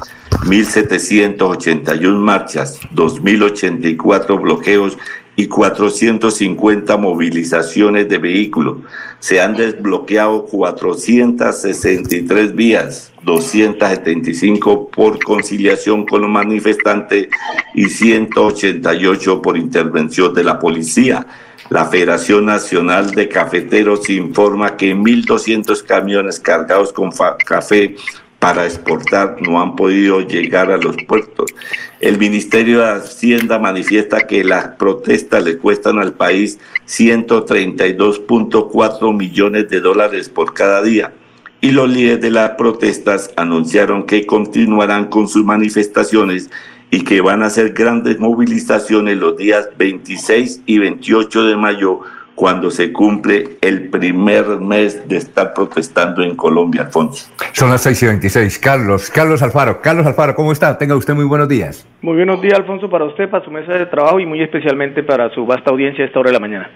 [0.45, 4.99] 1.781 marchas, 2.084 bloqueos
[5.39, 8.79] y 450 movilizaciones de vehículos.
[9.19, 17.29] Se han desbloqueado 463 vías, 275 por conciliación con los manifestantes
[17.73, 21.25] y 188 por intervención de la policía.
[21.69, 27.11] La Federación Nacional de Cafeteros informa que 1.200 camiones cargados con
[27.45, 27.95] café
[28.39, 31.53] para exportar no han podido llegar a los puertos.
[31.99, 36.57] El Ministerio de Hacienda manifiesta que las protestas le cuestan al país
[36.87, 41.11] 132.4 millones de dólares por cada día.
[41.61, 46.49] Y los líderes de las protestas anunciaron que continuarán con sus manifestaciones
[46.89, 51.99] y que van a hacer grandes movilizaciones los días 26 y 28 de mayo
[52.39, 57.29] cuando se cumple el primer mes de estar protestando en Colombia, Alfonso.
[57.51, 58.59] Son las 6 y 26.
[58.59, 59.81] Carlos, Carlos Alfaro.
[59.81, 60.77] Carlos Alfaro, ¿cómo está?
[60.77, 61.85] Tenga usted muy buenos días.
[62.01, 65.29] Muy buenos días, Alfonso, para usted, para su mesa de trabajo y muy especialmente para
[65.31, 66.71] su vasta audiencia a esta hora de la mañana.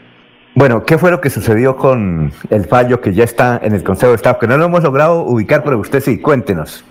[0.54, 4.12] Bueno, ¿qué fue lo que sucedió con el fallo que ya está en el Consejo
[4.12, 4.40] de Estado?
[4.40, 6.84] Que no lo hemos logrado ubicar, pero usted sí, cuéntenos.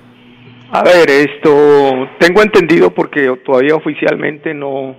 [0.70, 4.96] A ver, esto tengo entendido porque todavía oficialmente no,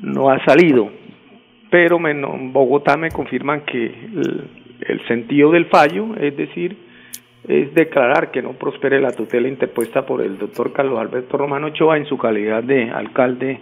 [0.00, 0.90] no ha salido,
[1.74, 3.92] pero en Bogotá me confirman que
[4.86, 6.76] el, sentido del fallo, es decir,
[7.48, 11.96] es declarar que no prospere la tutela interpuesta por el doctor Carlos Alberto Romano Ochoa
[11.96, 13.58] en su calidad de alcalde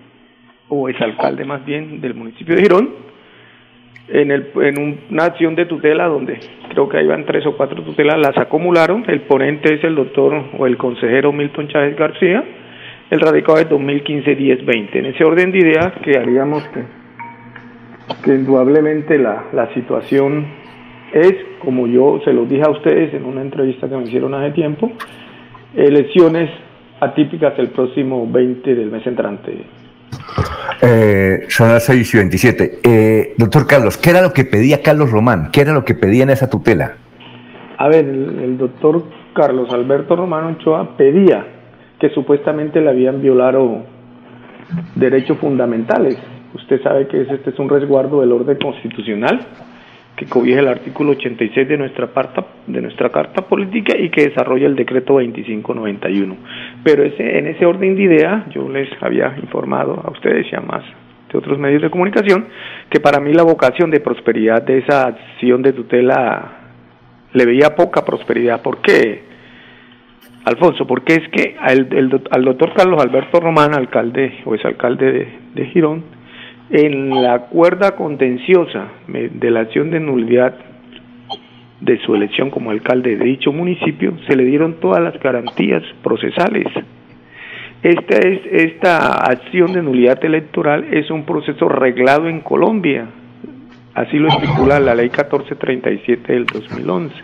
[0.69, 2.91] o exalcalde más bien del municipio de Girón
[4.09, 8.19] en, el, en una acción de tutela donde creo que iban tres o cuatro tutelas,
[8.19, 9.07] las acumularon.
[9.09, 12.45] El ponente es el doctor o el consejero Milton Chávez García,
[13.09, 14.97] el radicado es 2015-10-20.
[14.97, 17.02] En ese orden de ideas que haríamos que,
[18.23, 20.47] que indudablemente la, la situación
[21.13, 24.53] es, como yo se los dije a ustedes en una entrevista que me hicieron hace
[24.53, 24.91] tiempo,
[25.75, 26.51] elecciones
[27.01, 29.65] atípicas el próximo 20 del mes entrante.
[30.81, 32.81] Eh, son las 6 y 27.
[32.83, 35.51] Eh, doctor Carlos, ¿qué era lo que pedía Carlos Román?
[35.53, 36.97] ¿Qué era lo que pedía en esa tutela?
[37.79, 39.05] A ver, el, doctor
[39.35, 41.45] Carlos Alberto Román Ochoa pedía
[41.99, 43.85] que supuestamente le habían violado
[44.95, 46.17] derechos fundamentales.
[46.55, 49.41] Usted sabe que este es un resguardo del orden constitucional
[50.17, 54.67] que cobija el artículo 86 de nuestra, parta, de nuestra Carta Política y que desarrolla
[54.67, 56.37] el decreto 2591.
[56.85, 60.61] Pero ese, en ese orden de idea, yo les había informado a ustedes y a
[60.61, 60.85] más
[61.33, 62.47] de otros medios de comunicación
[62.91, 66.59] que para mí la vocación de prosperidad de esa acción de tutela
[67.33, 68.61] le veía poca prosperidad.
[68.61, 69.23] ¿Por qué,
[70.45, 70.87] Alfonso?
[70.87, 71.89] Porque es que al,
[72.31, 76.05] al doctor Carlos Alberto Román, alcalde o es alcalde de, de Girón,
[76.73, 80.55] en la cuerda contenciosa de la acción de nulidad
[81.81, 86.67] de su elección como alcalde de dicho municipio, se le dieron todas las garantías procesales.
[87.83, 93.07] Esta, es, esta acción de nulidad electoral es un proceso reglado en Colombia,
[93.93, 97.15] así lo estipula la ley 1437 del 2011.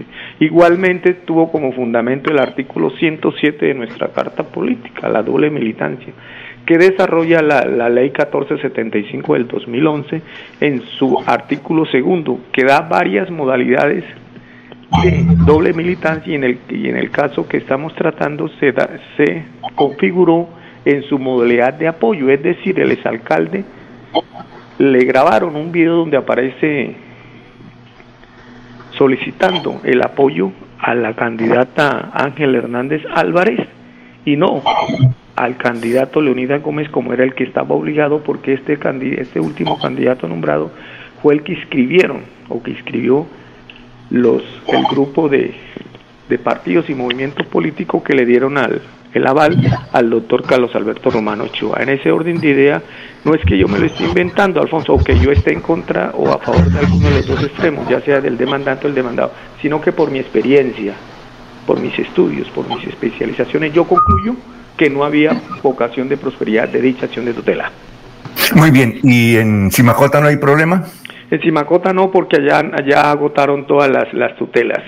[0.41, 6.13] Igualmente tuvo como fundamento el artículo 107 de nuestra Carta Política, la doble militancia
[6.69, 10.21] que desarrolla la, ley 1475 del 2011
[10.61, 14.05] en su artículo segundo, que da varias modalidades
[15.03, 18.75] de doble militancia y en el, y en el caso que estamos tratando se,
[19.17, 19.45] se
[19.77, 20.51] configuró
[20.85, 23.65] en su modalidad de apoyo, es decir, el exalcalde
[24.77, 26.97] le grabaron un video donde aparece
[28.91, 33.59] solicitando el apoyo a la candidata Ángel Hernández Álvarez
[34.27, 34.63] y no
[35.39, 38.79] al candidato Leonidas Gómez como era el que estaba obligado porque este,
[39.21, 40.73] este último candidato nombrado
[41.23, 43.25] fue el que inscribieron o que inscribió
[44.11, 45.55] los, el grupo de,
[46.29, 48.83] de partidos y movimientos políticos que le dieron al,
[49.15, 49.57] el aval
[49.93, 51.83] al doctor Carlos Alberto Romano Ochoa.
[51.83, 52.83] En ese orden de idea,
[53.25, 56.11] no es que yo me lo esté inventando, Alfonso, o que yo esté en contra
[56.15, 58.95] o a favor de alguno de los dos extremos, ya sea del demandante o el
[58.97, 59.33] demandado,
[59.63, 60.95] sino que por mi experiencia,
[61.65, 64.35] por mis estudios, por mis especializaciones, yo concluyo
[64.79, 67.71] que no había vocación de prosperidad de dicha acción de tutela.
[68.55, 70.85] Muy bien, ¿y en Simacota no hay problema?
[71.31, 74.83] En Simacota no, porque allá, allá agotaron todas las, las tutelas.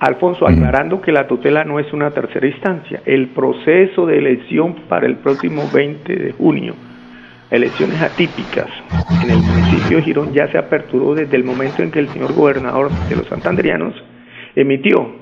[0.00, 5.06] Alfonso, aclarando que la tutela no es una tercera instancia, el proceso de elección para
[5.06, 6.74] el próximo 20 de junio,
[7.50, 8.66] elecciones atípicas
[9.22, 12.32] en el municipio de Girón ya se aperturó desde el momento en que el señor
[12.32, 13.94] gobernador de los santandrianos
[14.56, 15.21] emitió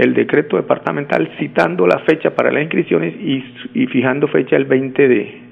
[0.00, 5.42] el decreto departamental citando la fecha para las inscripciones y, fijando fecha el 20 de,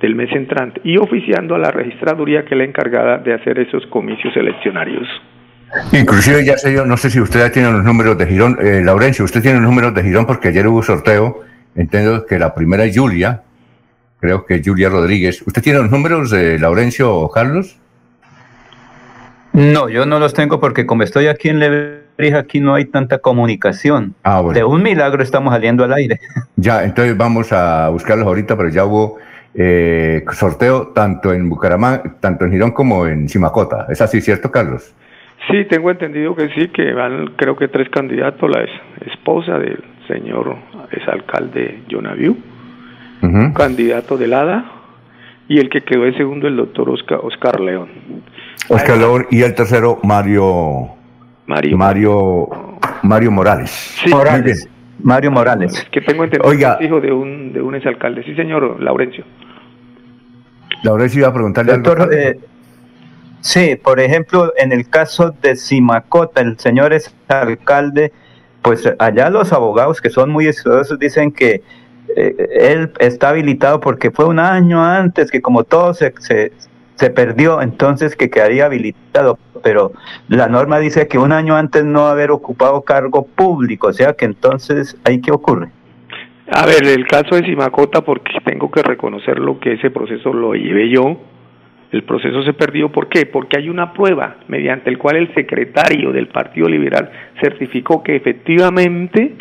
[0.00, 3.86] del mes entrante y oficiando a la registraduría que es la encargada de hacer esos
[3.86, 5.08] comicios eleccionarios.
[5.92, 8.82] Inclusive ya sé yo, no sé si usted ya tiene los números de Girón, eh,
[8.84, 11.40] Laurencio, usted tiene los números de Girón porque ayer hubo sorteo,
[11.74, 13.40] entiendo que la primera es Julia,
[14.20, 15.42] creo que Julia Rodríguez.
[15.46, 17.78] ¿Usted tiene los números de Laurencio o Carlos?
[19.54, 21.60] No, yo no los tengo porque como estoy aquí en
[22.20, 24.14] Lebrija, aquí no hay tanta comunicación.
[24.24, 26.20] Ah, de un milagro estamos saliendo al aire.
[26.56, 29.16] Ya, entonces vamos a buscarlos ahorita, pero ya hubo
[29.54, 33.86] eh, sorteo tanto en Bucaramanga, tanto en Girón como en Simacota.
[33.88, 34.94] ¿Es así, cierto, Carlos?
[35.50, 38.66] Sí, tengo entendido que sí, que van creo que tres candidatos, la
[39.10, 40.54] esposa del señor
[40.90, 42.36] exalcalde Jonaviu,
[43.22, 44.66] uh candidato del ADA,
[45.48, 47.88] y el que quedó en segundo el doctor Oscar, Oscar León.
[48.68, 50.99] Oscar León y el tercero Mario
[51.50, 52.48] Mario Mario,
[53.02, 53.70] Mario Morales.
[53.70, 54.68] Sí, Morales.
[55.02, 55.86] Mario Morales.
[55.90, 58.22] Que tengo entendido Oiga, es hijo de un de un exalcalde.
[58.22, 59.24] Sí, señor Laurencio.
[60.84, 62.38] Laurencio iba a preguntarle doctor, eh,
[63.40, 68.12] Sí, por ejemplo, en el caso de Simacota, el señor es alcalde,
[68.62, 71.62] pues allá los abogados que son muy estudiosos dicen que
[72.16, 76.52] eh, él está habilitado porque fue un año antes que como todo se, se,
[77.00, 79.38] se perdió, entonces que quedaría habilitado.
[79.62, 79.92] Pero
[80.28, 84.26] la norma dice que un año antes no haber ocupado cargo público, o sea que
[84.26, 85.70] entonces ahí qué ocurre.
[86.52, 90.54] A ver, el caso de Simacota, porque tengo que reconocer lo que ese proceso lo
[90.54, 91.16] llevé yo,
[91.90, 93.24] el proceso se perdió, ¿por qué?
[93.24, 97.10] Porque hay una prueba mediante el cual el secretario del Partido Liberal
[97.40, 99.36] certificó que efectivamente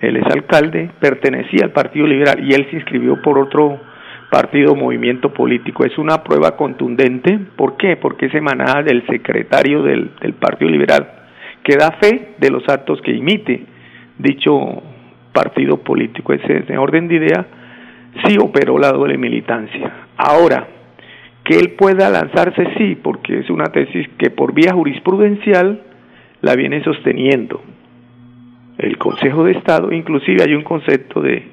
[0.00, 3.80] el exalcalde pertenecía al Partido Liberal y él se inscribió por otro
[4.30, 5.84] partido movimiento político.
[5.84, 7.38] Es una prueba contundente.
[7.56, 7.96] ¿Por qué?
[7.96, 11.08] Porque es emanada del secretario del, del Partido Liberal,
[11.62, 13.64] que da fe de los actos que imite
[14.18, 14.82] dicho
[15.32, 16.32] partido político.
[16.32, 17.46] Ese, en orden de idea,
[18.24, 19.92] sí operó la doble militancia.
[20.16, 20.66] Ahora,
[21.44, 25.80] que él pueda lanzarse, sí, porque es una tesis que por vía jurisprudencial
[26.40, 27.62] la viene sosteniendo
[28.78, 31.48] el Consejo de Estado, inclusive hay un concepto de,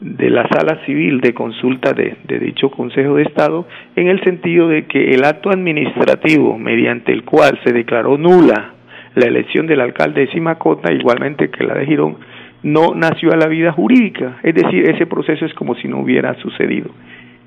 [0.00, 3.66] de la sala civil de consulta de, dicho Consejo de Estado
[3.96, 8.74] en el sentido de que el acto administrativo mediante el cual se declaró nula
[9.14, 12.16] la elección del alcalde de Simacota, igualmente que la de Girón,
[12.62, 16.34] no nació a la vida jurídica, es decir, ese proceso es como si no hubiera
[16.34, 16.90] sucedido.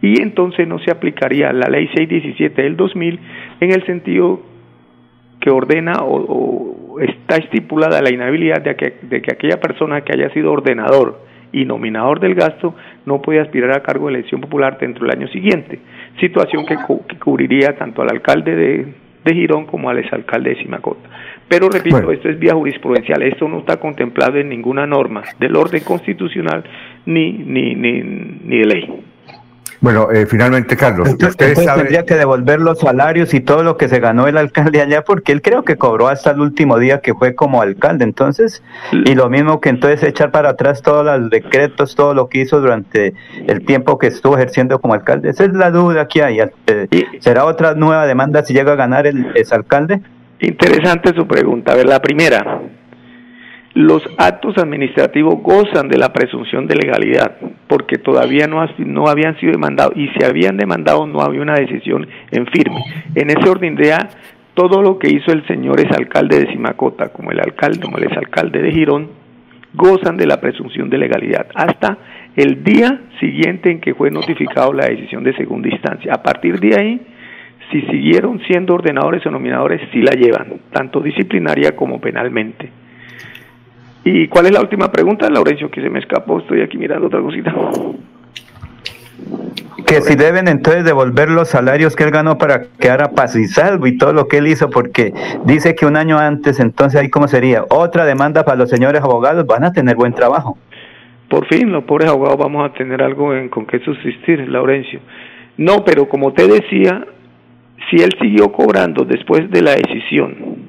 [0.02, 3.20] Y entonces no se aplicaría la ley 617 del 2000
[3.62, 4.42] en el sentido
[5.40, 10.14] que ordena o, o está estipulada la inhabilidad de que, de que aquella persona que
[10.14, 11.23] haya sido ordenador
[11.54, 12.76] y nominador del gasto
[13.06, 15.80] no puede aspirar a cargo de elección popular dentro del año siguiente,
[16.20, 18.94] situación que, cu que cubriría tanto al alcalde de,
[19.24, 21.08] de Girón como al exalcalde de Simacota.
[21.48, 22.12] Pero repito, bueno.
[22.12, 26.64] esto es vía jurisprudencial, esto no está contemplado en ninguna norma del orden constitucional
[27.06, 29.13] ni, ni, ni, ni de ley.
[29.84, 31.82] Bueno, eh, finalmente, Carlos, Entonces, usted sabe...
[31.82, 35.34] tendría que devolver los salarios y todo lo que se ganó el alcalde allá, porque
[35.34, 38.06] él creo que cobró hasta el último día que fue como alcalde.
[38.06, 42.40] Entonces, y lo mismo que entonces echar para atrás todos los decretos, todo lo que
[42.40, 43.14] hizo durante
[43.46, 45.32] el tiempo que estuvo ejerciendo como alcalde.
[45.32, 46.38] Esa es la duda que hay.
[47.20, 50.00] ¿Será otra nueva demanda si llega a ganar el exalcalde?
[50.40, 51.74] Interesante su pregunta.
[51.74, 52.62] A ver, la primera.
[53.76, 57.38] Los actos administrativos gozan de la presunción de legalidad
[57.68, 62.08] porque todavía no, no habían sido demandados y si habían demandado no había una decisión
[62.30, 62.84] en firme.
[63.16, 64.10] En ese orden de A,
[64.54, 68.62] todo lo que hizo el señor exalcalde de Simacota, como el alcalde, como el exalcalde
[68.62, 69.10] de Girón,
[69.74, 71.98] gozan de la presunción de legalidad hasta
[72.36, 76.14] el día siguiente en que fue notificado la decisión de segunda instancia.
[76.14, 77.02] A partir de ahí,
[77.72, 82.83] si siguieron siendo ordenadores o nominadores, sí la llevan, tanto disciplinaria como penalmente.
[84.06, 85.72] ¿Y cuál es la última pregunta, Laurencio?
[85.72, 87.54] Que se me escapó, estoy aquí mirando otra cosita.
[89.86, 93.46] Que si deben entonces devolver los salarios que él ganó para quedar a paz y
[93.46, 95.14] salvo y todo lo que él hizo, porque
[95.46, 97.64] dice que un año antes, entonces ahí cómo sería.
[97.70, 100.58] Otra demanda para los señores abogados, van a tener buen trabajo.
[101.30, 105.00] Por fin, los pobres abogados vamos a tener algo en con qué subsistir, Laurencio.
[105.58, 107.06] No, pero como te decía,
[107.90, 110.63] si él siguió cobrando después de la decisión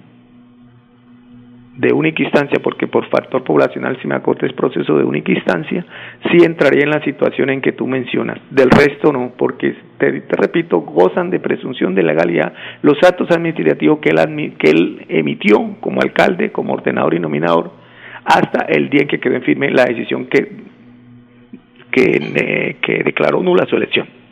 [1.77, 5.85] de única instancia, porque por factor poblacional si me acote es proceso de única instancia,
[6.31, 8.39] sí entraría en la situación en que tú mencionas.
[8.51, 12.53] Del resto no, porque te, te repito, gozan de presunción de legalidad
[12.83, 17.73] los actos administrativos que él, que él emitió como alcalde, como ordenador y nominador,
[18.25, 20.49] hasta el día en que quedó en firme la decisión que,
[21.91, 24.24] que, eh, que declaró nula su elección.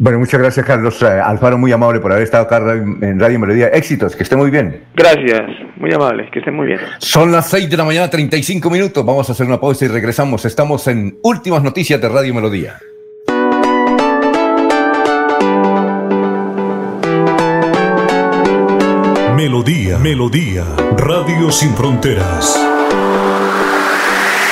[0.00, 3.66] Bueno, muchas gracias, Carlos Alfaro, muy amable por haber estado acá en Radio Melodía.
[3.68, 4.84] Éxitos, que esté muy bien.
[4.94, 5.42] Gracias,
[5.76, 6.78] muy amable, que esté muy bien.
[6.98, 9.04] Son las 6 de la mañana, 35 minutos.
[9.04, 10.44] Vamos a hacer una pausa y regresamos.
[10.44, 12.78] Estamos en Últimas Noticias de Radio Melodía.
[19.34, 20.64] Melodía, Melodía,
[20.96, 22.67] Radio Sin Fronteras.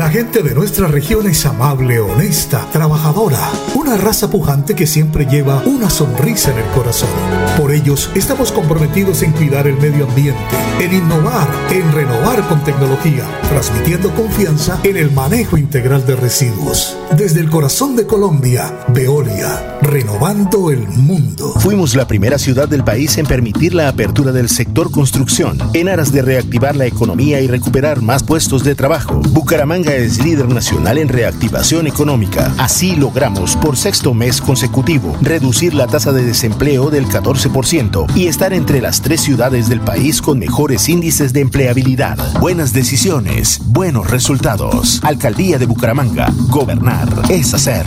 [0.00, 5.62] La gente de nuestra región es amable, honesta, trabajadora, una raza pujante que siempre lleva
[5.66, 7.10] una sonrisa en el corazón.
[7.58, 10.40] Por ellos estamos comprometidos en cuidar el medio ambiente,
[10.80, 16.96] en innovar, en renovar con tecnología, transmitiendo confianza en el manejo integral de residuos.
[17.14, 21.52] Desde el corazón de Colombia, Veolia, renovando el mundo.
[21.58, 26.10] Fuimos la primera ciudad del país en permitir la apertura del sector construcción, en aras
[26.10, 29.20] de reactivar la economía y recuperar más puestos de trabajo.
[29.32, 32.52] Bucaramanga es líder nacional en reactivación económica.
[32.58, 38.52] Así logramos, por sexto mes consecutivo, reducir la tasa de desempleo del 14% y estar
[38.52, 42.18] entre las tres ciudades del país con mejores índices de empleabilidad.
[42.40, 45.00] Buenas decisiones, buenos resultados.
[45.02, 46.32] Alcaldía de Bucaramanga.
[46.48, 47.86] Gobernar es hacer.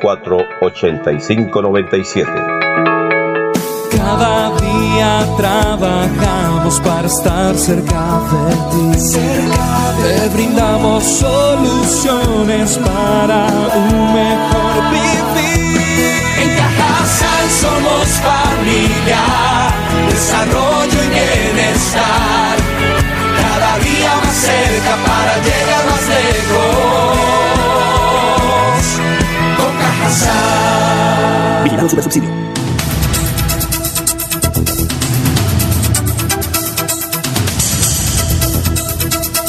[0.03, 2.31] 8597
[3.91, 8.91] Cada día trabajamos para estar cerca de ti.
[10.01, 13.45] Te brindamos soluciones para
[13.75, 15.81] un mejor vivir.
[16.41, 19.21] En Cajasal somos familia,
[20.09, 22.40] desarrollo y bienestar.
[31.81, 32.29] Vigilado Super Subsidio.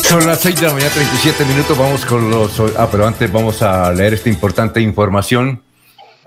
[0.02, 1.78] Son las 6 de la mañana, 37 minutos.
[1.78, 2.60] Vamos con los.
[2.76, 5.62] Ah, pero antes vamos a leer esta importante información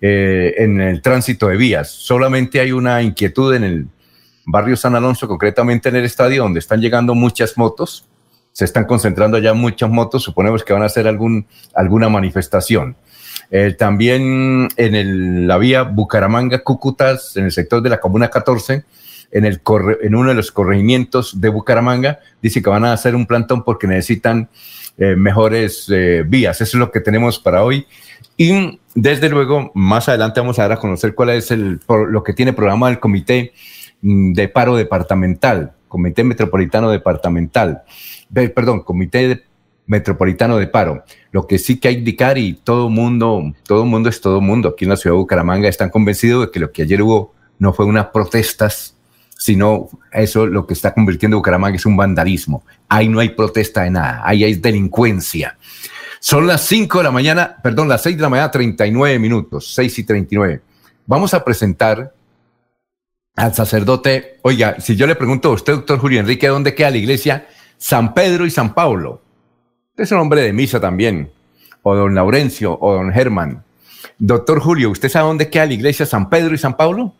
[0.00, 1.90] eh, en el tránsito de vías.
[1.90, 3.86] Solamente hay una inquietud en el
[4.46, 8.06] barrio San Alonso, concretamente en el estadio, donde están llegando muchas motos.
[8.52, 12.96] Se están concentrando ya muchas motos, suponemos que van a hacer algún, alguna manifestación.
[13.50, 18.84] Eh, también en la vía Bucaramanga-Cúcutas, en el sector de la Comuna 14,
[19.32, 23.86] en, uno de los corregimientos de Bucaramanga, dice que van a hacer un plantón porque
[23.86, 24.48] necesitan
[24.98, 26.60] eh, mejores eh, vías.
[26.60, 27.86] Eso es lo que tenemos para hoy.
[28.36, 32.32] Y desde luego, más adelante vamos a dar a conocer cuál es el, lo que
[32.32, 33.52] tiene programado el Comité
[34.02, 37.82] mm, de Paro Departamental, Comité Metropolitano Departamental,
[38.54, 39.49] perdón, Comité de
[39.86, 41.04] metropolitano de paro.
[41.32, 44.70] Lo que sí que hay que indicar y todo mundo, todo mundo es todo mundo
[44.70, 47.72] aquí en la ciudad de Bucaramanga están convencidos de que lo que ayer hubo no
[47.72, 48.96] fue unas protestas,
[49.36, 52.64] sino eso lo que está convirtiendo Bucaramanga es un vandalismo.
[52.88, 55.56] Ahí no hay protesta de nada, ahí hay delincuencia.
[56.20, 59.98] Son las 5 de la mañana, perdón, las 6 de la mañana, 39 minutos, 6
[60.00, 60.60] y 39.
[61.06, 62.12] Vamos a presentar
[63.36, 64.38] al sacerdote.
[64.42, 67.48] Oiga, si yo le pregunto a usted, doctor Julio Enrique, ¿dónde queda la iglesia?
[67.78, 69.22] San Pedro y San Pablo
[70.02, 71.30] es un hombre de misa también,
[71.82, 73.64] o don Laurencio, o don Germán.
[74.18, 77.14] Doctor Julio, ¿usted sabe dónde queda la iglesia San Pedro y San Pablo?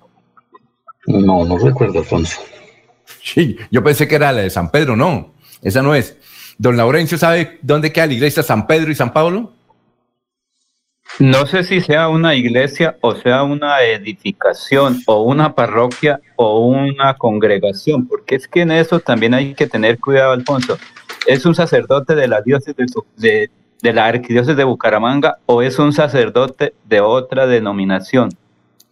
[1.06, 2.40] No, no recuerdo, Alfonso.
[3.22, 5.32] Sí, yo pensé que era la de San Pedro, no,
[5.62, 6.16] esa no es.
[6.58, 9.52] Don Laurencio, ¿sabe dónde queda la iglesia San Pedro y San Pablo?
[11.18, 17.14] No sé si sea una iglesia o sea una edificación o una parroquia o una
[17.14, 20.78] congregación, porque es que en eso también hay que tener cuidado, Alfonso
[21.26, 22.74] ¿Es un sacerdote de la diócesis
[23.16, 23.50] de,
[23.82, 28.30] de, la arquidiócesis de Bucaramanga o es un sacerdote de otra denominación?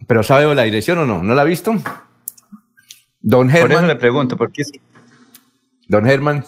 [0.07, 1.23] ¿Pero sabe la dirección o no?
[1.23, 1.73] ¿No la ha visto?
[3.21, 3.69] Don Germán.
[3.69, 4.71] Por eso le pregunto, ¿por qué es
[5.87, 6.45] Don Germán.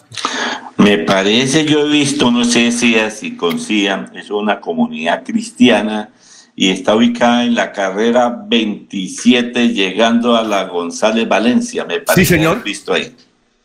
[0.77, 6.09] Me parece, yo he visto, no sé si así con es una comunidad cristiana
[6.55, 12.25] y está ubicada en la carrera 27 llegando a la González Valencia, me parece.
[12.25, 12.63] Sí, señor.
[12.63, 13.15] visto ahí.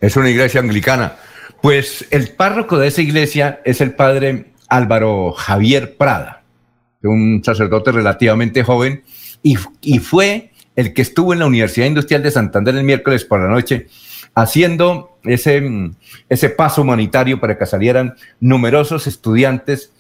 [0.01, 1.13] Es una iglesia anglicana.
[1.63, 6.43] Pues el párroco de esa iglesia es el padre Álvaro Javier Prada,
[7.03, 9.03] un sacerdote relativamente joven,
[9.43, 9.57] y,
[10.01, 13.87] fue el que estuvo en la Universidad Industrial de Santander el miércoles por la noche
[14.35, 15.63] haciendo ese,
[16.29, 19.93] ese paso humanitario para que salieran numerosos estudiantes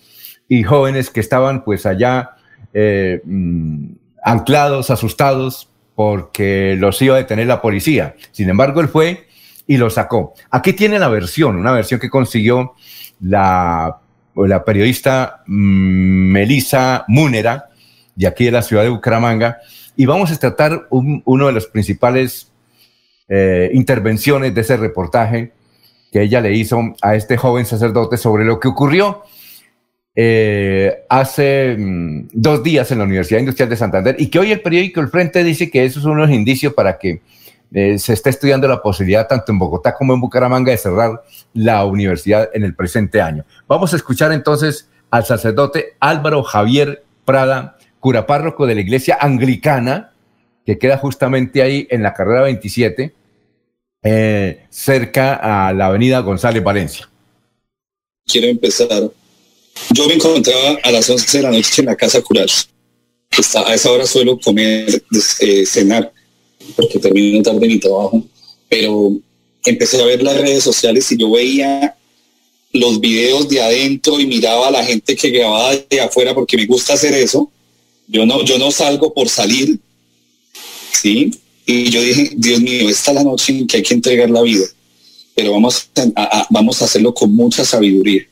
[0.49, 2.33] y jóvenes que estaban pues allá
[2.75, 3.93] eh, mm,
[4.23, 8.15] anclados, asustados, porque los iba a detener la policía.
[8.33, 9.27] Sin embargo, él fue
[9.67, 10.35] y lo sacó.
[10.51, 12.75] Aquí tiene la versión, una versión que consiguió
[13.21, 13.99] la,
[14.65, 17.71] periodista mm, Melissa Múnera,
[18.15, 19.59] de aquí de la ciudad de Bucaramanga,
[19.97, 22.53] y vamos a tratar uno de los principales
[23.29, 25.53] eh, intervenciones de ese reportaje
[26.13, 29.23] que ella le hizo a este joven sacerdote sobre lo que ocurrió
[30.15, 34.63] eh, hace mm, dos días en la Universidad Industrial de Santander y que hoy el
[34.63, 37.21] periódico El Frente dice que eso es unos indicios para que
[37.73, 41.23] eh, se esté estudiando la posibilidad tanto en Bogotá como en Bucaramanga de cerrar
[41.53, 43.45] la universidad en el presente año.
[43.67, 50.13] Vamos a escuchar entonces al sacerdote Álvaro Javier Prada, cura párroco de la iglesia anglicana
[50.65, 53.15] que queda justamente ahí en la carrera 27,
[54.03, 57.09] eh, cerca a la avenida González Valencia.
[58.27, 58.89] Quiero empezar.
[59.93, 62.49] Yo me encontraba a las 11 de la noche en la casa curar.
[63.67, 65.03] A esa hora suelo comer,
[65.41, 66.13] eh, cenar,
[66.75, 68.23] porque termino tarde mi trabajo.
[68.69, 69.17] Pero
[69.65, 71.97] empecé a ver las redes sociales y yo veía
[72.73, 76.67] los videos de adentro y miraba a la gente que grababa de afuera porque me
[76.67, 77.51] gusta hacer eso.
[78.09, 79.79] Yo no, yo no salgo por salir,
[80.93, 81.31] ¿sí?
[81.65, 84.43] Y yo dije, Dios mío, esta es la noche en que hay que entregar la
[84.43, 84.65] vida,
[85.35, 88.23] pero vamos a, vamos a hacerlo con mucha sabiduría.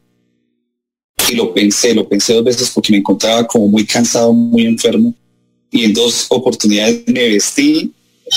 [1.29, 5.13] Y lo pensé, lo pensé dos veces porque me encontraba como muy cansado, muy enfermo.
[5.71, 7.91] Y en dos oportunidades me vestí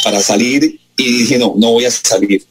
[0.03, 2.43] para salir y dije, no, no voy a salir.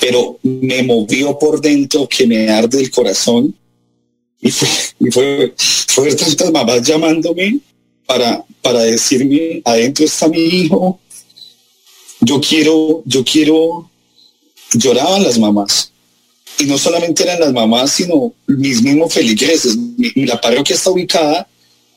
[0.00, 3.54] Pero me movió por dentro que me arde el corazón.
[4.40, 4.68] Y fue,
[5.00, 7.60] y fue, tantas mamás llamándome
[8.04, 11.00] para, para decirme, adentro está mi hijo,
[12.20, 13.90] yo quiero, yo quiero,
[14.74, 15.92] lloraban las mamás.
[16.58, 19.76] Y no solamente eran las mamás, sino mis mismos feligreses.
[20.14, 21.48] la parroquia está ubicada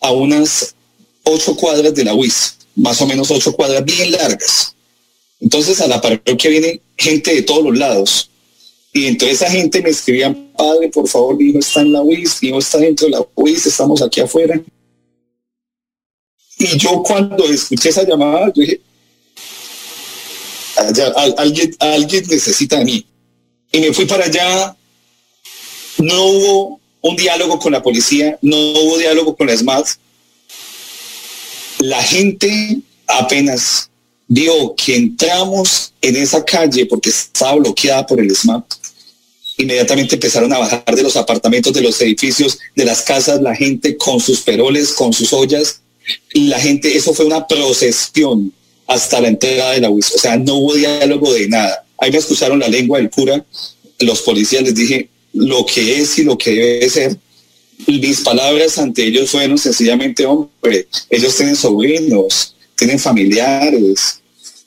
[0.02, 0.76] a unas
[1.24, 4.76] ocho cuadras de la UIS, más o menos ocho cuadras bien largas.
[5.40, 8.30] Entonces a la parroquia viene gente de todos los lados.
[8.94, 12.42] Y entonces esa gente me escribía, padre, por favor, mi hijo está en la UIS,
[12.42, 14.60] mi hijo está dentro de la UIS, estamos aquí afuera.
[16.60, 18.82] Y yo cuando escuché esa llamada, yo dije,
[21.38, 23.06] alguien, alguien necesita de mí.
[23.72, 24.76] Y me fui para allá,
[25.98, 29.88] no hubo un diálogo con la policía, no hubo diálogo con la SMAT.
[31.80, 33.90] La gente apenas
[34.28, 38.66] vio que entramos en esa calle porque estaba bloqueada por el SMAT.
[39.58, 43.98] Inmediatamente empezaron a bajar de los apartamentos, de los edificios, de las casas, la gente
[43.98, 45.82] con sus peroles, con sus ollas,
[46.34, 48.54] y la gente, eso fue una procesión
[48.86, 50.16] hasta la entrega de la UIS.
[50.16, 51.86] O sea, no hubo diálogo de nada.
[51.98, 53.44] Ahí me escucharon la lengua del cura,
[54.00, 57.18] los policías les dije lo que es y lo que debe ser.
[57.86, 64.22] Mis palabras ante ellos fueron sencillamente, hombre, ellos tienen sobrinos, tienen familiares.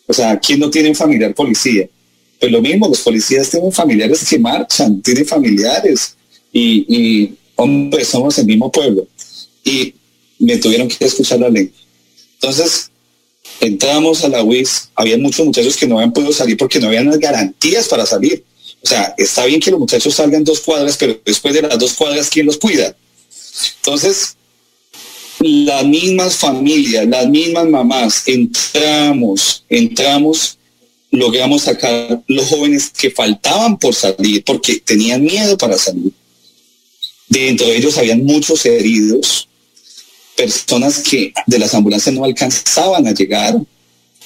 [0.06, 1.88] O sea, ¿quién no tiene un familiar policía?
[2.38, 6.16] Pues lo mismo, los policías tienen familiares que marchan, tienen familiares
[6.52, 9.06] y, y hombre, somos el mismo pueblo.
[9.64, 9.94] Y
[10.38, 11.76] me tuvieron que escuchar la lengua.
[12.34, 12.90] Entonces,
[13.60, 17.06] entramos a la UIS, había muchos muchachos que no habían podido salir porque no habían
[17.06, 18.42] las garantías para salir.
[18.82, 21.92] O sea, está bien que los muchachos salgan dos cuadras, pero después de las dos
[21.92, 22.94] cuadras, ¿quién los cuida?
[23.76, 24.36] Entonces,
[25.40, 30.58] las mismas familias, las mismas mamás, entramos, entramos,
[31.10, 36.12] logramos sacar los jóvenes que faltaban por salir porque tenían miedo para salir.
[37.28, 39.48] Dentro de ellos habían muchos heridos,
[40.36, 43.56] personas que de las ambulancias no alcanzaban a llegar.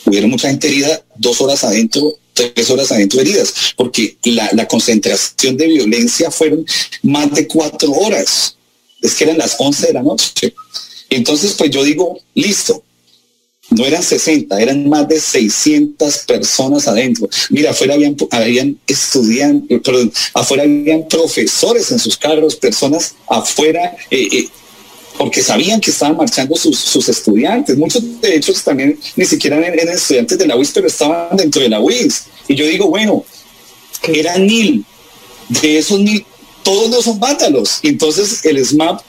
[0.06, 5.56] Hubieron mucha gente herida, dos horas adentro, tres horas adentro heridas, porque la, la concentración
[5.56, 6.66] de violencia fueron
[7.02, 8.56] más de cuatro horas.
[9.00, 10.54] Es que eran las 11 de la noche.
[11.10, 12.82] Entonces, pues yo digo, listo,
[13.70, 17.28] no eran 60, eran más de 600 personas adentro.
[17.50, 24.28] Mira, afuera habían, habían estudiantes, perdón, afuera habían profesores en sus carros, personas afuera eh,
[24.30, 24.48] eh,
[25.16, 27.76] porque sabían que estaban marchando sus, estudiantes.
[27.76, 31.68] Muchos de hecho también ni siquiera eran, estudiantes de la UIS, pero estaban dentro de
[31.68, 32.24] la UIS.
[32.48, 33.24] Y yo digo, bueno,
[34.08, 34.84] eran mil.
[35.48, 36.24] De esos mil,
[36.62, 37.78] todos no son vándalos.
[37.82, 39.00] Y entonces el SMAP,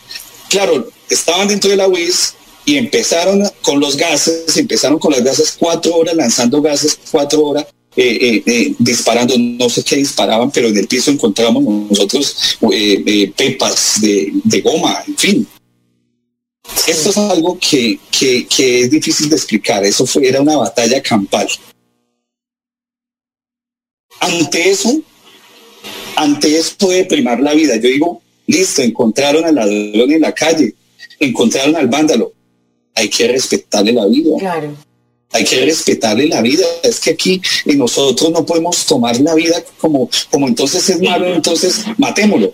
[0.49, 2.34] claro, estaban dentro de la UIS
[2.65, 7.65] y empezaron con los gases, empezaron con las gases cuatro horas, lanzando gases cuatro horas,
[7.95, 12.57] eh, eh, disparando, no sé qué disparaban, pero en el piso encontramos nosotros
[13.36, 15.48] pepas de, de, goma, en fin.
[16.88, 21.02] Esto es algo que, que, que, es difícil de explicar, eso fue, era una batalla
[21.02, 21.48] campal.
[24.20, 25.00] Ante eso,
[26.16, 30.74] ante eso de primar la vida, yo digo, listo, encontraron al ladrón en la calle,
[31.20, 32.34] encontraron al vándalo,
[32.94, 34.38] hay que respetarle la vida.
[34.40, 34.76] Claro
[35.36, 36.66] hay que respetarle la vida.
[36.84, 41.84] Es que aquí nosotros no podemos tomar la vida como, como entonces es malo, entonces
[41.98, 42.54] matémoslo.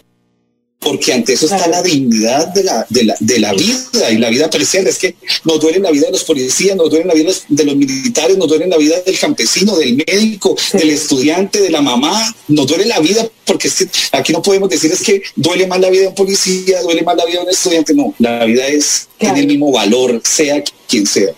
[0.81, 4.29] Porque ante eso está la dignidad de la, de, la, de la vida y la
[4.31, 4.89] vida preciada.
[4.89, 7.75] Es que nos duele la vida de los policías, nos duele la vida de los
[7.75, 12.35] militares, nos duele la vida del campesino, del médico, del estudiante, de la mamá.
[12.47, 13.69] Nos duele la vida porque
[14.11, 17.15] aquí no podemos decir es que duele más la vida de un policía, duele más
[17.15, 17.93] la vida de un estudiante.
[17.93, 21.31] No, la vida es, tiene el mismo valor, sea quien sea.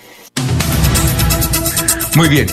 [2.15, 2.47] Muy bien.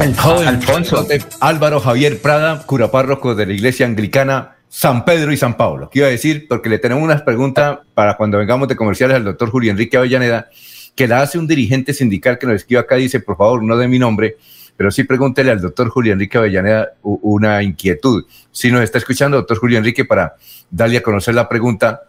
[0.00, 1.06] El joven Alfonso.
[1.40, 5.88] Álvaro Javier Prada, cura párroco de la iglesia anglicana San Pedro y San Pablo.
[5.88, 6.48] ¿Qué iba a decir?
[6.48, 10.48] Porque le tenemos unas preguntas para cuando vengamos de comerciales al doctor Julio Enrique Avellaneda,
[10.96, 13.86] que la hace un dirigente sindical que nos escribe acá, dice, por favor, no de
[13.86, 14.36] mi nombre,
[14.76, 18.24] pero sí pregúntele al doctor Julio Enrique Avellaneda una inquietud.
[18.50, 20.34] Si nos está escuchando, doctor Julio Enrique, para
[20.68, 22.02] darle a conocer la pregunta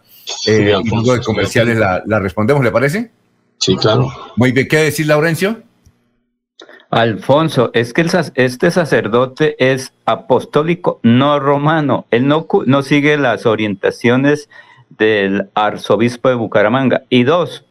[0.48, 3.12] eh, y luego de comerciales la, la respondemos, ¿le parece?
[3.58, 4.12] Sí, claro.
[4.34, 5.62] Muy bien, ¿qué decir, Laurencio?
[6.90, 12.06] Alfonso, es que este sacerdote es apostólico, no romano.
[12.10, 14.48] Él no, no sigue las orientaciones
[14.90, 17.02] del arzobispo de Bucaramanga.
[17.08, 17.64] Y dos,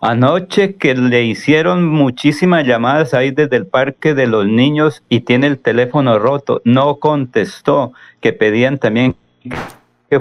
[0.00, 5.46] anoche que le hicieron muchísimas llamadas ahí desde el parque de los niños y tiene
[5.46, 9.16] el teléfono roto, no contestó, que pedían también
[10.10, 10.20] que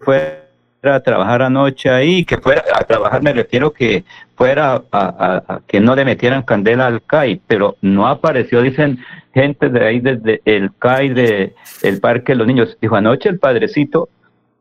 [0.00, 0.37] fuera
[0.82, 4.04] a trabajar anoche ahí, que fuera a trabajar, me refiero que
[4.36, 8.98] fuera a, que no le metieran candela al CAI, pero no apareció, dicen
[9.34, 12.78] gente de ahí desde el CAI de el Parque de los Niños.
[12.80, 14.08] Dijo, anoche el padrecito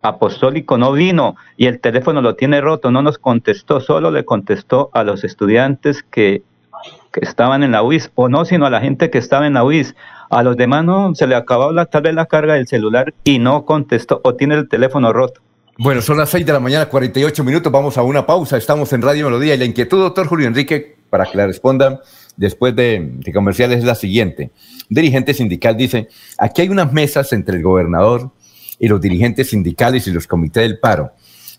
[0.02, 4.90] apostólico no vino y el teléfono lo tiene roto, no nos contestó, solo le contestó
[4.94, 6.42] a los estudiantes que,
[7.12, 9.64] que estaban en la UIS, o no, sino a la gente que estaba en la
[9.64, 9.96] UIS.
[10.30, 13.40] A los demás no, se le acabó la, tal vez la carga del celular y
[13.40, 15.42] no contestó, o tiene el teléfono roto.
[15.80, 17.72] Bueno, son las 6 de la mañana, 48 minutos.
[17.72, 18.58] Vamos a una pausa.
[18.58, 19.54] Estamos en Radio Melodía.
[19.54, 22.00] Y la inquietud, doctor Julio Enrique, para que la respondan
[22.36, 24.50] después de, comerciales, es la siguiente.
[24.90, 26.08] Un dirigente sindical dice:
[26.40, 28.32] aquí hay unas mesas entre el gobernador
[28.80, 31.12] y los dirigentes sindicales y los comités del paro.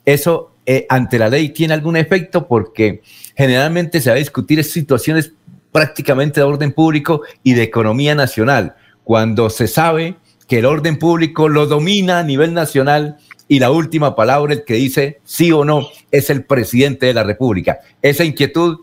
[0.04, 3.02] Eso eh, ante la ley tiene algún efecto porque
[3.36, 5.32] generalmente se va a discutir situaciones
[5.70, 8.74] prácticamente de orden público y de economía nacional,
[9.04, 10.16] cuando se sabe
[10.48, 13.18] que el orden público lo domina a nivel nacional
[13.48, 17.24] y la última palabra, el que dice sí o no, es el presidente de la
[17.24, 17.78] República.
[18.02, 18.80] Esa inquietud,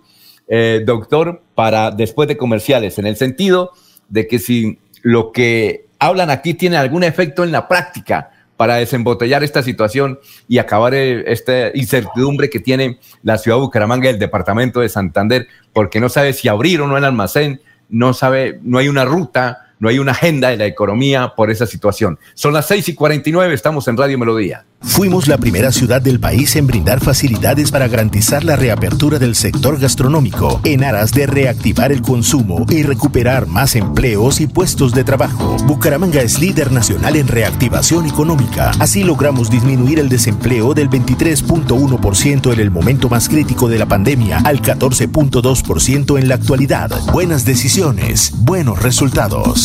[0.48, 3.72] eh, doctor, para después de comerciales, en el sentido
[4.10, 9.44] de que si lo que hablan aquí tiene algún efecto en la práctica para desembotellar
[9.44, 14.20] esta situación y acabar eh, esta incertidumbre que tiene la ciudad de Bucaramanga y el
[14.20, 18.80] departamento de Santander, porque no sabe si abrir o no el almacén, no sabe, no
[18.80, 22.18] hay una ruta, no hay una agenda de la economía por esa situación.
[22.34, 24.66] Son las 6 y 49, estamos en Radio Melodía.
[24.82, 29.80] Fuimos la primera ciudad del país en brindar facilidades para garantizar la reapertura del sector
[29.80, 35.58] gastronómico en aras de reactivar el consumo y recuperar más empleos y puestos de trabajo.
[35.66, 38.72] Bucaramanga es líder nacional en reactivación económica.
[38.80, 44.40] Así logramos disminuir el desempleo del 23.1% en el momento más crítico de la pandemia
[44.46, 46.92] al 14.2% en la actualidad.
[47.12, 49.65] Buenas decisiones, buenos resultados.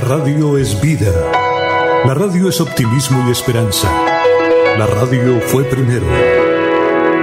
[0.00, 1.12] radio es vida.
[2.04, 3.88] La radio es optimismo y esperanza.
[4.78, 6.06] La radio fue primero.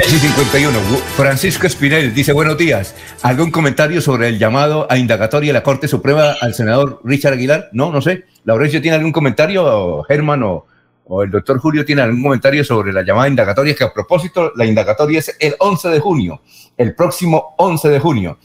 [0.00, 0.78] 6 y 51.
[1.16, 2.94] Francisco Espinel dice buenos días.
[3.22, 7.68] ¿Algún comentario sobre el llamado a indagatoria de la Corte Suprema al senador Richard Aguilar?
[7.72, 8.26] No, no sé.
[8.44, 10.04] ¿Laurencio tiene algún comentario?
[10.04, 10.66] Germán o,
[11.04, 13.74] o, el doctor Julio tiene algún comentario sobre la llamada indagatoria?
[13.74, 16.42] Que a propósito, la indagatoria es el 11 de junio,
[16.76, 18.38] el próximo 11 de junio.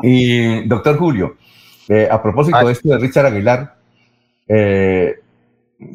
[0.00, 1.36] Y doctor Julio,
[1.86, 3.76] eh, a propósito de esto de Richard Aguilar,
[4.48, 5.20] eh,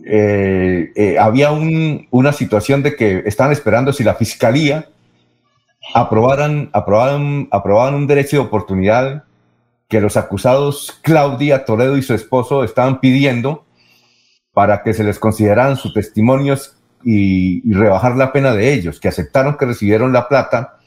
[0.05, 4.89] eh, eh, había un, una situación de que estaban esperando si la fiscalía
[5.93, 9.23] aprobaran, aprobaran, aprobaran un derecho de oportunidad
[9.87, 13.65] que los acusados Claudia Toledo y su esposo estaban pidiendo
[14.53, 19.09] para que se les consideraran sus testimonios y, y, rebajar la pena de ellos, que
[19.09, 20.79] aceptaron que recibieron la plata,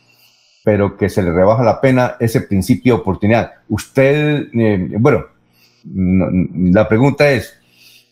[0.65, 3.53] pero que se les rebaja la pena ese principio de oportunidad.
[3.69, 5.27] Usted, eh, bueno,
[5.85, 7.59] la pregunta es,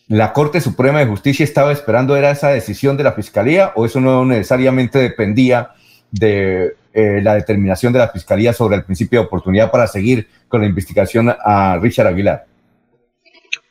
[0.07, 3.99] la Corte Suprema de Justicia estaba esperando era esa decisión de la Fiscalía o eso
[3.99, 5.71] no necesariamente dependía
[6.11, 10.61] de eh, la determinación de la Fiscalía sobre el principio de oportunidad para seguir con
[10.61, 12.45] la investigación a Richard Aguilar?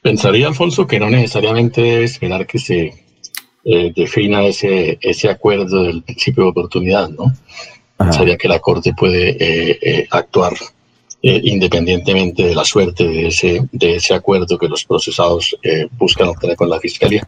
[0.02, 2.94] Pensaría, Alfonso, que no necesariamente debe esperar que se
[3.64, 7.24] eh, defina ese, ese acuerdo del principio de oportunidad, ¿no?
[7.98, 8.10] Ajá.
[8.10, 10.52] Pensaría que la Corte puede eh, eh actuar
[11.28, 16.28] eh, independientemente de la suerte de ese, de ese acuerdo que los procesados eh, buscan
[16.28, 17.26] obtener con la Fiscalía.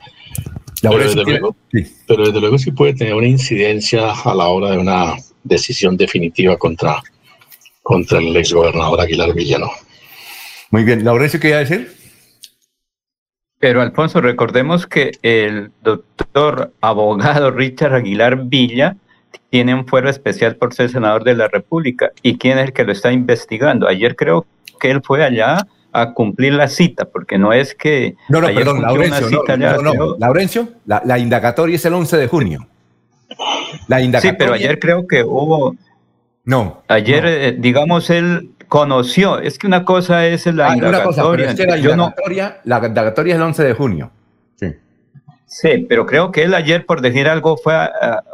[0.81, 1.85] Pero desde, luego, sí.
[2.07, 6.57] pero desde luego sí puede tener una incidencia a la hora de una decisión definitiva
[6.57, 7.03] contra,
[7.83, 9.69] contra el exgobernador Aguilar Villano.
[10.71, 11.93] Muy bien, Laurencio, ¿qué iba a decir?
[13.59, 18.97] Pero Alfonso, recordemos que el doctor abogado Richard Aguilar Villa
[19.51, 22.11] tiene un fuero especial por ser senador de la República.
[22.23, 23.89] ¿Y quién es el que lo está investigando?
[23.89, 24.47] Ayer creo
[24.81, 28.15] que él fue allá a cumplir la cita, porque no es que...
[28.29, 32.17] No, no, perdón, Laurencio, no, no, no, no, Laurencio, la, la, indagatoria es el 11
[32.17, 32.67] de junio.
[33.89, 34.33] La indagatoria...
[34.33, 35.75] Sí, pero ayer creo que hubo...
[36.45, 36.83] No.
[36.89, 37.27] Ayer.
[37.27, 41.51] Eh, digamos, él conoció, es que una cosa es la ah, indagatoria...
[41.51, 42.77] Es que la, indagatoria no...
[42.81, 44.11] la indagatoria es el 11 de junio.
[45.49, 47.75] Sí, pero creo que él ayer, por decir algo, fue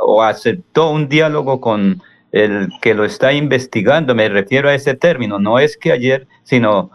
[0.00, 4.16] o aceptó un diálogo con el que lo está investigando.
[4.16, 5.38] Me refiero a ese término.
[5.38, 6.90] No es que ayer, sino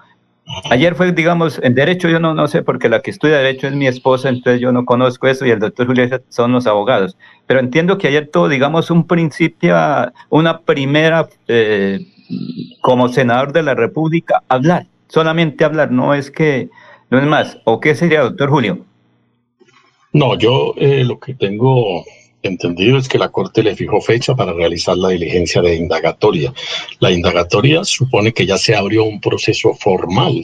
[0.70, 3.74] ayer fue, digamos, en derecho yo no, no sé, porque la que estudia derecho es
[3.74, 7.18] mi esposa, entonces yo no conozco eso y el doctor Julio son los abogados.
[7.48, 9.74] Pero entiendo que ayer todo, digamos, un principio,
[10.30, 12.02] una primera, eh,
[12.82, 16.70] como senador de la República, hablar, solamente hablar, no es que,
[17.10, 17.58] no es más.
[17.64, 18.89] ¿O qué sería, doctor Julio?
[20.14, 22.04] No, yo eh, lo que tengo
[22.42, 26.54] entendido es que la Corte le fijó fecha para realizar la diligencia de indagatoria.
[27.00, 30.42] La indagatoria supone que ya se abrió un proceso formal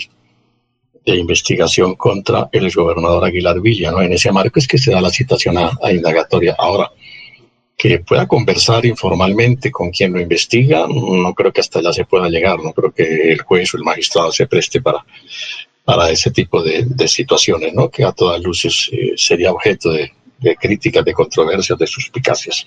[1.06, 4.02] de investigación contra el exgobernador Aguilar Villa, ¿no?
[4.02, 6.56] En ese marco es que se da la citación a, a indagatoria.
[6.58, 6.92] Ahora,
[7.78, 12.30] que pueda conversar informalmente con quien lo investiga, no creo que hasta allá se pueda
[12.30, 15.06] llegar, no creo que el juez o el magistrado se preste para
[15.86, 17.90] para ese tipo de, de, situaciones, ¿no?
[17.90, 22.66] que a todas luces eh, sería objeto de, de, críticas, de controversias, de suspicacias.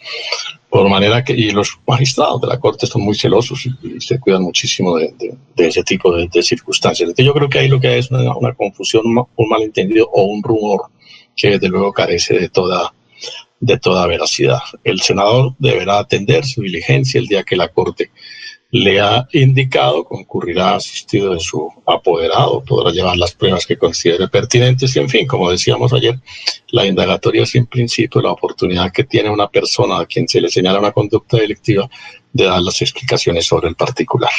[0.70, 4.20] Por manera que, y los magistrados de la Corte son muy celosos y, y se
[4.20, 5.12] cuidan muchísimo de,
[5.56, 7.08] de ese tipo de, circunstancias.
[7.08, 10.22] Entonces yo creo que ahí lo que hay es una, una confusión, un malentendido o
[10.22, 10.82] un rumor
[11.36, 12.94] que desde luego carece de toda,
[13.58, 14.60] de toda veracidad.
[14.84, 18.12] El senador deberá atender su diligencia el día que la Corte
[18.70, 24.94] le ha indicado, concurrirá asistido de su apoderado, podrá llevar las pruebas que considere pertinentes
[24.94, 26.18] y, en fin, como decíamos ayer,
[26.70, 30.50] la indagatoria es en principio la oportunidad que tiene una persona a quien se le
[30.50, 31.88] señala una conducta delictiva
[32.32, 34.30] de dar las explicaciones sobre el particular.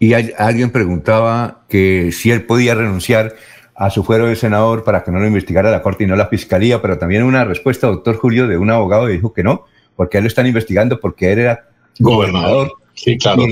[0.00, 3.36] Y hay, alguien preguntaba que si él podía renunciar
[3.76, 6.26] a su fuero de senador para que no lo investigara la Corte y no la
[6.26, 10.18] Fiscalía, pero también una respuesta, doctor Julio, de un abogado que dijo que no, porque
[10.18, 11.68] él lo están investigando porque él era
[12.00, 12.50] gobernador.
[12.56, 13.44] gobernador Sí, claro.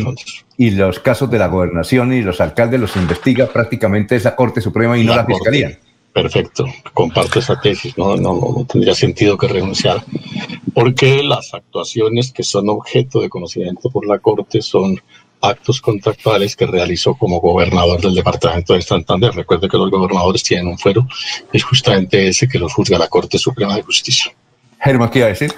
[0.56, 4.60] Y, y, los casos de la gobernación y los alcaldes los investiga prácticamente esa Corte
[4.60, 5.51] Suprema y la no la Corte.
[5.51, 5.78] Fiscalía.
[6.12, 6.64] Perfecto,
[6.94, 10.02] comparto esa tesis, no, no, no, tendría sentido que renunciar,
[10.73, 14.98] porque las actuaciones que son objeto de conocimiento por la Corte son
[15.43, 19.35] actos contractuales que realizó como gobernador del departamento de Santander.
[19.35, 21.06] Recuerde que los gobernadores tienen un fuero,
[21.52, 24.32] es justamente ese que los juzga la Corte Suprema de Justicia.
[24.81, 25.52] Germán, ¿qué iba a decir?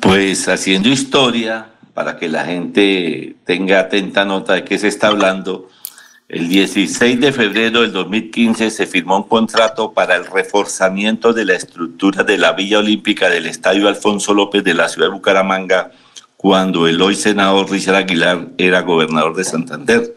[0.00, 5.68] Pues haciendo historia, para que la gente tenga atenta nota de qué se está hablando,
[6.28, 11.54] el 16 de febrero del 2015 se firmó un contrato para el reforzamiento de la
[11.54, 15.90] estructura de la Villa Olímpica del Estadio Alfonso López de la ciudad de Bucaramanga,
[16.38, 20.16] cuando el hoy senador Richard Aguilar era gobernador de Santander.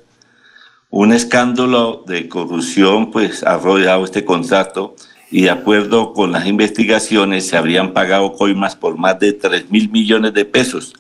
[0.90, 4.96] Un escándalo de corrupción pues ha rodeado este contrato
[5.30, 9.90] y de acuerdo con las investigaciones se habrían pagado coimas por más de 3 mil
[9.90, 10.94] millones de pesos.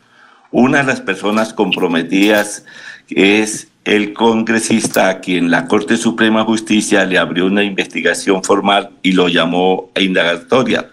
[0.57, 2.63] Una de las personas comprometidas
[3.09, 8.91] es el congresista a quien la Corte Suprema de Justicia le abrió una investigación formal
[9.01, 10.91] y lo llamó a indagatoria.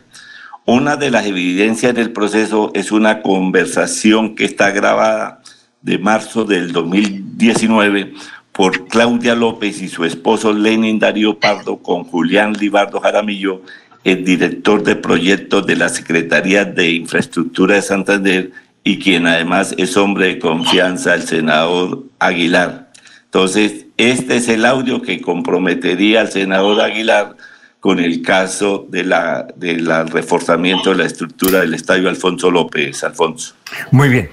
[0.64, 5.42] Una de las evidencias del proceso es una conversación que está grabada
[5.80, 8.14] de marzo del 2019
[8.50, 13.62] por Claudia López y su esposo Lenin Darío Pardo con Julián Libardo Jaramillo,
[14.02, 18.50] el director de proyectos de la Secretaría de Infraestructura de Santander
[18.84, 22.90] y quien además es hombre de confianza, el senador Aguilar.
[23.24, 27.36] Entonces, este es el audio que comprometería al senador Aguilar
[27.80, 33.54] con el caso de la, del reforzamiento de la estructura del estadio Alfonso López, Alfonso.
[33.90, 34.30] Muy bien.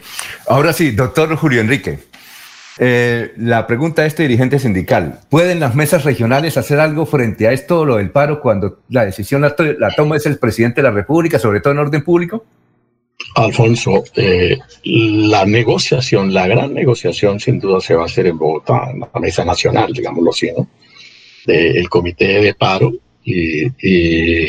[0.48, 2.00] Ahora sí, doctor Julio Enrique.
[2.78, 7.52] Eh, la pregunta de este dirigente sindical, ¿pueden las mesas regionales hacer algo frente a
[7.52, 10.94] esto, lo del paro, cuando la decisión la, la toma es el presidente de la
[10.94, 12.46] República, sobre todo en orden público?
[13.36, 18.90] Alfonso, eh, la negociación, la gran negociación sin duda se va a hacer en Bogotá,
[18.92, 20.68] en la mesa nacional, digámoslo así, ¿no?
[21.46, 22.94] el comité de paro
[23.24, 24.48] y,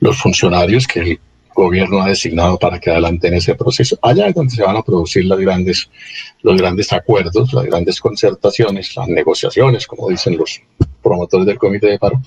[0.00, 1.20] los funcionarios que el
[1.54, 3.96] gobierno ha designado para que adelanten ese proceso.
[4.02, 9.86] Allá es donde se van a producir los grandes acuerdos, las grandes concertaciones, las negociaciones,
[9.86, 10.60] como dicen los
[11.00, 12.20] promotores del comité de paro,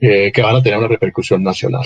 [0.00, 1.84] eh, que van a tener una repercusión nacional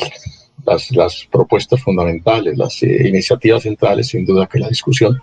[0.67, 5.21] las, las propuestas fundamentales, las eh, iniciativas centrales, sin duda que la discusión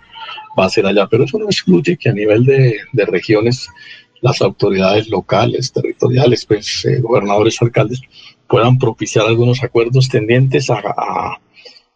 [0.58, 3.68] va a ser allá, pero eso no excluye que a nivel de, de regiones
[4.20, 8.00] las autoridades locales, territoriales, pues eh, gobernadores o alcaldes
[8.48, 11.40] puedan propiciar algunos acuerdos tendientes a, a,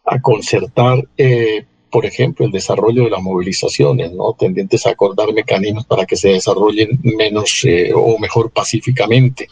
[0.05, 4.33] a concertar, eh, por ejemplo, el desarrollo de las movilizaciones, ¿no?
[4.33, 7.65] tendientes a acordar mecanismos para que se desarrollen menos
[7.95, 9.47] o mejor pacíficamente.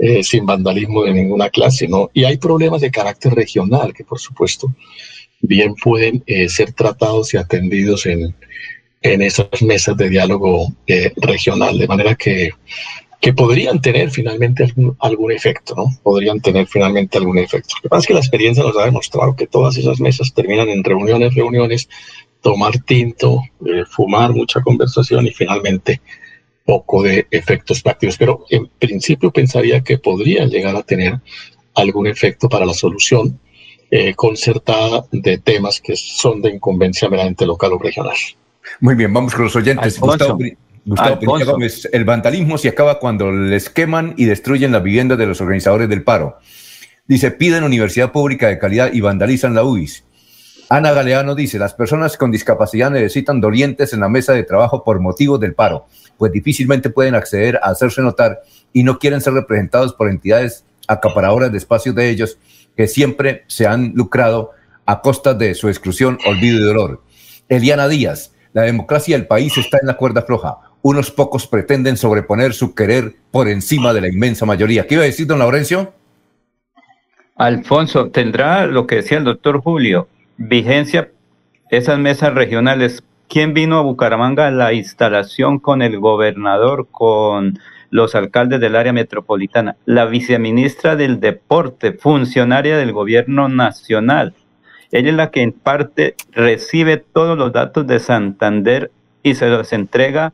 [0.00, 2.08] Eh, sin vandalismo de ninguna clase, ¿no?
[2.14, 4.72] Y hay problemas de carácter regional que, por supuesto,
[5.40, 8.32] bien pueden eh, ser tratados y atendidos en,
[9.02, 12.52] en esas mesas de diálogo eh, regional, de manera que,
[13.20, 15.86] que podrían tener finalmente algún, efecto, ¿no?
[16.04, 17.74] Podrían tener finalmente algún efecto.
[17.78, 20.68] Lo que pasa es que la experiencia nos ha demostrado que todas esas mesas terminan
[20.68, 21.88] en reuniones, reuniones,
[22.40, 23.42] tomar tinto,
[23.90, 26.00] fumar mucha conversación y finalmente
[26.68, 31.18] poco de efectos prácticos, pero en principio pensaría que podrían llegar a tener
[31.74, 33.40] algún efecto para la solución
[33.90, 38.16] eh, concertada de temas que son de incumbencia meramente local o regional.
[38.80, 39.98] Muy bien, vamos con los oyentes.
[39.98, 40.38] Gustavo,
[40.84, 45.40] Gustavo Gómez, el vandalismo se acaba cuando les queman y destruyen las viviendas de los
[45.40, 46.36] organizadores del paro.
[47.06, 50.04] Dice, piden universidad pública de calidad y vandalizan la UIS.
[50.70, 55.00] Ana Galeano dice, las personas con discapacidad necesitan dolientes en la mesa de trabajo por
[55.00, 55.86] motivo del paro
[56.18, 58.42] pues difícilmente pueden acceder a hacerse notar
[58.72, 62.38] y no quieren ser representados por entidades acaparadoras de espacios de ellos
[62.76, 64.50] que siempre se han lucrado
[64.84, 67.02] a costa de su exclusión, olvido y dolor.
[67.48, 70.58] Eliana Díaz, la democracia del país está en la cuerda floja.
[70.82, 74.86] Unos pocos pretenden sobreponer su querer por encima de la inmensa mayoría.
[74.86, 75.92] ¿Qué iba a decir, don Laurencio?
[77.36, 80.08] Alfonso, tendrá lo que decía el doctor Julio,
[80.38, 81.10] vigencia
[81.70, 87.58] esas mesas regionales ¿Quién vino a Bucaramanga a la instalación con el gobernador, con
[87.90, 89.76] los alcaldes del área metropolitana?
[89.84, 94.32] La viceministra del Deporte, funcionaria del gobierno nacional.
[94.92, 98.90] Ella es la que en parte recibe todos los datos de Santander
[99.22, 100.32] y se los entrega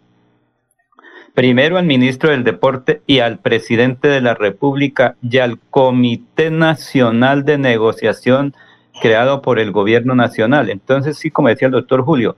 [1.35, 7.45] primero al ministro del Deporte y al presidente de la República y al Comité Nacional
[7.45, 8.55] de Negociación
[9.01, 10.71] creado por el gobierno nacional.
[10.71, 12.37] Entonces, sí, como decía el doctor Julio,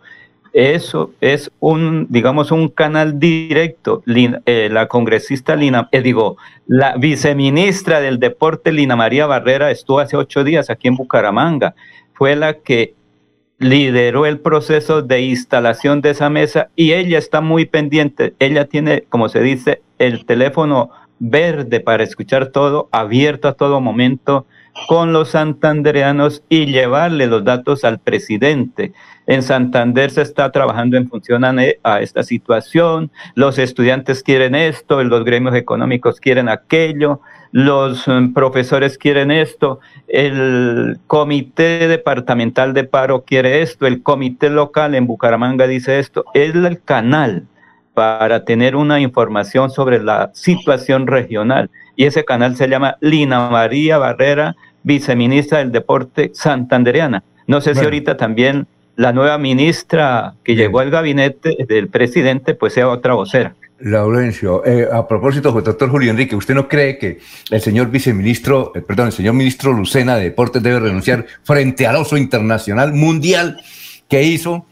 [0.53, 4.03] eso es un, digamos, un canal directo.
[4.07, 10.17] Eh, la congresista Lina, eh, digo, la viceministra del deporte Lina María Barrera estuvo hace
[10.17, 11.75] ocho días aquí en Bucaramanga.
[12.15, 12.95] Fue la que
[13.59, 18.35] lideró el proceso de instalación de esa mesa y ella está muy pendiente.
[18.39, 24.47] Ella tiene, como se dice, el teléfono verde para escuchar todo, abierto a todo momento
[24.89, 28.93] con los santandereanos y llevarle los datos al presidente.
[29.27, 35.25] En Santander se está trabajando en función a, esta situación, los estudiantes quieren esto, los
[35.25, 37.21] gremios económicos quieren aquello,
[37.51, 44.95] los mm, profesores quieren esto, el comité departamental de paro quiere esto, el comité local
[44.95, 46.25] en Bucaramanga dice esto.
[46.35, 47.47] Es el canal
[47.97, 51.71] para tener una información sobre la situación regional.
[51.97, 54.55] Y ese canal se llama Lina María Barrera,
[54.87, 57.25] viceministra del Deporte santandereana.
[57.49, 62.75] No sé si ahorita también la nueva ministra que llegó al gabinete del presidente, pues
[62.75, 63.55] sea otra vocera.
[63.81, 67.19] Laurencio, eh, a propósito, doctor Julio Enrique, ¿usted no cree que
[67.51, 71.97] el señor viceministro, eh, perdón, el señor ministro Lucena de Deportes debe renunciar frente al
[71.97, 73.61] oso internacional mundial
[74.09, 74.67] que hizo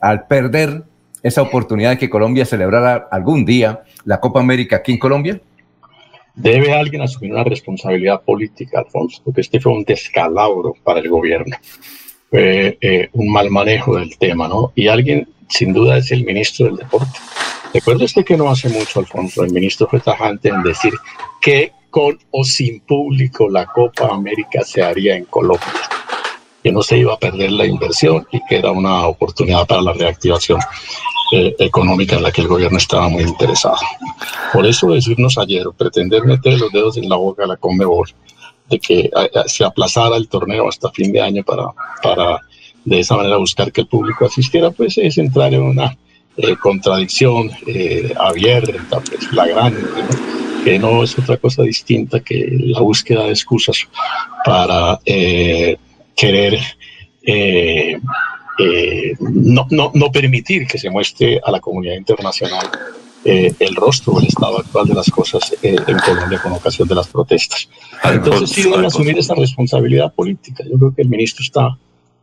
[0.00, 0.82] al perder
[1.22, 5.40] esa oportunidad de que Colombia celebrara algún día la Copa América aquí en Colombia?
[6.42, 11.54] Debe alguien asumir una responsabilidad política, Alfonso, porque este fue un descalabro para el gobierno,
[12.30, 14.72] fue eh, un mal manejo del tema, ¿no?
[14.74, 17.18] Y alguien, sin duda, es el ministro del Deporte.
[17.74, 20.94] Recuerda usted que no hace mucho, Alfonso, el ministro fue tajante en decir
[21.42, 25.66] que con o sin público la Copa América se haría en Colombia,
[26.62, 29.92] que no se iba a perder la inversión y que era una oportunidad para la
[29.92, 30.58] reactivación
[31.32, 33.76] eh, económica en la que el gobierno estaba muy interesado.
[34.52, 38.08] Por eso decirnos ayer, pretender meter los dedos en la boca a la Conmebol,
[38.70, 41.66] de que eh, eh, se aplazara el torneo hasta fin de año para,
[42.02, 42.40] para
[42.84, 45.96] de esa manera buscar que el público asistiera, pues es entrar en una
[46.36, 49.82] eh, contradicción eh, abierta, pues, flagrante,
[50.64, 53.88] que no es otra cosa distinta que la búsqueda de excusas
[54.44, 54.98] para
[56.16, 56.58] querer
[59.20, 62.68] no, no, no, permitir que se muestre a la comunidad internacional
[63.24, 67.68] el rostro del estado actual de las cosas en Colombia con ocasión de las protestas.
[68.02, 70.64] Entonces sí deben asumir esa responsabilidad política.
[70.64, 71.76] Yo creo que el ministro está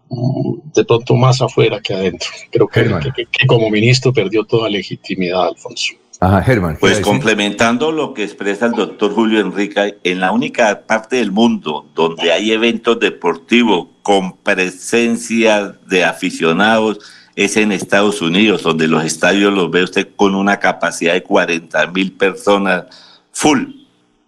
[0.10, 2.30] de pronto más afuera que adentro.
[2.52, 5.94] Creo que, como ministro perdió toda legitimidad, Alfonso.
[6.20, 6.78] Ajá, Germán.
[6.80, 11.86] Pues complementando lo que expresa el doctor Julio Enrique, en la única parte del mundo
[11.94, 17.00] donde hay eventos deportivos con presencia de aficionados
[17.36, 21.86] es en Estados Unidos, donde los estadios los ve usted con una capacidad de 40
[21.88, 22.86] mil personas
[23.32, 23.66] full.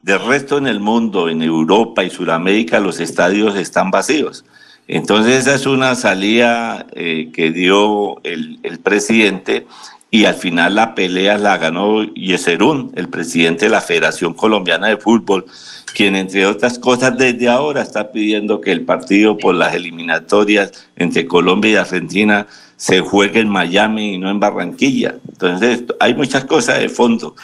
[0.03, 4.45] Del resto en el mundo, en Europa y Sudamérica, los estadios están vacíos.
[4.87, 9.67] Entonces esa es una salida eh, que dio el, presidente
[10.11, 14.97] y al final la pelea la ganó Yeserún, el presidente de la Federación Colombiana de
[14.97, 15.45] Fútbol,
[15.93, 21.27] quien entre otras cosas desde ahora está pidiendo que el partido por las eliminatorias entre
[21.27, 25.15] Colombia y Argentina se juegue en Miami y no en Barranquilla.
[25.27, 27.35] Entonces hay muchas cosas de fondo.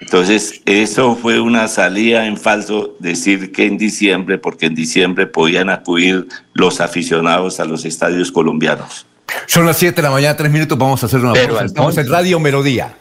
[0.00, 5.70] Entonces, eso fue una salida en falso decir que en diciembre, porque en diciembre podían
[5.70, 9.06] acudir los aficionados a los estadios colombianos.
[9.46, 11.64] Son las 7 de la mañana, tres minutos, vamos a hacer una pausa.
[11.64, 12.96] Estamos en Radio Melodía.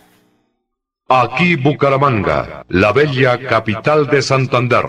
[1.10, 4.86] Aquí Bucaramanga, la bella capital de Santander.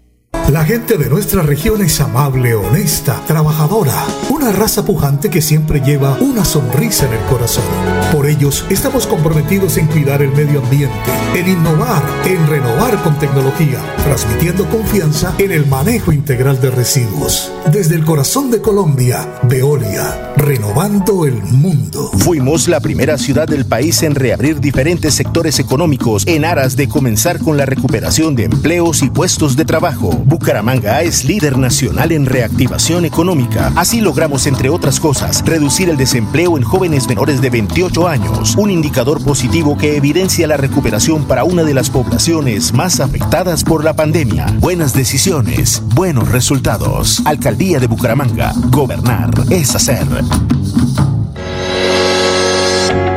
[0.51, 6.17] La gente de nuestra región es amable, honesta, trabajadora, una raza pujante que siempre lleva
[6.19, 7.63] una sonrisa en el corazón.
[8.11, 10.93] Por ellos estamos comprometidos en cuidar el medio ambiente,
[11.33, 17.51] en innovar, en renovar con tecnología, transmitiendo confianza en el manejo integral de residuos.
[17.71, 22.11] Desde el corazón de Colombia, Veolia, renovando el mundo.
[22.19, 27.39] Fuimos la primera ciudad del país en reabrir diferentes sectores económicos en aras de comenzar
[27.39, 33.05] con la recuperación de empleos y puestos de trabajo Bucaramanga es líder nacional en reactivación
[33.05, 33.71] económica.
[33.75, 38.71] Así logramos, entre otras cosas, reducir el desempleo en jóvenes menores de 28 años, un
[38.71, 43.93] indicador positivo que evidencia la recuperación para una de las poblaciones más afectadas por la
[43.93, 44.47] pandemia.
[44.59, 47.21] Buenas decisiones, buenos resultados.
[47.25, 48.53] Alcaldía de Bucaramanga.
[48.71, 50.07] Gobernar es hacer.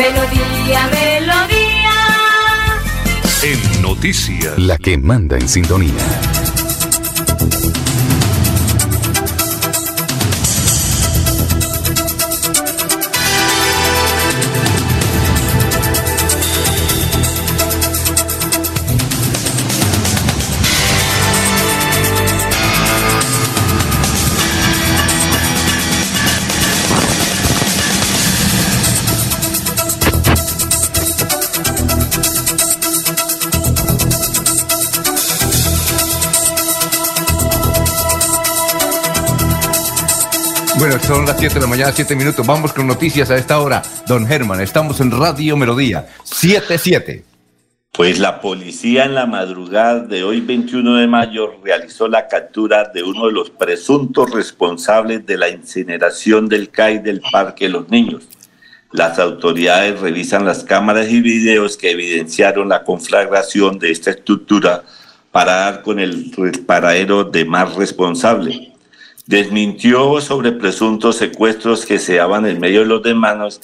[0.00, 1.92] Melodía, melodía.
[3.42, 4.58] En noticias.
[4.58, 6.39] La que manda en sintonía.
[41.10, 42.46] Son las 7 de la mañana, 7 minutos.
[42.46, 43.82] Vamos con noticias a esta hora.
[44.06, 47.24] Don Germán, estamos en Radio Melodía, 7-7.
[47.90, 53.02] Pues la policía en la madrugada de hoy, 21 de mayo, realizó la captura de
[53.02, 58.28] uno de los presuntos responsables de la incineración del CAI del Parque los Niños.
[58.92, 64.84] Las autoridades revisan las cámaras y videos que evidenciaron la conflagración de esta estructura
[65.32, 66.30] para dar con el
[66.64, 68.70] paradero de más responsable
[69.30, 73.60] desmintió sobre presuntos secuestros que se daban en medio de los demás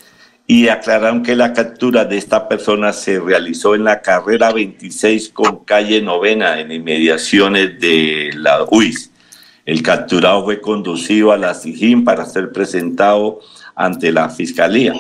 [0.47, 5.65] y aclararon que la captura de esta persona se realizó en la carrera 26 con
[5.65, 9.11] calle novena en inmediaciones de la UIS.
[9.65, 13.41] El capturado fue conducido a la SIGIN para ser presentado
[13.75, 14.95] ante la Fiscalía.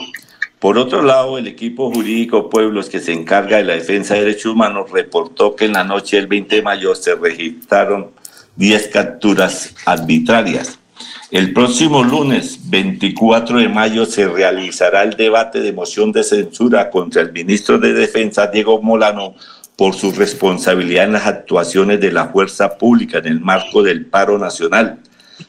[0.58, 4.46] Por otro lado, el equipo jurídico Pueblos que se encarga de la defensa de derechos
[4.46, 8.10] humanos reportó que en la noche del 20 de mayo se registraron
[8.56, 10.78] 10 capturas arbitrarias.
[11.30, 17.20] El próximo lunes 24 de mayo se realizará el debate de moción de censura contra
[17.20, 19.34] el ministro de Defensa, Diego Molano,
[19.76, 24.38] por su responsabilidad en las actuaciones de la fuerza pública en el marco del paro
[24.38, 25.00] nacional.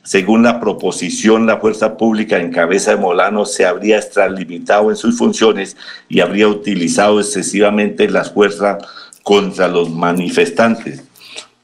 [0.04, 5.18] Según la proposición, la fuerza pública en cabeza de Molano se habría extralimitado en sus
[5.18, 5.78] funciones
[6.10, 8.84] y habría utilizado excesivamente las fuerzas
[9.24, 11.07] contra los manifestantes.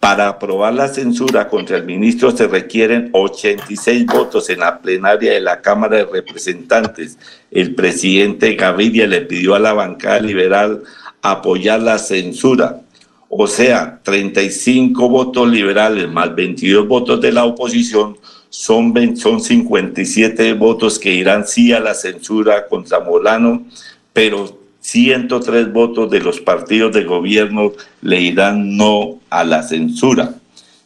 [0.03, 5.39] Para aprobar la censura contra el ministro se requieren 86 votos en la plenaria de
[5.39, 7.17] la Cámara de Representantes.
[7.49, 10.83] El presidente Gaviria le pidió a la bancada liberal
[11.21, 12.81] apoyar la censura.
[13.29, 18.17] O sea, 35 votos liberales más 22 votos de la oposición
[18.49, 23.65] son, son 57 votos que irán sí a la censura contra Molano,
[24.11, 30.35] pero 103 votos de los partidos de gobierno le irán no a la censura.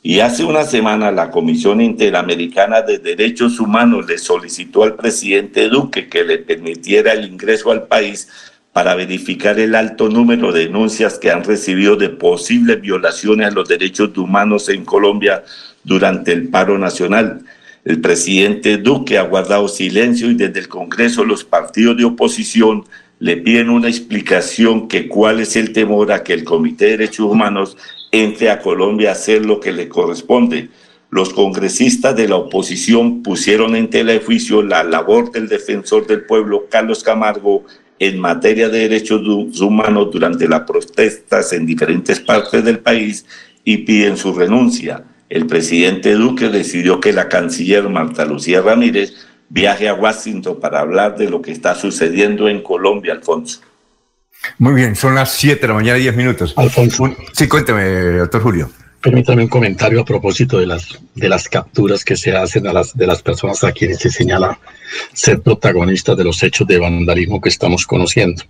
[0.03, 6.09] Y hace una semana la Comisión Interamericana de Derechos Humanos le solicitó al presidente Duque
[6.09, 8.29] que le permitiera el ingreso al país
[8.71, 13.67] para verificar el alto número de denuncias que han recibido de posibles violaciones a los
[13.67, 15.43] derechos humanos en Colombia
[15.83, 17.41] durante el paro nacional.
[17.83, 22.83] El presidente Duque ha guardado silencio y desde el Congreso los partidos de oposición
[23.19, 27.25] le piden una explicación que cuál es el temor a que el Comité de Derechos
[27.25, 27.77] Humanos
[28.11, 30.69] entre a Colombia a hacer lo que le corresponde.
[31.09, 36.25] Los congresistas de la oposición pusieron en tela de juicio la labor del defensor del
[36.25, 37.65] pueblo, Carlos Camargo,
[37.99, 39.21] en materia de derechos
[39.59, 43.25] humanos durante las protestas en diferentes partes del país
[43.63, 45.03] y piden su renuncia.
[45.29, 49.13] El presidente Duque decidió que la canciller Marta Lucía Ramírez
[49.49, 53.61] viaje a Washington para hablar de lo que está sucediendo en Colombia, Alfonso.
[54.59, 56.53] Muy bien, son las 7 de la mañana, 10 minutos.
[56.57, 57.15] Alfonso.
[57.33, 57.83] Sí, cuénteme,
[58.17, 58.69] doctor Julio.
[59.01, 62.97] Permítame un comentario a propósito de las, de las capturas que se hacen a las,
[62.97, 64.59] de las personas a quienes se señala
[65.13, 68.43] ser protagonistas de los hechos de vandalismo que estamos conociendo.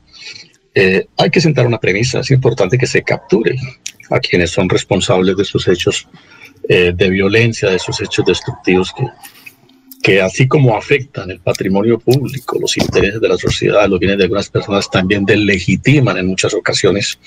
[0.74, 3.57] Eh, hay que sentar una premisa, es importante que se capture
[4.10, 6.07] a quienes son responsables de esos hechos
[6.69, 9.03] eh, de violencia, de esos hechos destructivos que,
[10.07, 14.23] que así como afectan el patrimonio público, los intereses de la sociedad, los bienes de
[14.23, 17.19] algunas personas, también delegitiman en muchas ocasiones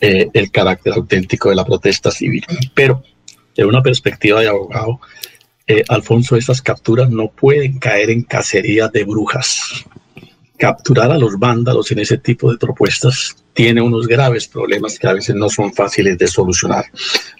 [0.00, 2.44] eh, el carácter auténtico de la protesta civil.
[2.74, 3.04] Pero
[3.54, 4.98] de una perspectiva de abogado,
[5.68, 9.84] eh, Alfonso, esas capturas no pueden caer en cacería de brujas.
[10.58, 15.12] Capturar a los vándalos en ese tipo de propuestas tiene unos graves problemas que a
[15.12, 16.84] veces no son fáciles de solucionar.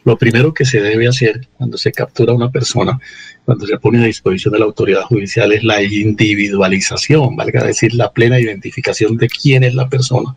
[0.05, 2.99] Lo primero que se debe hacer cuando se captura a una persona,
[3.45, 8.12] cuando se pone a disposición de la autoridad judicial, es la individualización, valga decir, la
[8.12, 10.36] plena identificación de quién es la persona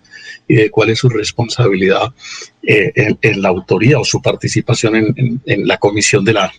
[0.52, 2.14] y de cuál es su responsabilidad
[2.62, 2.92] eh,
[3.22, 6.52] en, la autoría o su participación en, en la comisión de la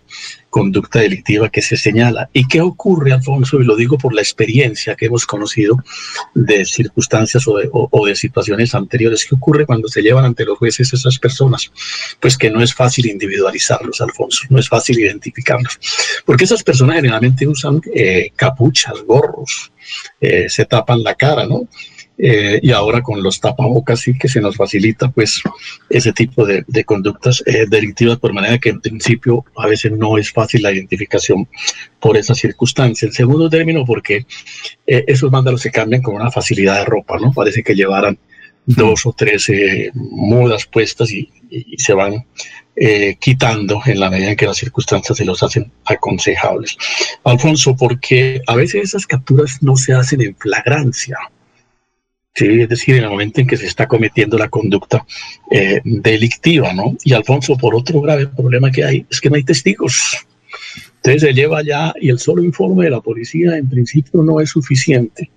[0.52, 2.28] conducta delictiva que se señala.
[2.32, 3.60] ¿Y qué ocurre, Alfonso?
[3.60, 5.77] Y lo digo por la experiencia que hemos conocido
[6.35, 9.27] de circunstancias o de, o, de situaciones anteriores.
[9.27, 11.70] ¿Qué ocurre cuando se llevan ante los jueces esas personas?
[12.20, 15.78] Pues que no es fácil individualizarlos, Alfonso, no es fácil identificarlos.
[16.27, 19.73] Porque esas personas generalmente usan eh, capuchas, gorros,
[20.20, 21.66] eh, se tapan la cara, ¿no?
[22.18, 25.43] Eh, y ahora con los tapabocas sí que se nos facilita pues
[25.89, 30.30] ese tipo de, conductas eh, delictivas por manera que en principio a veces no es
[30.30, 31.48] fácil la identificación
[31.98, 33.06] por esa circunstancia.
[33.06, 34.26] En segundo término, porque
[34.86, 37.32] eh, esos vándalos se cambian con una facilidad de ropa, ¿no?
[37.32, 38.18] Parece que llevaran
[38.66, 39.51] dos o tres
[39.94, 41.28] mudas puestas y,
[41.76, 42.24] se van
[43.18, 46.76] quitando en la medida en que las circunstancias se los hacen aconsejables.
[47.24, 51.18] Alfonso, porque a veces esas capturas no se hacen en flagrancia.
[52.34, 55.04] Sí, es decir, en el momento en que se está cometiendo la conducta
[55.50, 56.96] eh, delictiva, ¿no?
[57.04, 60.26] Y Alfonso, por otro grave problema que hay, es que no hay testigos.
[60.96, 64.48] Entonces se lleva ya y el solo informe de la policía en principio no es
[64.48, 65.30] suficiente,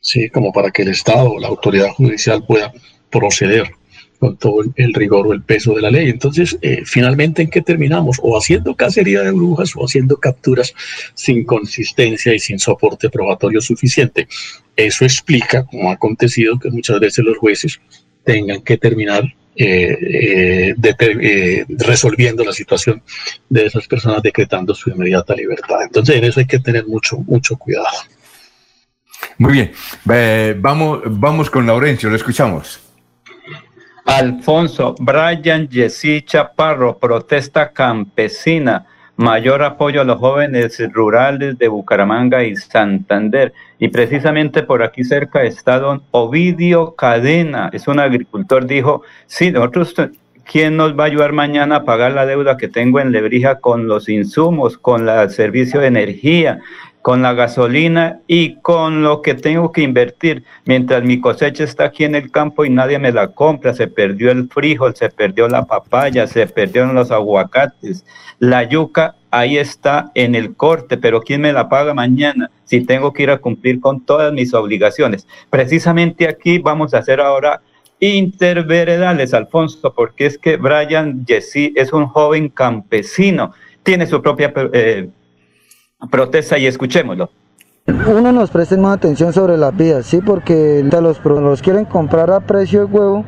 [0.00, 0.28] ¿sí?
[0.28, 2.72] Como para que el Estado o la autoridad judicial pueda
[3.10, 3.70] proceder
[4.18, 6.08] con todo el rigor o el peso de la ley.
[6.08, 8.18] Entonces, eh, finalmente, ¿en qué terminamos?
[8.22, 10.74] O haciendo cacería de brujas o haciendo capturas
[11.14, 14.28] sin consistencia y sin soporte probatorio suficiente.
[14.76, 17.80] Eso explica, como ha acontecido, que muchas veces los jueces
[18.24, 19.24] tengan que terminar
[19.56, 23.02] eh, eh, resolviendo la situación
[23.48, 25.82] de esas personas, decretando su inmediata libertad.
[25.82, 27.86] Entonces, en eso hay que tener mucho, mucho cuidado.
[29.38, 29.72] Muy bien,
[30.60, 32.87] vamos, vamos con Laurencio, lo escuchamos.
[34.08, 38.86] Alfonso, Brian Jessy Chaparro, protesta campesina,
[39.16, 43.52] mayor apoyo a los jóvenes rurales de Bucaramanga y Santander.
[43.78, 49.94] Y precisamente por aquí cerca está don Ovidio Cadena, es un agricultor, dijo, sí, nosotros,
[50.42, 53.88] ¿quién nos va a ayudar mañana a pagar la deuda que tengo en Lebrija con
[53.88, 56.60] los insumos, con el servicio de energía?
[57.02, 60.44] Con la gasolina y con lo que tengo que invertir.
[60.64, 64.30] Mientras mi cosecha está aquí en el campo y nadie me la compra, se perdió
[64.30, 68.04] el frijol, se perdió la papaya, se perdieron los aguacates,
[68.38, 73.12] la yuca ahí está en el corte, pero ¿quién me la paga mañana si tengo
[73.12, 75.26] que ir a cumplir con todas mis obligaciones?
[75.50, 77.60] Precisamente aquí vamos a hacer ahora
[78.00, 83.52] interveredales, Alfonso, porque es que Brian Jessy es un joven campesino,
[83.82, 85.08] tiene su propia eh,
[86.10, 87.30] protesta y escuchémoslo.
[87.86, 92.40] Uno nos preste más atención sobre las vías, sí, porque los, los quieren comprar a
[92.40, 93.24] precio de huevo,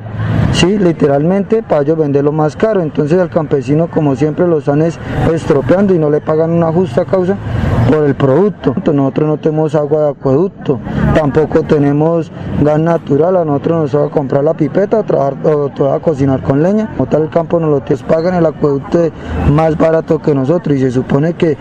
[0.53, 2.83] sí, literalmente para ellos venderlo más caro.
[2.83, 7.39] Entonces al campesino, como siempre, lo están estropeando y no le pagan una justa causa
[7.91, 8.75] por el producto.
[8.93, 10.79] Nosotros no tenemos agua de acueducto,
[11.15, 12.31] tampoco tenemos
[12.61, 16.43] gas natural, a nosotros nos va a comprar la pipeta o, trabajar, o, a cocinar
[16.43, 16.91] con leña.
[16.97, 19.11] Como tal el campo nos lo pagan el acueducto
[19.53, 21.57] más barato que nosotros y se supone que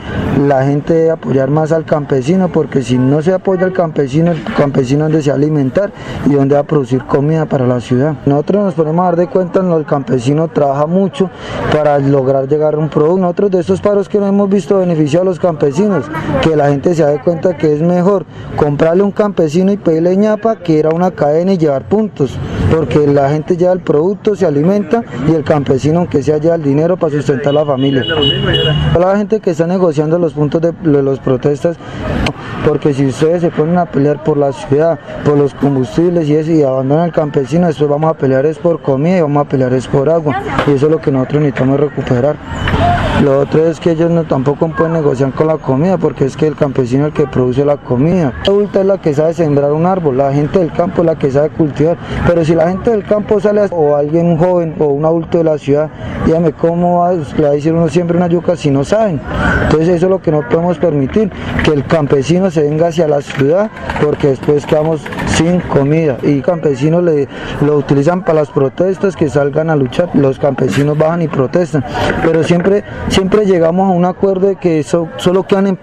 [0.48, 4.44] la gente debe apoyar más al campesino porque si no se apoya al campesino, el
[4.44, 5.92] campesino donde se alimentar
[6.26, 8.16] y donde va a producir comida para la ciudad.
[8.26, 11.30] Nosotros nos ponemos a dar de cuenta, el campesino trabaja mucho
[11.72, 13.18] para lograr llegar a un producto.
[13.22, 16.06] Nosotros de estos paros que no hemos visto beneficiar a los campesinos,
[16.42, 18.26] que la gente se dé cuenta que es mejor
[18.56, 22.38] comprarle un campesino y pedirle ñapa que ir a una cadena y llevar puntos,
[22.74, 26.64] porque la gente lleva el producto, se alimenta y el campesino aunque sea lleva el
[26.64, 28.04] dinero para sustentar la familia.
[29.00, 31.78] La gente que está negociando los puntos de, de los protestas,
[32.66, 36.52] porque si ustedes se ponen a pelear por la ciudad, por los combustibles y eso
[36.52, 39.74] y abandonan al campesino, después vamos a pelear es por comida y vamos a pelear
[39.74, 42.36] es por agua y eso es lo que nosotros necesitamos recuperar.
[43.24, 46.48] Lo otro es que ellos no tampoco pueden negociar con la comida porque es que
[46.48, 48.34] el campesino es el que produce la comida.
[48.44, 51.20] La adulta es la que sabe sembrar un árbol, la gente del campo es la
[51.20, 51.98] que sabe cultivar.
[52.26, 55.44] Pero si la gente del campo sale o alguien un joven o un adulto de
[55.44, 55.92] la ciudad,
[56.26, 59.22] dígame cómo va, le va a decir uno siempre una yuca si no saben.
[59.66, 61.32] Entonces eso es lo que no podemos permitir,
[61.64, 63.70] que el campesino se venga hacia la ciudad
[64.04, 67.28] porque después quedamos sin comida y campesinos le,
[67.62, 70.10] lo utilizan para las protestas que salgan a luchar.
[70.16, 71.86] Los campesinos bajan y protestan,
[72.24, 75.76] pero siempre, siempre llegamos a un acuerdo de que eso solo quedan en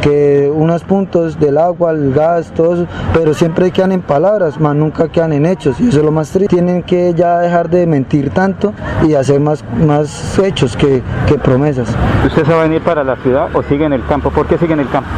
[0.00, 4.74] que unos puntos del agua, el gas, todo eso, pero siempre quedan en palabras, más
[4.76, 6.54] nunca quedan en hechos y eso es lo más triste.
[6.54, 8.72] Tienen que ya dejar de mentir tanto
[9.06, 11.94] y hacer más, más hechos que, que promesas.
[12.24, 14.30] ¿Usted se va a venir para la ciudad o sigue en el campo?
[14.30, 15.08] ¿Por qué sigue en el campo?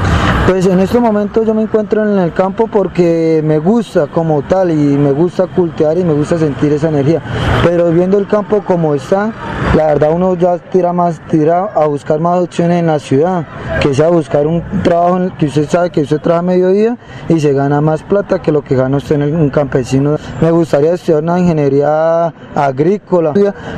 [0.46, 4.72] Pues en este momento yo me encuentro en el campo porque me gusta como tal
[4.72, 7.22] y me gusta cultivar y me gusta sentir esa energía.
[7.64, 9.32] Pero viendo el campo como está,
[9.76, 13.46] la verdad uno ya tira más, tira a buscar más opciones en la ciudad,
[13.80, 16.98] que sea buscar un trabajo que usted sabe que usted trabaja mediodía
[17.28, 20.16] y se gana más plata que lo que gana usted en un campesino.
[20.40, 23.32] Me gustaría estudiar una ingeniería agrícola,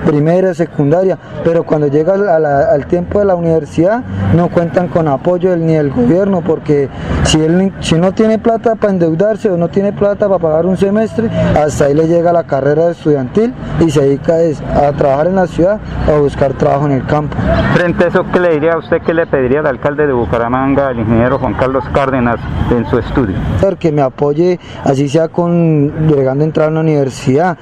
[0.04, 4.02] primera, secundaria, pero cuando llega al tiempo de la universidad
[4.34, 6.88] no cuentan con apoyo ni del gobierno porque
[7.24, 10.76] si él si no tiene plata para endeudarse o no tiene plata para pagar un
[10.76, 14.34] semestre, hasta ahí le llega la carrera estudiantil y se dedica
[14.76, 17.36] a trabajar en la ciudad o a buscar trabajo en el campo.
[17.74, 20.92] Frente a eso, ¿qué le diría a usted, qué le pediría al alcalde de Bucaramanga,
[20.92, 22.38] el ingeniero Juan Carlos Cárdenas,
[22.70, 23.34] en su estudio?
[23.80, 27.58] Que me apoye, así sea con llegando a entrar a la universidad,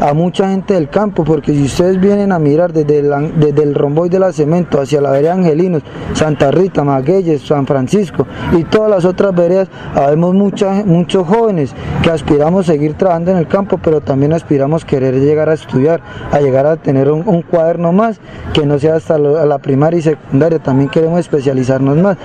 [0.00, 4.08] a mucha gente del campo, porque si ustedes vienen a mirar desde, desde el romboy
[4.08, 5.82] de la cemento hacia la vereda Angelinos,
[6.14, 12.68] Santa Rita, Magueyes, San Francisco, y todas las otras veredas, habemos muchos jóvenes que aspiramos
[12.68, 16.00] a seguir trabajando en el campo, pero también aspiramos querer llegar a estudiar,
[16.32, 18.20] a llegar a tener un, cuaderno más,
[18.52, 22.16] que no sea hasta la primaria y secundaria, también queremos especializarnos más,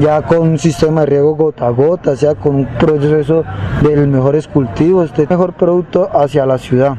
[0.00, 3.44] ya con un sistema de riego gota a gota, sea con un proceso
[3.82, 6.96] de mejores cultivos, de mejor producto hacia la ciudad.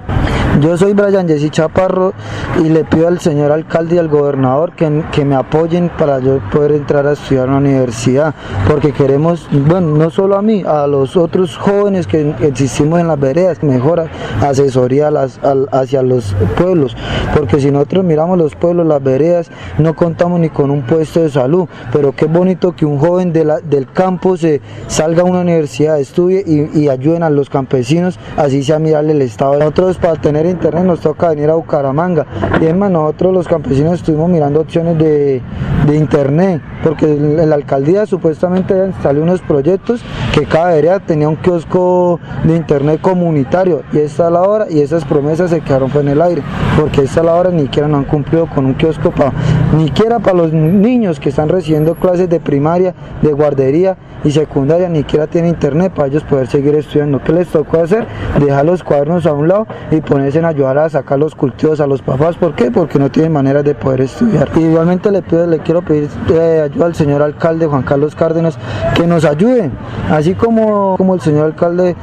[0.61, 2.13] Yo soy Brian Jessy Chaparro
[2.59, 6.39] y le pido al señor alcalde y al gobernador que, que, me apoyen para yo
[6.51, 8.33] poder entrar a estudiar en la universidad,
[8.67, 13.19] porque queremos, bueno, no solo a mí, a los otros jóvenes que existimos en las
[13.19, 14.07] veredas, mejor
[14.41, 15.39] asesoría las,
[15.71, 16.97] hacia los pueblos,
[17.35, 21.29] porque si nosotros miramos los pueblos, las veredas, no contamos ni con un puesto de
[21.29, 25.99] salud, pero qué bonito que un joven de del campo se salga a una universidad,
[25.99, 29.59] estudie y, y ayuden a los campesinos, así sea mirarle el estado.
[29.59, 32.25] Nosotros para tener internet nos toca venir a Bucaramanga.
[32.61, 35.41] Y es más, nosotros los campesinos estuvimos mirando opciones de,
[35.87, 40.01] internet, porque la alcaldía supuestamente salió unos proyectos
[40.33, 43.83] que cada vereda tenía un kiosco de internet comunitario.
[43.93, 46.43] Y esta es la hora, y esas promesas se quedaron en el aire,
[46.77, 49.31] porque esta es la hora ni siquiera no han cumplido con un kiosco para,
[49.77, 54.89] ni siquiera para los niños que están recibiendo clases de primaria, de guardería y secundaria,
[54.89, 57.21] ni siquiera tienen internet para ellos poder seguir estudiando.
[57.23, 58.05] ¿Qué les tocó hacer?
[58.39, 61.87] Dejar los cuadernos a un lado y ponerse en ayudar a sacar los cultivos a
[61.87, 62.37] los papás.
[62.37, 62.71] ¿Por qué?
[62.71, 64.49] Porque no tienen manera de poder estudiar.
[64.55, 68.57] Igualmente le, pido, le quiero pedir eh, ayuda al señor alcalde Juan Carlos Cárdenas
[68.95, 69.71] que nos ayude.
[70.09, 71.95] Así como, como el señor alcalde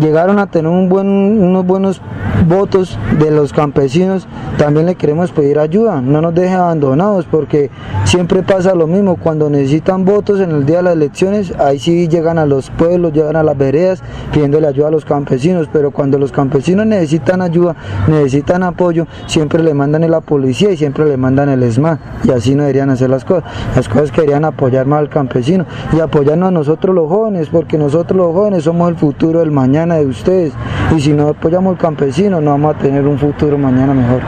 [0.00, 2.00] llegaron a tener unos buenos
[2.46, 4.26] votos de los campesinos,
[4.56, 6.00] también le queremos pedir ayuda.
[6.00, 7.70] No nos deje abandonados porque
[8.04, 9.16] siempre pasa lo mismo.
[9.16, 13.12] Cuando necesitan votos en el día de las elecciones, ahí sí llegan a los pueblos,
[13.12, 15.68] llegan a las veredas pidiéndole ayuda a los campesinos.
[15.72, 17.76] Pero cuando los campesinos necesitan ayuda, ayuda,
[18.08, 21.98] necesitan apoyo, siempre le mandan a la policía y siempre le mandan el ESMA.
[22.24, 23.44] Y así no deberían hacer las cosas.
[23.76, 28.16] Las cosas querían apoyar más al campesino y apoyarnos a nosotros los jóvenes, porque nosotros
[28.16, 30.52] los jóvenes somos el futuro del mañana de ustedes.
[30.96, 34.20] Y si no apoyamos al campesino, no vamos a tener un futuro mañana mejor.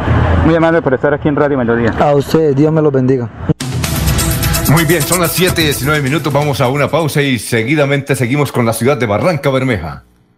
[0.45, 1.95] Muy amable por estar aquí en Radio Melodía.
[1.99, 3.29] A ustedes, Dios me los bendiga.
[4.71, 8.53] Muy bien, son las 7 y 19 minutos, vamos a una pausa y seguidamente seguimos
[8.53, 10.05] con la ciudad de Barranca Bermeja.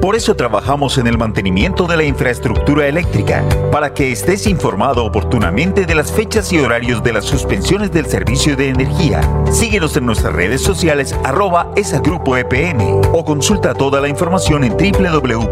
[0.00, 5.86] Por eso trabajamos en el mantenimiento de la infraestructura eléctrica, para que estés informado oportunamente
[5.86, 9.20] de las fechas y horarios de las suspensiones del servicio de energía.
[9.50, 14.76] Síguenos en nuestras redes sociales arroba esa grupo EPN o consulta toda la información en
[14.76, 15.48] www.esa.com.co.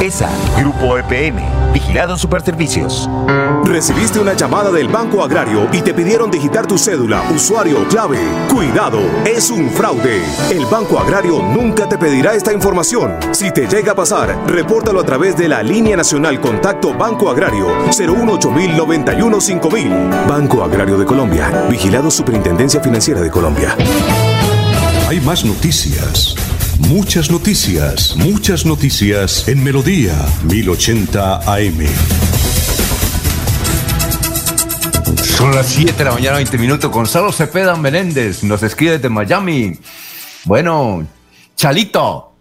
[0.00, 3.08] ESA Grupo EPN Vigilado Superservicios.
[3.64, 8.18] Recibiste una llamada del Banco Agrario y te pidieron digitar tu cédula, usuario, clave.
[8.52, 10.22] Cuidado, es un fraude.
[10.50, 13.18] El Banco Agrario nunca te pedirá esta información.
[13.32, 17.66] Si te llega a pasar, repórtalo a través de la línea nacional Contacto Banco Agrario
[17.84, 19.90] 018 91 5000.
[20.26, 21.66] Banco Agrario de Colombia.
[21.68, 23.76] Vigilado Superintendencia Financiera de Colombia.
[25.06, 26.34] Hay más noticias.
[26.78, 30.14] Muchas noticias, muchas noticias en Melodía
[30.44, 31.86] 1080 AM.
[35.36, 36.90] Son las 7 de la mañana, 20 minutos.
[36.90, 39.78] Gonzalo Cepeda Menéndez nos escribe desde Miami.
[40.44, 41.06] Bueno,
[41.58, 42.36] Chalito.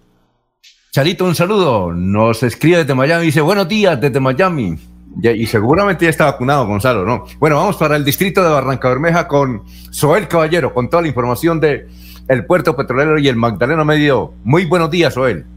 [0.92, 1.92] Chalito, un saludo.
[1.92, 3.26] Nos escribe desde Miami.
[3.26, 4.78] Dice, buenos días desde Miami.
[5.24, 7.26] y seguramente ya está vacunado, Gonzalo, ¿no?
[7.40, 11.60] Bueno, vamos para el distrito de Barranca Bermeja con Soel Caballero, con toda la información
[11.60, 11.88] de
[12.28, 14.34] el puerto petrolero y el Magdalena Medio.
[14.44, 15.48] Muy buenos días, Soel.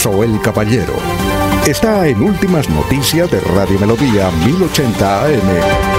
[0.00, 0.94] Soel Caballero
[1.64, 5.93] está en Últimas Noticias de Radio Melodía 1080 AM.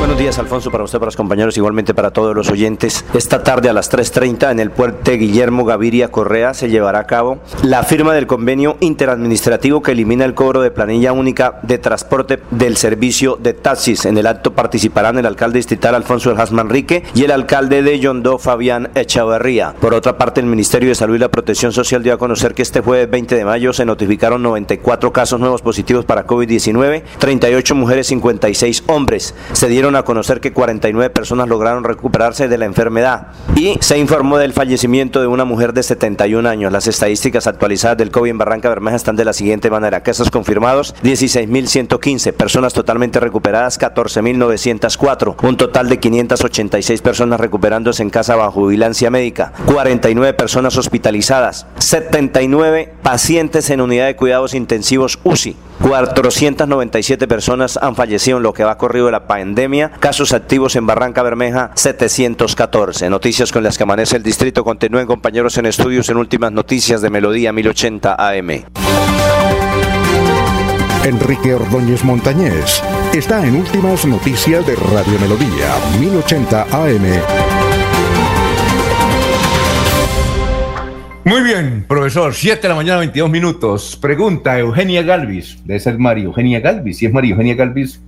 [0.00, 3.04] Buenos días, Alfonso, para usted, para los compañeros, igualmente para todos los oyentes.
[3.12, 7.40] Esta tarde a las 3.30 en el puente Guillermo Gaviria Correa se llevará a cabo
[7.62, 12.78] la firma del convenio interadministrativo que elimina el cobro de planilla única de transporte del
[12.78, 14.06] servicio de taxis.
[14.06, 18.38] En el acto participarán el alcalde distrital Alfonso El Manrique y el alcalde de Yondó,
[18.38, 19.74] Fabián Echavarría.
[19.82, 22.62] Por otra parte, el Ministerio de Salud y la Protección Social dio a conocer que
[22.62, 28.06] este jueves 20 de mayo se notificaron 94 casos nuevos positivos para COVID-19, 38 mujeres,
[28.06, 29.34] 56 hombres.
[29.52, 34.38] Se dieron a conocer que 49 personas lograron recuperarse de la enfermedad y se informó
[34.38, 36.72] del fallecimiento de una mujer de 71 años.
[36.72, 40.02] Las estadísticas actualizadas del COVID en Barranca Bermeja están de la siguiente manera.
[40.02, 48.36] Casos confirmados 16.115, personas totalmente recuperadas 14.904, un total de 586 personas recuperándose en casa
[48.36, 57.26] bajo vigilancia médica, 49 personas hospitalizadas, 79 pacientes en unidad de cuidados intensivos UCI, 497
[57.26, 59.90] personas han fallecido en lo que va corrido la pandemia.
[60.00, 63.10] Casos activos en Barranca Bermeja, 714.
[63.10, 64.62] Noticias con las que amanece el distrito.
[64.62, 68.64] Continúen compañeros en estudios en últimas noticias de Melodía 1080 AM.
[71.04, 72.82] Enrique Ordóñez Montañés
[73.14, 77.49] está en últimas noticias de Radio Melodía 1080 AM.
[81.22, 82.32] Muy bien, profesor.
[82.32, 83.98] 7 de la mañana, 22 minutos.
[84.00, 85.62] Pregunta Eugenia Galvis.
[85.66, 86.96] Debe ser María Eugenia Galvis.
[86.96, 88.02] Si es María Eugenia Galvis,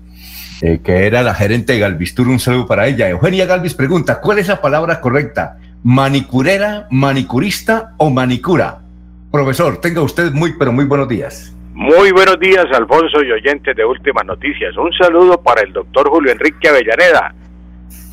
[0.62, 3.10] eh, que era la gerente de Galvistur, un saludo para ella.
[3.10, 5.58] Eugenia Galvis pregunta: ¿Cuál es la palabra correcta?
[5.82, 8.78] ¿Manicurera, manicurista o manicura?
[9.30, 11.54] Profesor, tenga usted muy, pero muy buenos días.
[11.74, 14.74] Muy buenos días, Alfonso y oyentes de Últimas Noticias.
[14.78, 17.34] Un saludo para el doctor Julio Enrique Avellaneda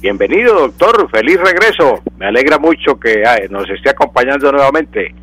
[0.02, 1.10] Bienvenido, doctor.
[1.12, 2.02] Feliz regreso.
[2.18, 5.14] Me alegra mucho que nos esté acompañando nuevamente.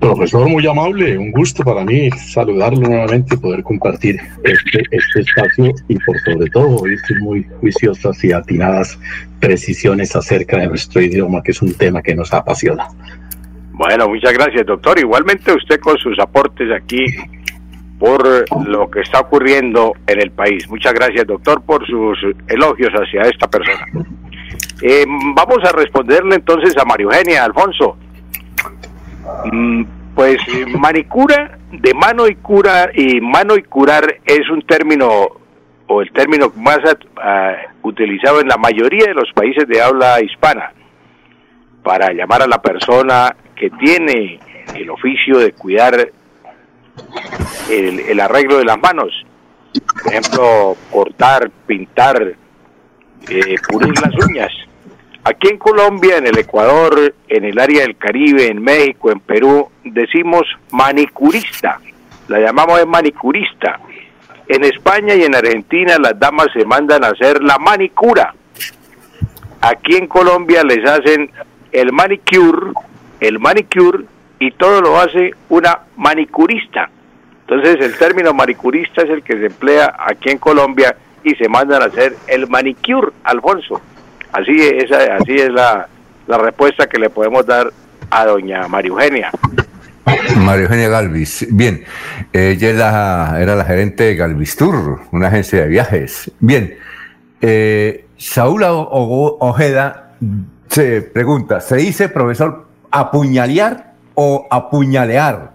[0.00, 1.16] Profesor, muy amable.
[1.16, 6.50] Un gusto para mí saludarlo nuevamente y poder compartir este, este espacio y por sobre
[6.50, 8.98] todo oír muy juiciosas y atinadas
[9.38, 12.88] precisiones acerca de nuestro idioma, que es un tema que nos apasiona.
[13.70, 14.98] Bueno, muchas gracias, doctor.
[14.98, 17.04] Igualmente usted con sus aportes aquí
[17.98, 20.68] por lo que está ocurriendo en el país.
[20.68, 22.18] Muchas gracias, doctor, por sus
[22.48, 23.86] elogios hacia esta persona.
[24.82, 27.96] Eh, vamos a responderle entonces a Mario Eugenia, Alfonso.
[29.50, 29.84] Mm,
[30.14, 30.38] pues
[30.78, 35.28] manicura de mano y cura y mano y curar es un término
[35.88, 36.78] o el término más
[37.82, 40.72] utilizado en la mayoría de los países de habla hispana
[41.82, 44.40] para llamar a la persona que tiene
[44.74, 46.08] el oficio de cuidar
[47.70, 49.12] el, arreglo de las manos.
[50.02, 52.34] Por ejemplo, cortar, pintar,
[53.28, 54.52] eh, pulir las uñas.
[55.24, 59.68] Aquí en Colombia, en el Ecuador, en el área del Caribe, en México, en Perú,
[59.84, 61.80] decimos manicurista.
[62.28, 63.80] La llamamos de manicurista.
[64.48, 68.34] En España y en Argentina las damas se mandan a hacer la manicura.
[69.60, 71.30] Aquí en Colombia les hacen
[71.72, 72.72] el manicure,
[73.18, 74.04] el manicure
[74.38, 76.90] y todo lo hace una manicurista.
[77.48, 81.82] Entonces el término manicurista es el que se emplea aquí en Colombia y se mandan
[81.82, 83.80] a hacer el manicure, Alfonso.
[84.32, 85.88] Así es, así es la,
[86.28, 87.72] respuesta que le podemos dar
[88.10, 89.30] a doña María Eugenia.
[90.36, 91.46] María Eugenia Galvis.
[91.50, 91.84] Bien,
[92.32, 96.30] ella era la gerente de Galvistur, una agencia de viajes.
[96.40, 96.76] Bien,
[97.40, 100.16] eh, Saúl Ojeda
[100.68, 105.52] se pregunta, ¿se dice, profesor, apuñalear o apuñalear?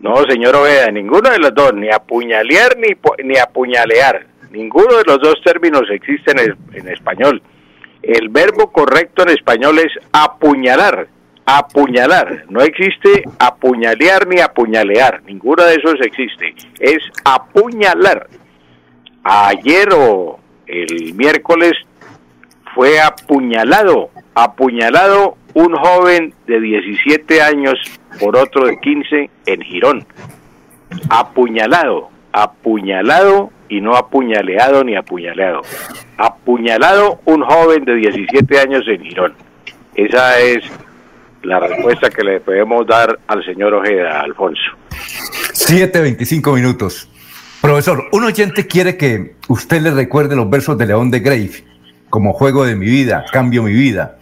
[0.00, 2.88] No, señor Ojeda, ninguno de los dos, ni apuñalear ni,
[3.24, 4.26] ni apuñalear.
[4.50, 7.42] Ninguno de los dos términos existen en, en español.
[8.02, 11.08] El verbo correcto en español es apuñalar.
[11.44, 12.44] apuñalar.
[12.48, 15.22] No existe apuñalear ni apuñalear.
[15.24, 16.54] Ninguno de esos existe.
[16.78, 18.28] Es apuñalar.
[19.24, 21.72] Ayer o el miércoles
[22.74, 27.78] fue apuñalado, apuñalado un joven de 17 años
[28.20, 30.06] por otro de 15 en Girón.
[31.08, 35.62] Apuñalado, apuñalado y no apuñaleado ni apuñaleado.
[36.18, 39.32] Apuñalado un joven de 17 años en Girón.
[39.94, 40.62] Esa es
[41.42, 44.60] la respuesta que le podemos dar al señor Ojeda, Alfonso.
[44.90, 47.08] 7.25 minutos.
[47.62, 51.64] Profesor, un oyente quiere que usted le recuerde los versos de León de Grave,
[52.16, 54.16] como juego de mi vida, cambio mi vida,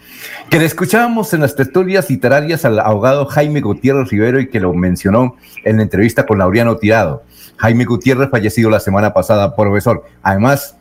[0.50, 4.74] que le escuchábamos en las tertulias literarias al abogado Jaime Gutiérrez Rivero y que lo
[4.74, 7.22] mencionó en la entrevista con Laureano Tirado.
[7.56, 10.02] Jaime Gutiérrez fallecido la semana pasada, profesor.
[10.24, 10.76] Además,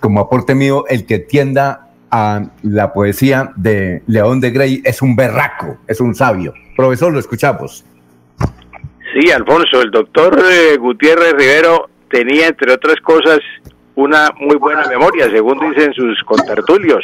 [0.00, 5.16] como aporte mío, el que tienda a la poesía de León de Grey es un
[5.16, 6.52] berraco, es un sabio.
[6.76, 7.86] Profesor, lo escuchamos.
[9.14, 13.38] Sí, Alfonso, el doctor eh, Gutiérrez Rivero tenía, entre otras cosas,
[14.00, 17.00] una muy buena memoria, según dicen sus contertulios.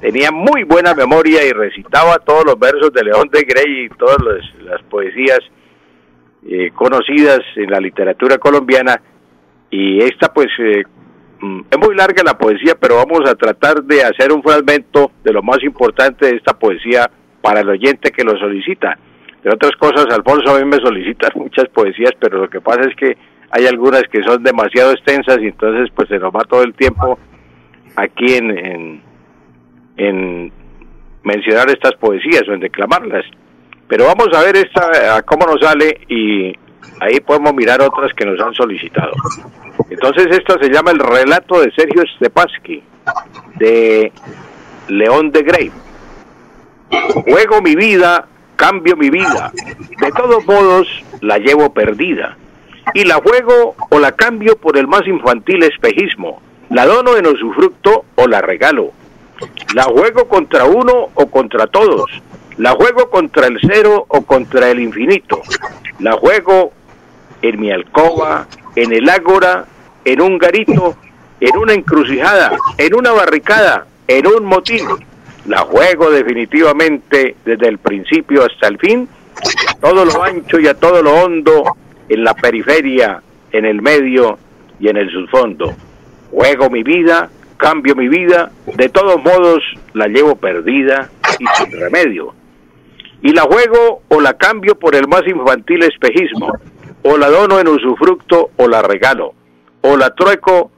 [0.00, 4.16] Tenía muy buena memoria y recitaba todos los versos de León de Grey y todas
[4.64, 5.40] las poesías
[6.46, 9.00] eh, conocidas en la literatura colombiana.
[9.70, 10.84] Y esta, pues, eh,
[11.40, 15.32] mm, es muy larga la poesía, pero vamos a tratar de hacer un fragmento de
[15.32, 17.10] lo más importante de esta poesía
[17.42, 18.98] para el oyente que lo solicita.
[19.42, 22.96] De otras cosas, Alfonso a mí me solicitan muchas poesías, pero lo que pasa es
[22.96, 23.16] que
[23.50, 27.18] hay algunas que son demasiado extensas y entonces pues se nos va todo el tiempo
[27.96, 29.02] aquí en,
[29.96, 30.52] en,
[31.22, 33.24] mencionar estas poesías o en declamarlas.
[33.88, 36.54] Pero vamos a ver esta, a cómo nos sale y
[37.00, 39.12] ahí podemos mirar otras que nos han solicitado.
[39.90, 42.82] Entonces esta se llama el relato de Sergio Stepaski,
[43.56, 44.12] de
[44.88, 45.72] León de Grey.
[46.90, 49.52] Juego mi vida, cambio mi vida.
[50.00, 50.86] De todos modos,
[51.22, 52.36] la llevo perdida
[52.94, 56.40] y la juego o la cambio por el más infantil espejismo.
[56.70, 58.92] La dono en usufructo o la regalo.
[59.74, 62.10] La juego contra uno o contra todos.
[62.56, 65.40] La juego contra el cero o contra el infinito.
[66.00, 66.72] La juego
[67.42, 69.66] en mi alcoba, en el ágora,
[70.04, 70.96] en un garito,
[71.40, 74.86] en una encrucijada, en una barricada, en un motín.
[75.46, 79.08] La juego definitivamente desde el principio hasta el fin,
[79.80, 81.76] todo lo ancho y a todo lo hondo,
[82.08, 83.22] en la periferia,
[83.52, 84.38] en el medio
[84.80, 85.74] y en el subfondo.
[86.30, 89.62] Juego mi vida, cambio mi vida, de todos modos
[89.94, 92.34] la llevo perdida y sin remedio.
[93.22, 96.52] Y la juego o la cambio por el más infantil espejismo,
[97.02, 99.34] o la dono en usufructo o la regalo,
[99.82, 100.70] o la trueco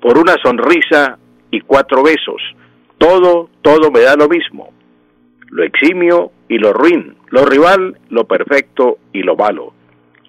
[0.00, 1.18] por una sonrisa
[1.50, 2.42] y cuatro besos.
[2.98, 4.72] Todo, todo me da lo mismo.
[5.50, 9.72] Lo eximio y lo ruin, lo rival, lo perfecto y lo malo.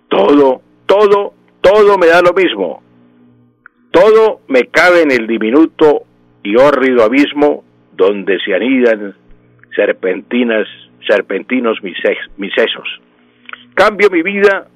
[0.10, 2.82] Todo, todo, todo me da lo mismo.
[3.92, 6.04] Todo me cabe en el diminuto
[6.44, 7.64] y hórrido abismo
[7.94, 9.16] donde se anidan
[9.76, 10.68] serpentinas,
[11.06, 11.98] serpentinos mis,
[12.38, 12.88] mis sesos.
[13.74, 14.68] Cambio mi vida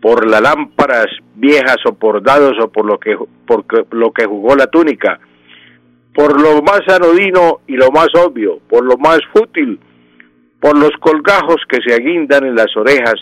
[0.00, 3.16] por las lámparas viejas o por dados o por lo que,
[3.46, 5.18] por lo que jugó la túnica,
[6.14, 9.78] por lo más anodino y lo más obvio, por lo más fútil,
[10.60, 13.16] por los colgajos que se aguindan en las orejas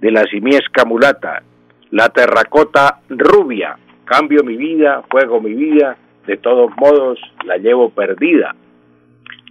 [0.00, 1.42] de la simiesca mulata,
[1.90, 5.96] la terracota rubia, cambio mi vida, juego mi vida,
[6.26, 8.54] de todos modos la llevo perdida.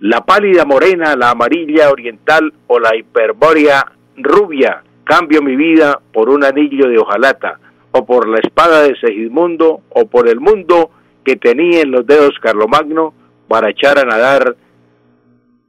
[0.01, 3.85] La pálida morena, la amarilla oriental o la hiperbórea
[4.17, 7.59] rubia, cambio mi vida por un anillo de hojalata,
[7.91, 10.91] o por la espada de Segismundo, o por el mundo
[11.25, 13.13] que tenía en los dedos Carlomagno
[13.47, 14.55] para echar a nadar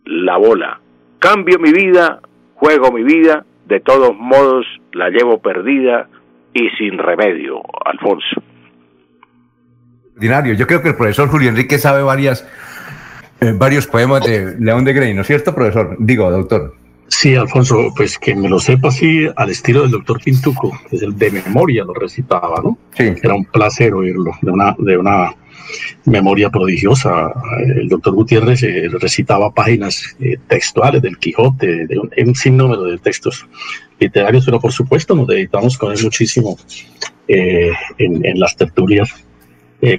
[0.04, 0.80] la bola.
[1.18, 2.20] Cambio mi vida,
[2.54, 6.08] juego mi vida, de todos modos la llevo perdida
[6.52, 8.42] y sin remedio, Alfonso.
[10.16, 10.54] Ordinario.
[10.54, 12.46] Yo creo que el profesor Julio Enrique sabe varias,
[13.40, 15.96] eh, varios poemas de León de Grey, ¿no es cierto, profesor?
[16.00, 16.74] Digo, doctor.
[17.06, 21.02] Sí, Alfonso, pues que me lo sepa así al estilo del doctor Pintuco, que es
[21.02, 22.76] el de memoria lo recitaba, ¿no?
[22.92, 23.14] Sí.
[23.22, 25.30] Era un placer oírlo, de una, de una
[26.04, 27.32] memoria prodigiosa.
[27.64, 33.46] El doctor Gutiérrez eh, recitaba páginas eh, textuales del Quijote, de un, sinnúmero de textos
[33.98, 36.56] literarios, pero por supuesto nos dedicamos con él muchísimo
[37.28, 39.10] eh, en, las tertulias.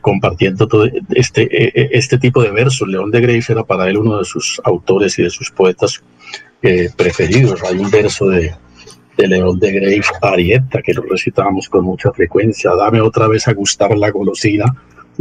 [0.01, 0.85] compartiendo todo
[1.15, 2.87] este, este tipo de versos.
[2.87, 6.03] León de Grey era para él uno de sus autores y de sus poetas
[6.95, 7.63] preferidos.
[7.63, 8.53] Hay un verso de,
[9.17, 12.75] León de Grey, Arietta, que lo recitábamos con mucha frecuencia.
[12.75, 14.65] Dame otra vez a gustar la golosina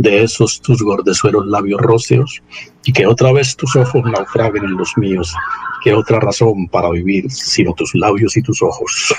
[0.00, 2.42] de esos tus gordezuelos labios róseos
[2.84, 5.34] y que otra vez tus ojos naufraguen en los míos.
[5.82, 9.14] ¿Qué otra razón para vivir sino tus labios y tus ojos?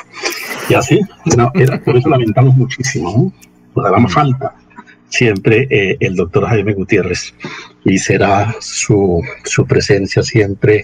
[0.69, 0.99] Y así,
[1.55, 3.33] era, por eso lamentamos muchísimo,
[3.75, 4.53] nos hará más falta
[5.11, 7.33] siempre eh, el doctor Jaime Gutiérrez
[7.83, 10.83] y será su, su presencia siempre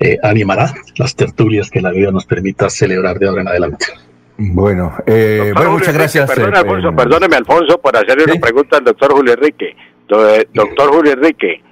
[0.00, 3.86] eh, animará las tertulias que la vida nos permita celebrar de ahora en adelante.
[4.38, 6.30] Bueno, eh, muchas gracias.
[6.30, 9.76] perdóneme, Alfonso, por hacerle una pregunta al doctor Julio Enrique.
[10.08, 11.62] Doctor Julio Enrique,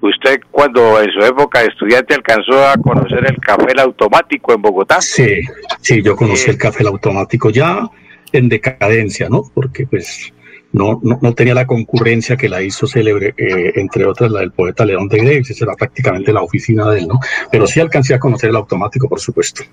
[0.00, 5.00] ¿usted cuando en su época de estudiante alcanzó a conocer el café automático en Bogotá?
[5.00, 5.40] Sí,
[5.80, 7.88] sí, yo conocí el café automático ya
[8.32, 9.42] en decadencia, ¿no?
[9.52, 10.32] Porque pues
[10.72, 14.86] no, no, tenía la concurrencia que la hizo célebre, eh, entre otras la del poeta
[14.86, 17.20] León de Greves, esa era prácticamente la oficina de él, ¿no?
[17.50, 19.64] Pero sí alcancé a conocer el automático, por supuesto.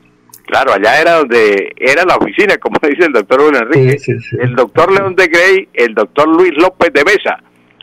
[0.49, 3.97] Claro, allá era donde era la oficina, como dice el doctor Juan Enrique.
[4.39, 7.37] El doctor León de Grey, el doctor Luis López de Mesa.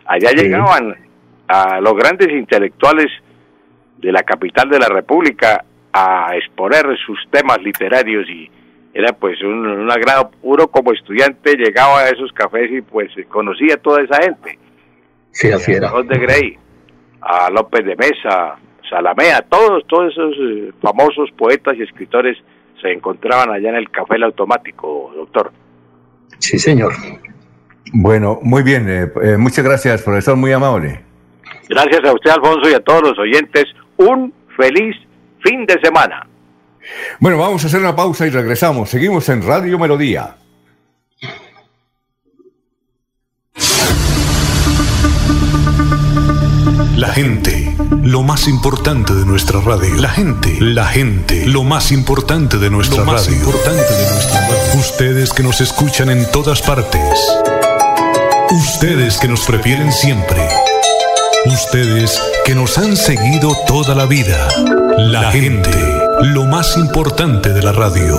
[0.04, 0.96] Allá llegaban
[1.46, 3.06] a los grandes intelectuales
[3.98, 8.50] de la capital de la República a exponer sus temas literarios y
[8.92, 10.32] era pues un, un, agrado.
[10.42, 14.58] Uno como estudiante llegaba a esos cafés y pues conocía a toda esa gente.
[15.30, 15.90] Sí, así era.
[15.90, 16.58] A de Grey,
[17.20, 18.56] a López de Mesa,
[18.90, 22.36] Salamea, todos, todos esos eh, famosos poetas y escritores
[22.80, 25.52] se encontraban allá en el café el automático, doctor.
[26.38, 26.92] Sí, señor.
[27.92, 28.88] Bueno, muy bien.
[28.88, 31.00] Eh, eh, muchas gracias, profesor, muy amable.
[31.68, 33.64] Gracias a usted, Alfonso, y a todos los oyentes.
[33.96, 34.96] Un feliz
[35.42, 36.26] fin de semana.
[37.18, 38.90] Bueno, vamos a hacer una pausa y regresamos.
[38.90, 40.36] Seguimos en Radio Melodía.
[46.96, 49.96] La gente, lo más importante de nuestra radio.
[49.96, 54.80] La gente, la gente, lo más importante de nuestra lo más importante de nuestra radio.
[54.80, 57.20] Ustedes que nos escuchan en todas partes.
[58.50, 60.40] Ustedes que nos prefieren siempre.
[61.44, 64.48] Ustedes que nos han seguido toda la vida.
[64.96, 65.70] La, gente
[66.22, 68.18] lo más importante de la radio.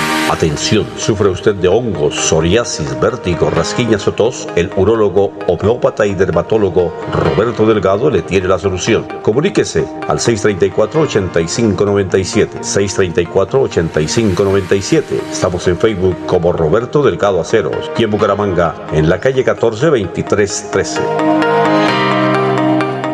[0.31, 4.47] Atención, ¿sufre usted de hongos, psoriasis, vértigo, rasquiñas o tos?
[4.55, 9.05] El urólogo, homeópata y dermatólogo Roberto Delgado le tiene la solución.
[9.23, 12.61] Comuníquese al 634-8597.
[12.61, 15.03] 634-8597.
[15.29, 21.60] Estamos en Facebook como Roberto Delgado Aceros y en Bucaramanga en la calle 14 2313.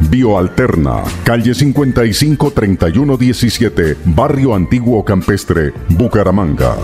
[0.00, 6.76] Bioalterna, calle 55 3117, Barrio Antiguo Campestre, Bucaramanga.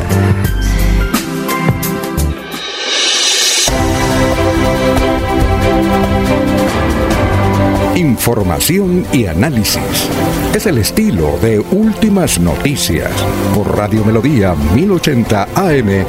[7.97, 10.09] Información y análisis.
[10.55, 13.13] Es el estilo de Últimas Noticias
[13.55, 16.07] por Radio Melodía 1080 AM.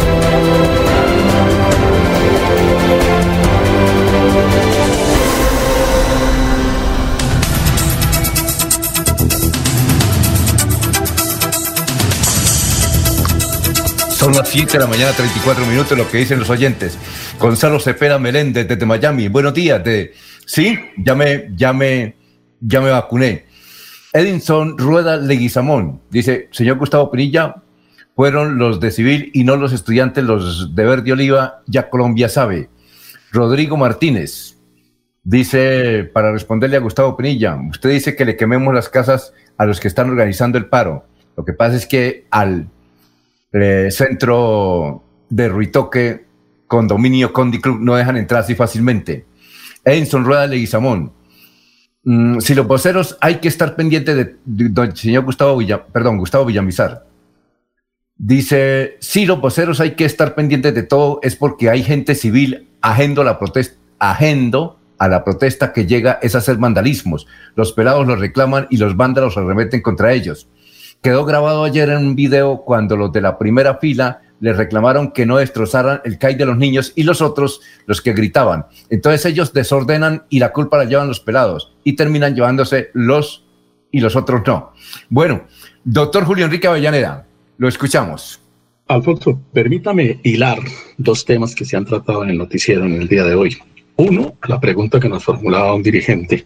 [14.22, 16.96] Son las 7 de la mañana, 34 minutos, lo que dicen los oyentes.
[17.40, 19.30] Gonzalo Cepeda Meléndez desde Miami.
[19.30, 19.84] Buenos días.
[19.84, 20.14] De,
[20.46, 22.16] sí, ya me, ya me,
[22.60, 23.46] ya me vacuné.
[24.14, 27.64] Edinson Rueda Leguizamón dice, señor Gustavo Pinilla,
[28.16, 32.70] fueron los de civil y no los estudiantes, los de verde oliva, ya Colombia sabe.
[33.32, 34.56] Rodrigo Martínez
[35.24, 39.80] dice, para responderle a Gustavo Pinilla, usted dice que le quememos las casas a los
[39.80, 41.08] que están organizando el paro.
[41.36, 42.68] Lo que pasa es que al
[43.54, 46.26] eh, centro de Ruitoque,
[46.68, 49.26] condominio Condi Club, no dejan entrar así fácilmente.
[49.84, 51.12] Edinson Rueda Leguizamón.
[52.04, 54.16] Mm, si los voceros hay que estar pendientes
[54.46, 57.06] de, señor Gustavo Villa, perdón, Gustavo Villamizar.
[58.18, 62.68] Dice, si los voceros hay que estar pendientes de todo, es porque hay gente civil
[62.82, 67.26] ajendo a la protesta, ajendo a la protesta que llega es hacer vandalismos.
[67.56, 70.48] Los pelados los reclaman y los vándalos arremeten contra ellos.
[71.02, 75.26] Quedó grabado ayer en un video cuando los de la primera fila les reclamaron que
[75.26, 78.66] no destrozaran el CAI de los niños y los otros los que gritaban.
[78.90, 83.46] Entonces ellos desordenan y la culpa la llevan los pelados y terminan llevándose los
[83.92, 84.74] y los otros no.
[85.10, 85.46] Bueno,
[85.84, 87.26] doctor Julio Enrique Avellaneda,
[87.58, 88.40] lo escuchamos.
[88.88, 90.60] Alfonso, permítame hilar
[90.98, 93.58] dos temas que se han tratado en el noticiero en el día de hoy.
[93.96, 96.46] Uno, la pregunta que nos formulaba un dirigente,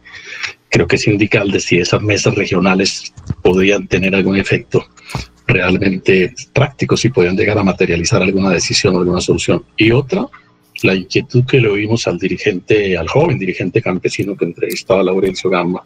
[0.76, 4.86] creo que es sindical, de si esas mesas regionales podrían tener algún efecto
[5.48, 9.64] realmente prácticos y podían llegar a materializar alguna decisión o alguna solución.
[9.78, 10.28] Y otra,
[10.84, 15.50] la inquietud que le oímos al dirigente, al joven dirigente campesino que entrevistaba a Laurencio
[15.50, 15.82] Gamba,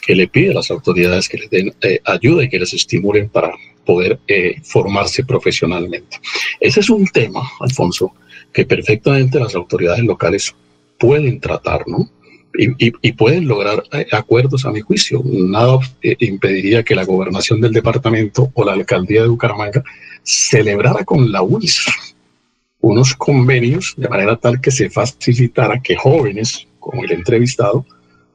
[0.00, 3.28] que le pide a las autoridades que le den eh, ayuda y que les estimulen
[3.28, 3.52] para
[3.84, 6.16] poder eh, formarse profesionalmente.
[6.58, 8.14] Ese es un tema, Alfonso,
[8.50, 10.54] que perfectamente las autoridades locales
[10.96, 12.08] pueden tratar, ¿no?
[12.54, 15.22] Y, pueden lograr eh, acuerdos a mi juicio.
[15.24, 19.82] Nada eh, impediría que la gobernación del departamento o la alcaldía de Bucaramanga
[20.22, 21.86] celebrara con la UIS
[22.80, 27.86] unos convenios de manera tal que se facilitara que jóvenes, como el entrevistado,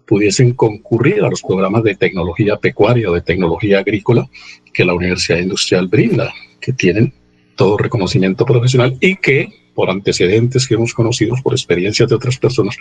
[0.06, 4.28] pudiesen concurrir a los programas de tecnología pecuaria o de tecnología agrícola
[4.74, 7.14] que la Universidad Industrial brinda, que tienen
[7.56, 12.76] todo reconocimiento profesional y que por antecedentes que hemos conocido, por experiencias de otras personas,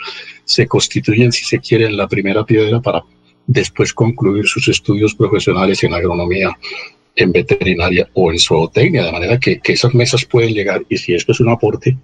[0.46, 3.04] se constituyen, si se quiere, en la primera piedra para
[3.46, 6.56] después concluir sus estudios profesionales en agronomía,
[7.14, 11.32] en veterinaria o en zootecnia, de manera que, esas mesas pueden llegar y si esto
[11.32, 11.98] es un aporte,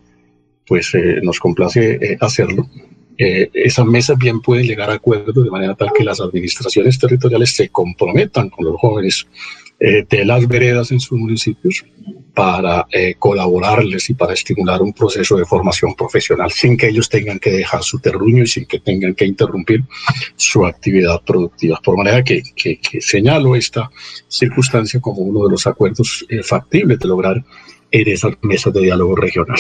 [0.67, 2.69] pues eh, nos complace eh, hacerlo.
[3.17, 7.57] Eh, esas mesas bien pueden llegar a acuerdos de manera tal que las administraciones territoriales
[7.57, 9.27] se comprometan con los jóvenes
[9.85, 11.85] eh, de las veredas en sus municipios
[12.35, 17.41] para eh, colaborarles y para estimular un proceso de formación profesional sin que ellos tengan
[17.41, 19.83] que dejar su terruño y sin que tengan que interrumpir
[20.37, 21.81] su actividad productiva.
[21.83, 23.91] Por manera que, que, señalo esta
[24.29, 27.45] circunstancia como uno de los acuerdos eh, factibles de lograr
[27.91, 29.59] en esas mesas de diálogo regional.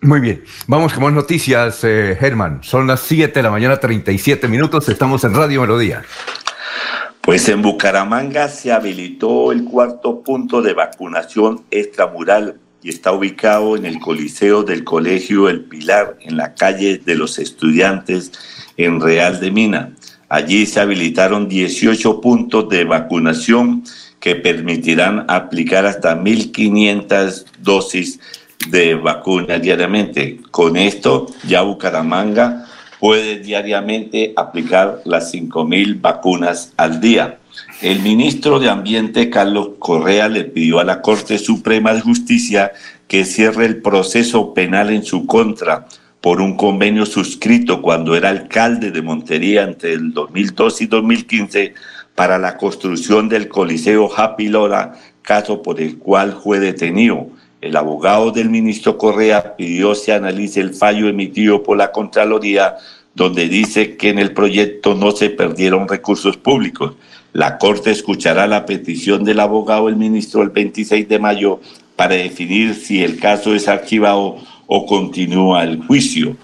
[0.00, 2.64] Muy bien, vamos con más noticias, Germán.
[2.64, 6.02] Son las 7 de la mañana, 37 minutos, estamos en Radio Melodía.
[7.26, 13.84] Pues en Bucaramanga se habilitó el cuarto punto de vacunación extramural y está ubicado en
[13.84, 18.30] el Coliseo del Colegio El Pilar, en la calle de los estudiantes
[18.76, 19.92] en Real de Mina.
[20.28, 23.82] Allí se habilitaron 18 puntos de vacunación
[24.20, 28.20] que permitirán aplicar hasta 1.500 dosis
[28.70, 30.38] de vacuna diariamente.
[30.52, 32.65] Con esto ya Bucaramanga
[33.06, 37.38] puede diariamente aplicar las 5.000 vacunas al día.
[37.80, 42.72] El ministro de Ambiente, Carlos Correa, le pidió a la Corte Suprema de Justicia
[43.06, 45.86] que cierre el proceso penal en su contra
[46.20, 51.74] por un convenio suscrito cuando era alcalde de Montería entre el 2002 y 2015
[52.16, 57.28] para la construcción del Coliseo Happy Lora, caso por el cual fue detenido.
[57.60, 62.76] El abogado del ministro Correa pidió se analice el fallo emitido por la Contraloría,
[63.16, 66.92] donde dice que en el proyecto no se perdieron recursos públicos.
[67.32, 71.60] La Corte escuchará la petición del abogado del ministro el 26 de mayo
[71.96, 74.36] para definir si el caso es archivado
[74.66, 76.36] o continúa el juicio.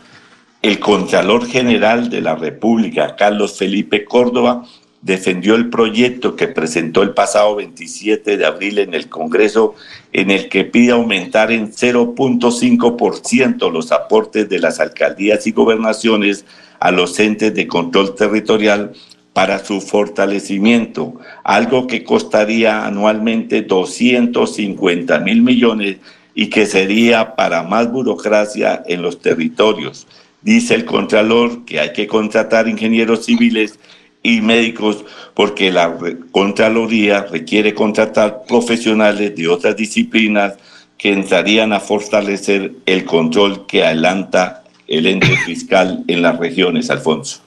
[0.62, 4.64] El Contralor General de la República, Carlos Felipe Córdoba,
[5.02, 9.74] defendió el proyecto que presentó el pasado 27 de abril en el Congreso,
[10.12, 16.44] en el que pide aumentar en 0.5% los aportes de las alcaldías y gobernaciones
[16.78, 18.92] a los entes de control territorial
[19.32, 25.96] para su fortalecimiento, algo que costaría anualmente 250 mil millones
[26.34, 30.06] y que sería para más burocracia en los territorios.
[30.42, 33.78] Dice el Contralor que hay que contratar ingenieros civiles
[34.22, 35.96] y médicos porque la
[36.30, 40.54] Contraloría requiere contratar profesionales de otras disciplinas
[40.96, 47.40] que entrarían a fortalecer el control que adelanta el ente fiscal en las regiones, Alfonso.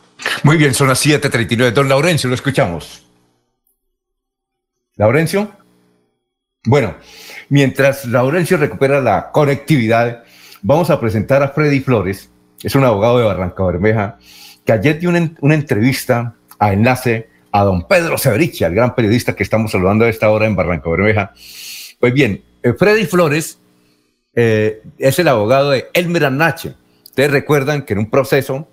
[0.44, 1.72] Muy bien, son las 7.39.
[1.72, 3.06] Don Laurencio, lo escuchamos.
[4.96, 5.52] ¿Laurencio?
[6.66, 6.96] Bueno,
[7.50, 10.24] mientras Laurencio recupera la conectividad,
[10.62, 12.30] vamos a presentar a Freddy Flores,
[12.64, 14.18] es un abogado de Barranca Bermeja,
[14.66, 19.36] que ayer dio una, una entrevista a enlace a don Pedro Severich, al gran periodista
[19.36, 21.34] que estamos saludando a esta hora en Barranca Bermeja.
[22.00, 23.60] Pues bien, eh, Freddy Flores
[24.36, 26.76] eh, es el abogado de Elmer Arnache.
[27.06, 28.68] Ustedes recuerdan que en un proceso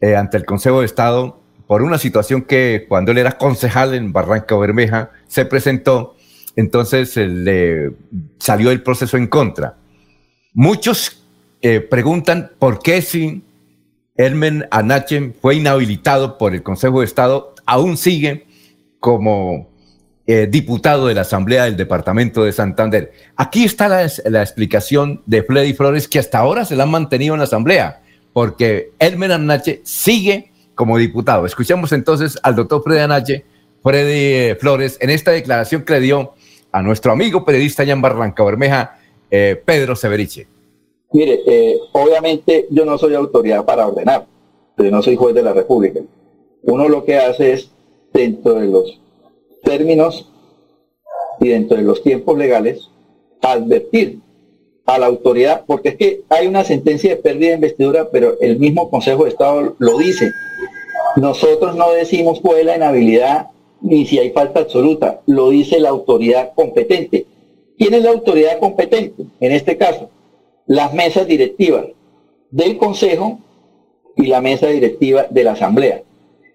[0.00, 4.12] eh, ante el Consejo de Estado, por una situación que cuando él era concejal en
[4.12, 6.16] Barranca Bermeja se presentó,
[6.56, 7.92] entonces eh, le
[8.38, 9.76] salió el proceso en contra.
[10.54, 11.18] Muchos
[11.88, 13.44] preguntan por qué si
[14.16, 18.46] Elmer Anache fue inhabilitado por el Consejo de Estado, aún sigue
[19.00, 19.70] como
[20.26, 23.12] eh, diputado de la Asamblea del Departamento de Santander.
[23.36, 27.38] Aquí está la, explicación de Freddy Flores, que hasta ahora se la han mantenido en
[27.38, 31.46] la Asamblea, porque Elmer Anache sigue como diputado.
[31.46, 33.44] Escuchamos entonces al doctor Freddy Anache,
[33.82, 36.34] Freddy eh, Flores, en esta declaración que le dio
[36.70, 38.98] a nuestro amigo periodista allá en Barranca Bermeja,
[39.30, 40.51] eh, Pedro Severiche.
[41.12, 41.42] Mire,
[41.92, 44.26] obviamente yo no soy autoridad para ordenar,
[44.76, 46.00] pero no soy juez de la República.
[46.62, 47.70] Uno lo que hace es,
[48.12, 49.00] dentro de los
[49.62, 50.28] términos
[51.40, 52.88] y dentro de los tiempos legales,
[53.40, 54.20] advertir
[54.86, 58.58] a la autoridad, porque es que hay una sentencia de pérdida de investidura, pero el
[58.58, 60.30] mismo Consejo de Estado lo dice.
[61.16, 63.48] Nosotros no decimos cuál es la inhabilidad
[63.80, 67.26] ni si hay falta absoluta, lo dice la autoridad competente.
[67.76, 69.24] ¿Quién es la autoridad competente?
[69.40, 70.08] En este caso,
[70.72, 71.84] las mesas directivas
[72.50, 73.38] del Consejo
[74.16, 76.02] y la mesa directiva de la Asamblea.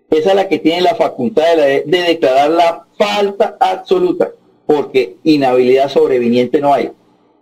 [0.10, 4.32] Esa es la que tiene la facultad de, de declarar la falta absoluta,
[4.66, 6.90] porque inhabilidad sobreviniente no hay.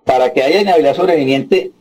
[0.04, 1.72] Para que haya inhabilidad sobreviniente,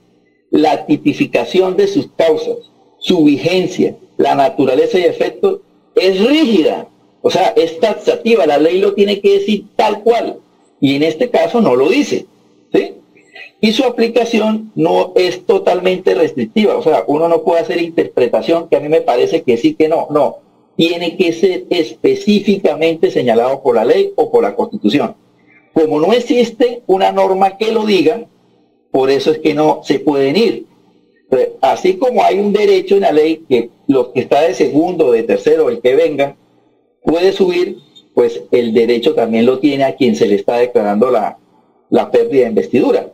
[0.53, 2.59] la tipificación de sus causas,
[2.99, 5.63] su vigencia, la naturaleza y efecto
[5.97, 6.87] es rígida,
[7.21, 10.39] o sea, es taxativa, la ley lo tiene que decir tal cual,
[10.81, 12.27] y en este caso no lo dice,
[12.73, 12.95] ¿sí?
[13.65, 18.76] Y su aplicación no es totalmente restrictiva, o sea, uno no puede hacer interpretación que
[18.76, 20.36] a mí me parece que sí, que no, no,
[20.76, 25.15] tiene que ser específicamente señalado por la ley o por la constitución.
[25.73, 28.26] Como no existe una norma que lo diga,
[28.91, 30.67] por eso es que no se pueden ir.
[31.62, 35.23] Así como hay un derecho en la ley que los que está de segundo, de
[35.23, 36.36] tercero, el que venga,
[37.02, 37.78] puede subir,
[38.12, 41.39] pues el derecho también lo tiene a quien se le está declarando la,
[41.89, 43.10] la pérdida de investidura,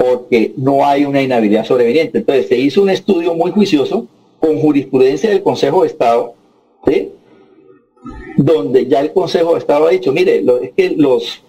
[0.00, 2.18] porque no hay una inhabilidad sobreveniente.
[2.18, 4.06] Entonces se hizo un estudio muy juicioso
[4.40, 6.34] con jurisprudencia del Consejo de Estado
[8.38, 11.42] donde ya el Consejo estaba dicho, mire, es que los,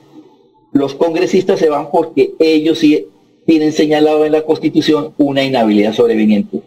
[0.73, 3.07] los congresistas se van porque ellos sí
[3.45, 6.61] tienen señalado en la Constitución una inhabilidad sobreviniente.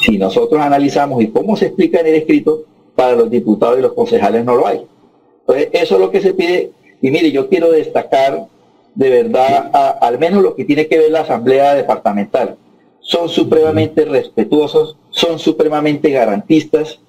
[0.00, 2.64] Si nosotros analizamos y cómo se explica en el escrito,
[2.96, 4.80] para los diputados y los concejales no lo hay.
[5.42, 6.72] Entonces, eso es lo que se pide.
[7.00, 8.48] Y mire, yo quiero destacar
[8.94, 9.70] de verdad
[10.00, 12.56] al menos lo que tiene que ver la Asamblea Departamental.
[13.00, 17.00] Son supremamente respetuosos, son supremamente garantistas,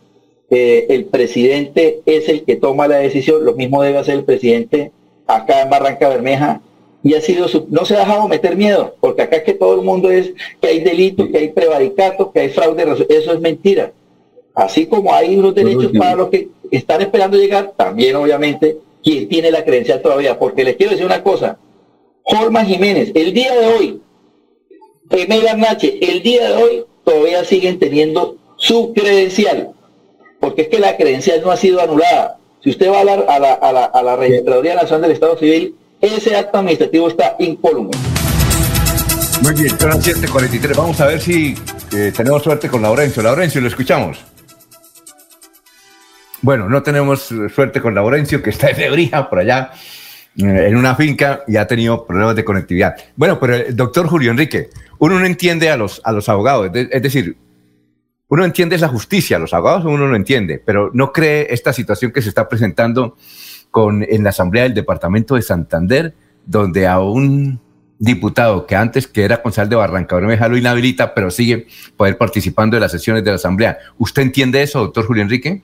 [0.49, 4.91] eh, el presidente es el que toma la decisión, lo mismo debe hacer el presidente
[5.25, 6.61] acá en Barranca Bermeja,
[7.03, 9.85] y ha sido no se ha dejado meter miedo, porque acá es que todo el
[9.85, 13.93] mundo es que hay delito, que hay prevaricato, que hay fraude, eso es mentira.
[14.53, 19.51] Así como hay unos derechos para los que están esperando llegar, también obviamente quien tiene
[19.51, 21.57] la credencial todavía, porque les quiero decir una cosa,
[22.23, 24.01] Jorma Jiménez, el día de hoy,
[25.09, 29.73] Emel Arnache, el día de hoy todavía siguen teniendo su credencial
[30.41, 32.37] porque es que la credencial no ha sido anulada.
[32.61, 33.13] Si usted va a la,
[33.53, 37.91] a la, Registraduría Nacional del Estado Civil, ese acto administrativo está incólume.
[39.43, 40.75] Muy bien, son las 7.43.
[40.75, 41.55] Vamos a ver si
[41.95, 43.23] eh, tenemos suerte con Laurencio.
[43.23, 44.19] Laurencio, lo escuchamos.
[46.41, 49.77] Bueno, no tenemos suerte con Laurencio, que está en Lebrija, por allá, eh,
[50.37, 52.95] en una finca, y ha tenido problemas de conectividad.
[53.15, 54.69] Bueno, pero el doctor Julio Enrique,
[54.99, 56.71] uno no entiende a los, a los abogados.
[56.73, 57.37] Es decir,
[58.29, 62.21] uno entiende la justicia, los abogados uno lo entiende, pero no cree esta situación que
[62.21, 63.17] se está presentando
[63.71, 66.13] con, en la Asamblea del Departamento de Santander,
[66.45, 67.59] donde a un
[67.99, 72.75] diputado que antes que era concejal de Barranca Bermeja lo inhabilita, pero sigue poder participando
[72.75, 73.77] de las sesiones de la Asamblea.
[73.97, 75.61] ¿Usted entiende eso, doctor Julio Enrique?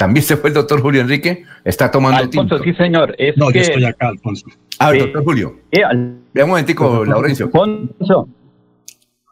[0.00, 1.44] ¿También se fue el doctor Julio Enrique?
[1.62, 3.14] ¿Está tomando Alfonso, sí, señor.
[3.36, 4.46] no, yo estoy acá, Alfonso.
[4.78, 5.58] Ah, doctor Julio.
[5.70, 7.50] Eh, un momentico, Laurencio.
[7.52, 8.26] Alfonso,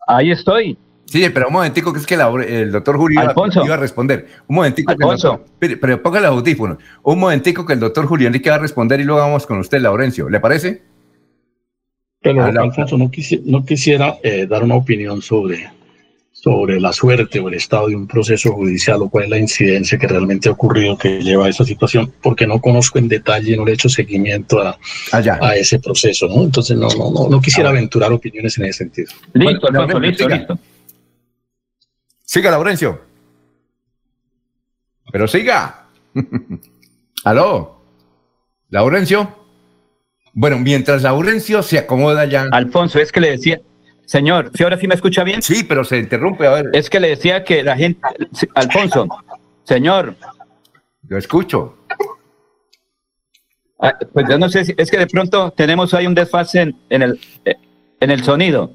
[0.07, 0.77] ahí estoy.
[1.07, 4.27] Sí, pero un momentico, que es que el doctor Julio iba, a responder.
[4.47, 4.93] Un momentico.
[4.93, 5.43] Alfonso.
[5.59, 6.77] pero, pero ponga el audífono.
[7.03, 9.81] Un momentico que el doctor Julio Enrique va a responder y luego vamos con usted,
[9.81, 10.29] Laurencio.
[10.29, 10.83] ¿Le parece?
[12.21, 15.71] Pero, Alfonso, no, quisiera, eh, dar una opinión sobre,
[16.41, 19.99] sobre la suerte o el estado de un proceso judicial o cuál es la incidencia
[19.99, 23.65] que realmente ha ocurrido que lleva a esa situación, porque no conozco en detalle, no
[23.65, 24.79] le he hecho seguimiento a,
[25.13, 26.45] ah, a ese proceso, ¿no?
[26.45, 29.13] Entonces no, no, no, no quisiera ah, aventurar opiniones en ese sentido.
[29.33, 30.59] Listo, Alfonso, listo, listo.
[32.25, 33.01] Siga, Laurencio.
[35.11, 35.87] Pero siga.
[37.25, 37.81] Aló.
[38.71, 39.35] Laurencio.
[40.35, 42.47] Bueno, mientras Laurencio se acomoda ya.
[42.53, 43.61] Alfonso, es que le decía,
[44.09, 45.43] señor, ¿sí ahora sí me escucha bien?
[45.43, 46.71] Sí, pero se interrumpe, a ver.
[46.73, 48.01] Es que le decía que la gente,
[48.55, 49.07] Alfonso,
[49.65, 50.15] señor.
[51.07, 51.77] Lo escucho.
[53.79, 56.77] Ah, pues yo no sé si, es que de pronto tenemos ahí un desfase en,
[56.91, 57.55] en el, eh,
[58.01, 58.73] en el sonido.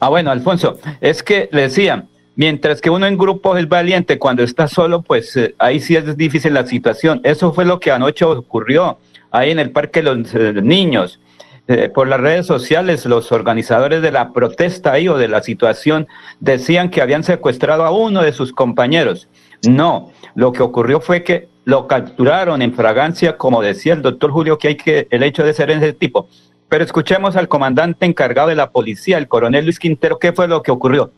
[0.00, 4.42] Ah, bueno, Alfonso, es que le decía, mientras que uno en grupo es valiente, cuando
[4.42, 7.20] está solo, pues eh, ahí sí es difícil la situación.
[7.24, 8.98] Eso fue lo que anoche ocurrió
[9.30, 11.20] ahí en el Parque de los eh, Niños.
[11.66, 16.06] Eh, por las redes sociales, los organizadores de la protesta ahí o de la situación
[16.38, 19.28] decían que habían secuestrado a uno de sus compañeros.
[19.66, 24.58] No, lo que ocurrió fue que lo capturaron en fragancia, como decía el doctor Julio,
[24.58, 26.28] que hay que, el hecho de ser ese tipo.
[26.68, 30.62] Pero escuchemos al comandante encargado de la policía, el coronel Luis Quintero, qué fue lo
[30.62, 31.12] que ocurrió.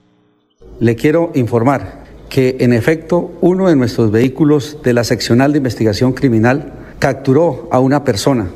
[0.78, 6.12] Le quiero informar que en efecto uno de nuestros vehículos de la seccional de investigación
[6.12, 8.48] criminal capturó a una persona,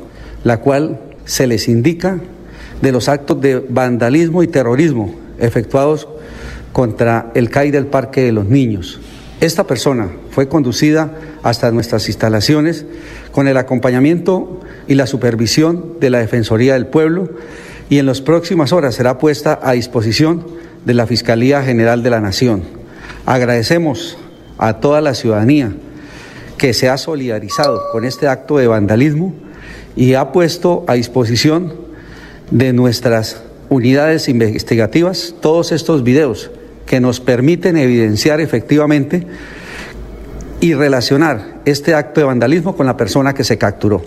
[0.43, 2.19] la cual se les indica
[2.81, 6.07] de los actos de vandalismo y terrorismo efectuados
[6.71, 8.99] contra el CAI del Parque de los Niños.
[9.39, 12.85] Esta persona fue conducida hasta nuestras instalaciones
[13.31, 17.29] con el acompañamiento y la supervisión de la Defensoría del Pueblo
[17.89, 20.45] y en las próximas horas será puesta a disposición
[20.85, 22.63] de la Fiscalía General de la Nación.
[23.25, 24.17] Agradecemos
[24.57, 25.73] a toda la ciudadanía
[26.57, 29.33] que se ha solidarizado con este acto de vandalismo
[29.95, 31.73] y ha puesto a disposición
[32.49, 36.51] de nuestras unidades investigativas todos estos videos
[36.85, 39.25] que nos permiten evidenciar efectivamente
[40.59, 44.03] y relacionar este acto de vandalismo con la persona que se capturó.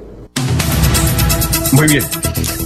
[1.72, 2.04] Muy bien.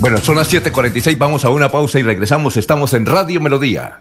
[0.00, 2.56] Bueno, son las 7:46, vamos a una pausa y regresamos.
[2.56, 4.00] Estamos en Radio Melodía.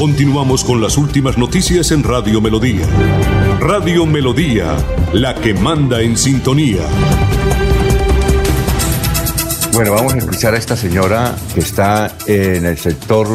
[0.00, 2.86] Continuamos con las últimas noticias en Radio Melodía.
[3.60, 4.74] Radio Melodía,
[5.12, 6.80] la que manda en sintonía.
[9.74, 13.28] Bueno, vamos a escuchar a esta señora que está en el sector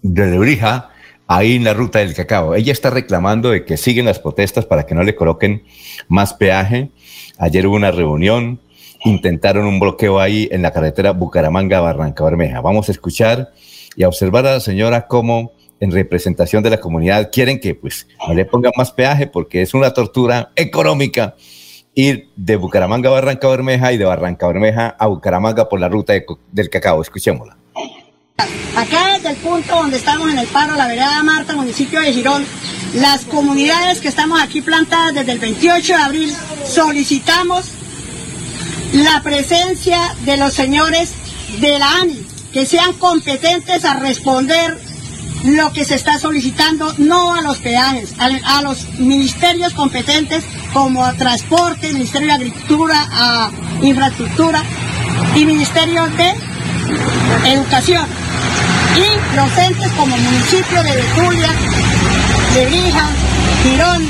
[0.00, 0.92] de Lebrija,
[1.26, 2.54] ahí en la ruta del cacao.
[2.54, 5.64] Ella está reclamando de que siguen las protestas para que no le coloquen
[6.08, 6.90] más peaje.
[7.36, 8.62] Ayer hubo una reunión,
[9.04, 12.62] intentaron un bloqueo ahí en la carretera Bucaramanga-Barranca Bermeja.
[12.62, 13.52] Vamos a escuchar
[13.94, 18.06] y a observar a la señora cómo en representación de la comunidad quieren que pues
[18.26, 21.34] no le pongan más peaje porque es una tortura económica
[21.94, 26.12] ir de Bucaramanga a Barranca Bermeja y de Barranca Bermeja a Bucaramanga por la ruta
[26.52, 27.00] del cacao.
[27.00, 27.56] Escuchémosla.
[28.76, 32.44] Acá desde el punto donde estamos en el paro, la vereda Marta, municipio de Girón,
[32.94, 36.32] las comunidades que estamos aquí plantadas desde el 28 de abril
[36.66, 37.70] solicitamos
[38.92, 41.14] la presencia de los señores
[41.60, 44.78] de la ANI, que sean competentes a responder
[45.44, 51.12] lo que se está solicitando, no a los peajes, a, los ministerios competentes como a
[51.14, 53.50] Transporte, Ministerio de Agricultura, a
[53.82, 54.62] Infraestructura
[55.34, 56.34] y Ministerio de
[57.52, 58.04] Educación.
[58.96, 61.50] Y los entes como municipio de Betulia,
[62.54, 63.08] de Brija,
[63.62, 64.06] Girón,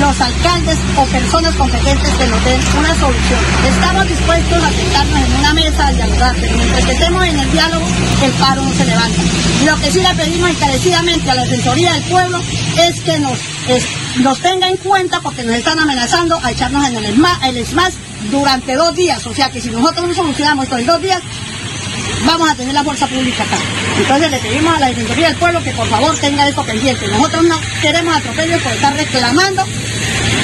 [0.00, 3.40] los alcaldes o personas competentes que nos den una solución.
[3.68, 7.86] Estamos dispuestos a sentarnos en una mesa a dialogar, pero mientras estemos en el diálogo,
[8.22, 9.22] el paro no se levanta.
[9.64, 12.40] Lo que sí le pedimos encarecidamente a la Defensoría del Pueblo
[12.78, 13.38] es que nos,
[14.20, 18.74] nos tenga en cuenta porque nos están amenazando a echarnos en el ESMAS, el durante
[18.74, 19.26] dos días.
[19.26, 21.20] O sea que si nosotros no solucionamos esto en dos días,
[22.24, 23.56] vamos a tener la fuerza pública acá.
[23.96, 27.08] Entonces le pedimos a la Defensoría del Pueblo que por favor tenga esto pendiente.
[27.08, 29.64] Nosotros no queremos atropellos por estar reclamando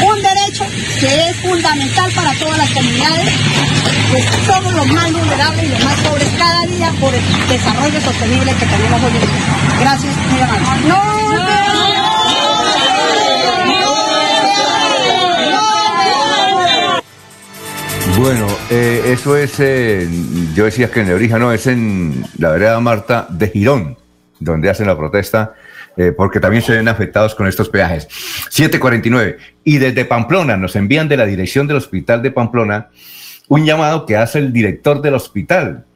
[0.03, 0.65] un derecho
[0.99, 3.29] que es fundamental para todas las comunidades,
[4.13, 8.55] que somos los más vulnerables y los más pobres cada día por el desarrollo sostenible
[8.55, 9.81] que tenemos hoy en día.
[9.81, 12.20] Gracias, mi hermano.
[18.21, 19.57] Bueno, eh, eso es,
[20.55, 23.97] yo decía que en Lebrija, no, es en la vereda Marta de Girón,
[24.39, 25.55] donde hacen la protesta,
[25.97, 28.07] eh, porque también se ven afectados con estos peajes.
[28.51, 29.39] 749.
[29.65, 32.89] Y desde Pamplona, nos envían de la dirección del hospital de Pamplona
[33.49, 35.87] un llamado que hace el director del hospital.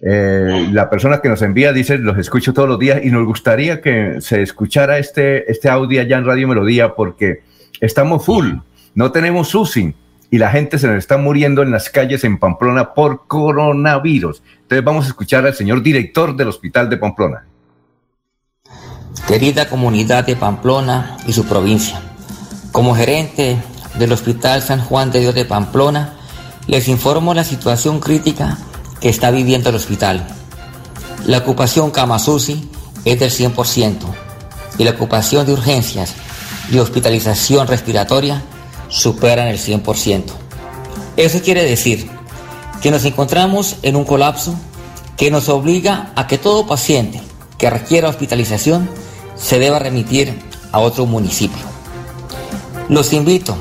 [0.00, 3.80] Eh, la persona que nos envía dice, los escucho todos los días y nos gustaría
[3.80, 7.42] que se escuchara este, este audio allá en Radio Melodía porque
[7.80, 8.50] estamos full,
[8.96, 9.94] no tenemos UCI
[10.32, 14.42] y la gente se nos está muriendo en las calles en Pamplona por coronavirus.
[14.62, 17.44] Entonces vamos a escuchar al señor director del Hospital de Pamplona.
[19.28, 22.00] Querida comunidad de Pamplona y su provincia,
[22.72, 23.58] como gerente
[23.98, 26.14] del Hospital San Juan de Dios de Pamplona,
[26.66, 28.56] les informo la situación crítica
[29.00, 30.26] que está viviendo el hospital.
[31.26, 32.70] La ocupación Kamasusi
[33.04, 33.98] es del 100%
[34.78, 36.14] y la ocupación de urgencias
[36.70, 38.42] y hospitalización respiratoria
[38.92, 40.24] superan el 100%.
[41.16, 42.10] Eso quiere decir
[42.82, 44.54] que nos encontramos en un colapso
[45.16, 47.20] que nos obliga a que todo paciente
[47.56, 48.88] que requiera hospitalización
[49.34, 50.38] se deba remitir
[50.72, 51.62] a otro municipio.
[52.88, 53.56] Los invito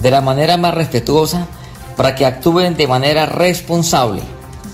[0.00, 1.46] de la manera más respetuosa
[1.96, 4.22] para que actúen de manera responsable.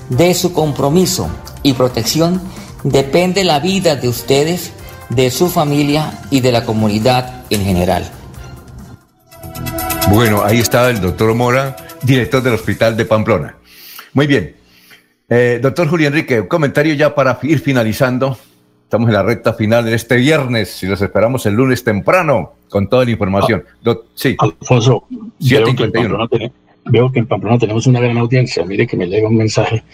[0.09, 1.28] De su compromiso
[1.62, 2.41] y protección
[2.83, 4.70] depende la vida de ustedes,
[5.11, 8.11] de su familia y de la comunidad en general.
[10.10, 13.57] Bueno, ahí está el doctor Mora, director del Hospital de Pamplona.
[14.15, 14.55] Muy bien.
[15.28, 18.39] Eh, doctor Julio Enrique, un comentario ya para ir finalizando.
[18.85, 22.89] Estamos en la recta final de este viernes y los esperamos el lunes temprano con
[22.89, 23.62] toda la información.
[23.85, 24.35] Ah, sí.
[24.39, 25.05] Alfonso,
[25.39, 26.51] veo que,
[26.86, 28.65] veo que, en Pamplona tenemos una gran audiencia.
[28.65, 29.85] Mire que me llega un mensaje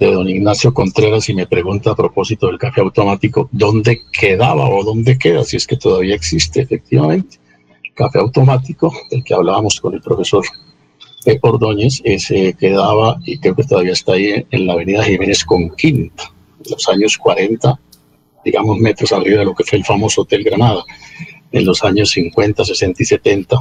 [0.00, 4.82] de don Ignacio Contreras y me pregunta a propósito del café automático, ¿dónde quedaba o
[4.82, 5.44] dónde queda?
[5.44, 7.38] Si es que todavía existe, efectivamente.
[7.94, 10.44] Café automático, del que hablábamos con el profesor
[11.40, 16.24] Ordóñez, ese quedaba y creo que todavía está ahí en la avenida Jiménez con Quinta,
[16.64, 17.78] en los años 40
[18.44, 20.84] digamos, metros arriba de lo que fue el famoso Hotel Granada
[21.50, 23.58] en los años 50, 60 y 70,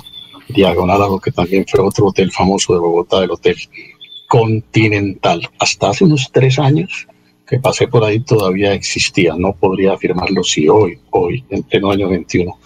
[0.50, 3.56] diagonal a que también fue otro hotel famoso de Bogotá, el Hotel
[4.28, 5.48] Continental.
[5.60, 7.08] Hasta hace unos tres años
[7.48, 9.36] que pasé por ahí todavía existía.
[9.38, 12.58] No podría afirmarlo si hoy, hoy, en pleno año 21,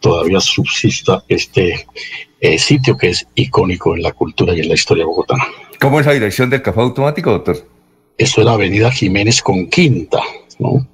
[0.00, 1.86] todavía subsista este
[2.40, 5.44] eh, sitio que es icónico en la cultura y en la historia bogotana.
[5.80, 7.66] ¿Cómo es la dirección del café automático, doctor?
[8.16, 10.20] Eso es la avenida Jiménez con Quinta,
[10.58, 10.86] ¿no?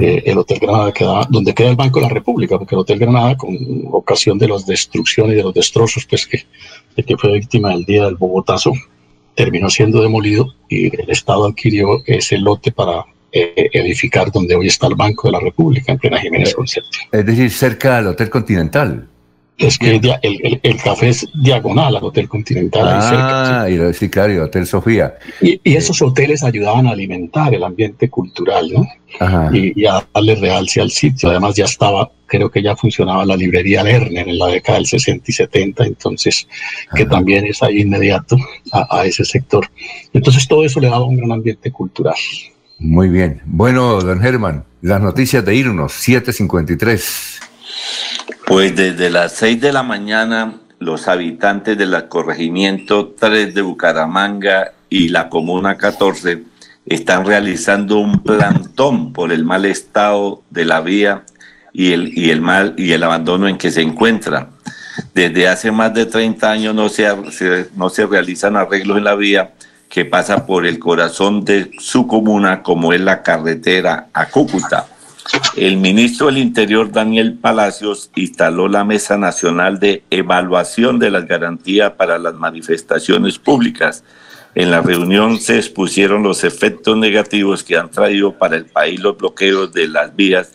[0.00, 2.98] Eh, el Hotel Granada queda donde queda el Banco de la República, porque el Hotel
[2.98, 3.56] Granada, con
[3.92, 6.44] ocasión de las destrucciones y de los destrozos pues, que,
[6.96, 8.72] de que fue víctima del día del Bogotazo,
[9.36, 13.04] terminó siendo demolido y el Estado adquirió ese lote para
[13.36, 17.04] eh, edificar donde hoy está el Banco de la República, en plena Jiménez eh, Concepción.
[17.10, 19.08] Es decir, cerca del Hotel Continental.
[19.58, 20.00] Es que
[20.62, 22.82] el, café es diagonal al Hotel Continental.
[22.86, 25.14] Ah, y sí, claro, y Hotel Sofía.
[25.40, 28.86] Y, esos hoteles ayudaban a alimentar el ambiente cultural, ¿no?
[29.52, 31.28] Y, a darle realce al sitio.
[31.28, 35.24] Además, ya estaba, creo que ya funcionaba la librería Lerner en la década del 60
[35.26, 36.46] y 70, entonces,
[36.94, 38.36] que también es ahí inmediato
[38.70, 39.68] a, a ese sector.
[40.12, 42.14] Entonces, todo eso le daba un gran ambiente cultural.
[42.84, 43.40] Muy bien.
[43.46, 47.40] Bueno, don Germán, las noticias de irnos, 753.
[48.46, 55.08] Pues desde las 6 de la mañana, los habitantes del corregimiento 3 de Bucaramanga y
[55.08, 56.42] la comuna 14
[56.84, 61.22] están realizando un plantón por el mal estado de la vía
[61.72, 64.50] y el, y el mal y el abandono en que se encuentra.
[65.14, 67.06] Desde hace más de 30 años no se,
[67.76, 69.54] no se realizan arreglos en la vía
[69.94, 74.88] que pasa por el corazón de su comuna, como es la carretera a Cúcuta.
[75.56, 81.92] El ministro del Interior, Daniel Palacios, instaló la Mesa Nacional de Evaluación de las Garantías
[81.92, 84.02] para las Manifestaciones Públicas.
[84.56, 89.16] En la reunión se expusieron los efectos negativos que han traído para el país los
[89.16, 90.50] bloqueos de las vías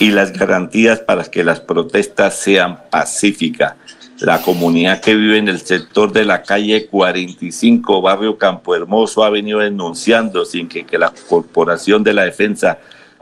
[0.00, 3.74] y las garantías para que las protestas sean pacíficas.
[4.20, 9.30] La comunidad que vive en el sector de la calle 45, barrio Campo Hermoso, ha
[9.30, 12.78] venido denunciando sin que, la Corporación de la Defensa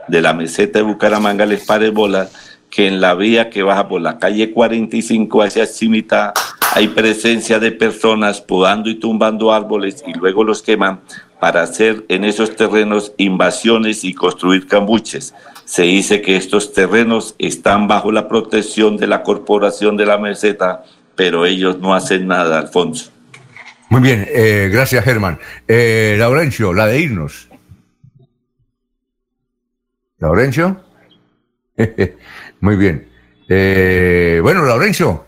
[0.09, 2.29] de la meseta de Bucaramanga les pare bola
[2.69, 6.33] que en la vía que baja por la calle 45 hacia Cimita
[6.73, 10.99] hay presencia de personas podando y tumbando árboles y luego los queman
[11.39, 15.33] para hacer en esos terrenos invasiones y construir cambuches.
[15.69, 20.83] Se dice que estos terrenos están bajo la protección de la corporación de la meseta,
[21.15, 23.11] pero ellos no hacen nada, Alfonso.
[23.89, 25.37] Muy bien, eh, gracias Germán.
[25.67, 27.49] Eh, Laurencio, la de irnos.
[30.17, 30.83] Laurencio.
[32.61, 33.07] Muy bien.
[33.47, 35.27] Eh, bueno, Laurencio.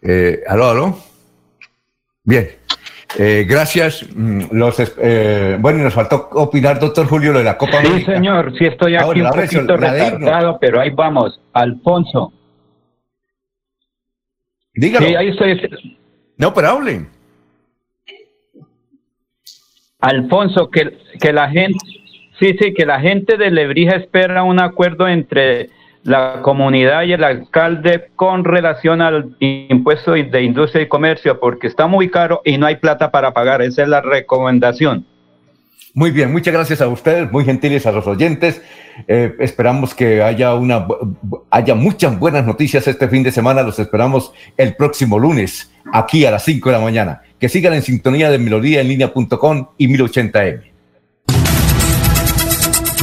[0.00, 1.04] Eh, aló, aló.
[2.22, 2.48] Bien.
[3.18, 4.06] Eh, gracias.
[4.14, 8.52] Mm, los, eh, bueno, nos faltó opinar, doctor Julio, lo de la Copa Sí, señor.
[8.58, 11.40] Sí, estoy aquí un poquito retardado, pero ahí vamos.
[11.52, 12.32] Alfonso.
[14.74, 15.06] Dígalo.
[15.06, 15.98] Sí, ahí estoy.
[16.36, 17.08] No, pero hablen.
[20.00, 21.78] Alfonso, que, que la gente
[22.38, 25.70] Sí, sí, que la gente de Lebrija espera un acuerdo entre
[26.04, 31.86] la comunidad y el alcalde con relación al impuesto de industria y comercio, porque está
[31.86, 33.62] muy caro y no hay plata para pagar.
[33.62, 35.06] Esa es la recomendación.
[35.94, 38.60] Muy bien, muchas gracias a ustedes, muy gentiles a los oyentes.
[39.06, 40.86] Eh, esperamos que haya, una,
[41.50, 43.62] haya muchas buenas noticias este fin de semana.
[43.62, 47.22] Los esperamos el próximo lunes, aquí a las 5 de la mañana.
[47.38, 50.73] Que sigan en sintonía de melodía en línea.com y 1080m.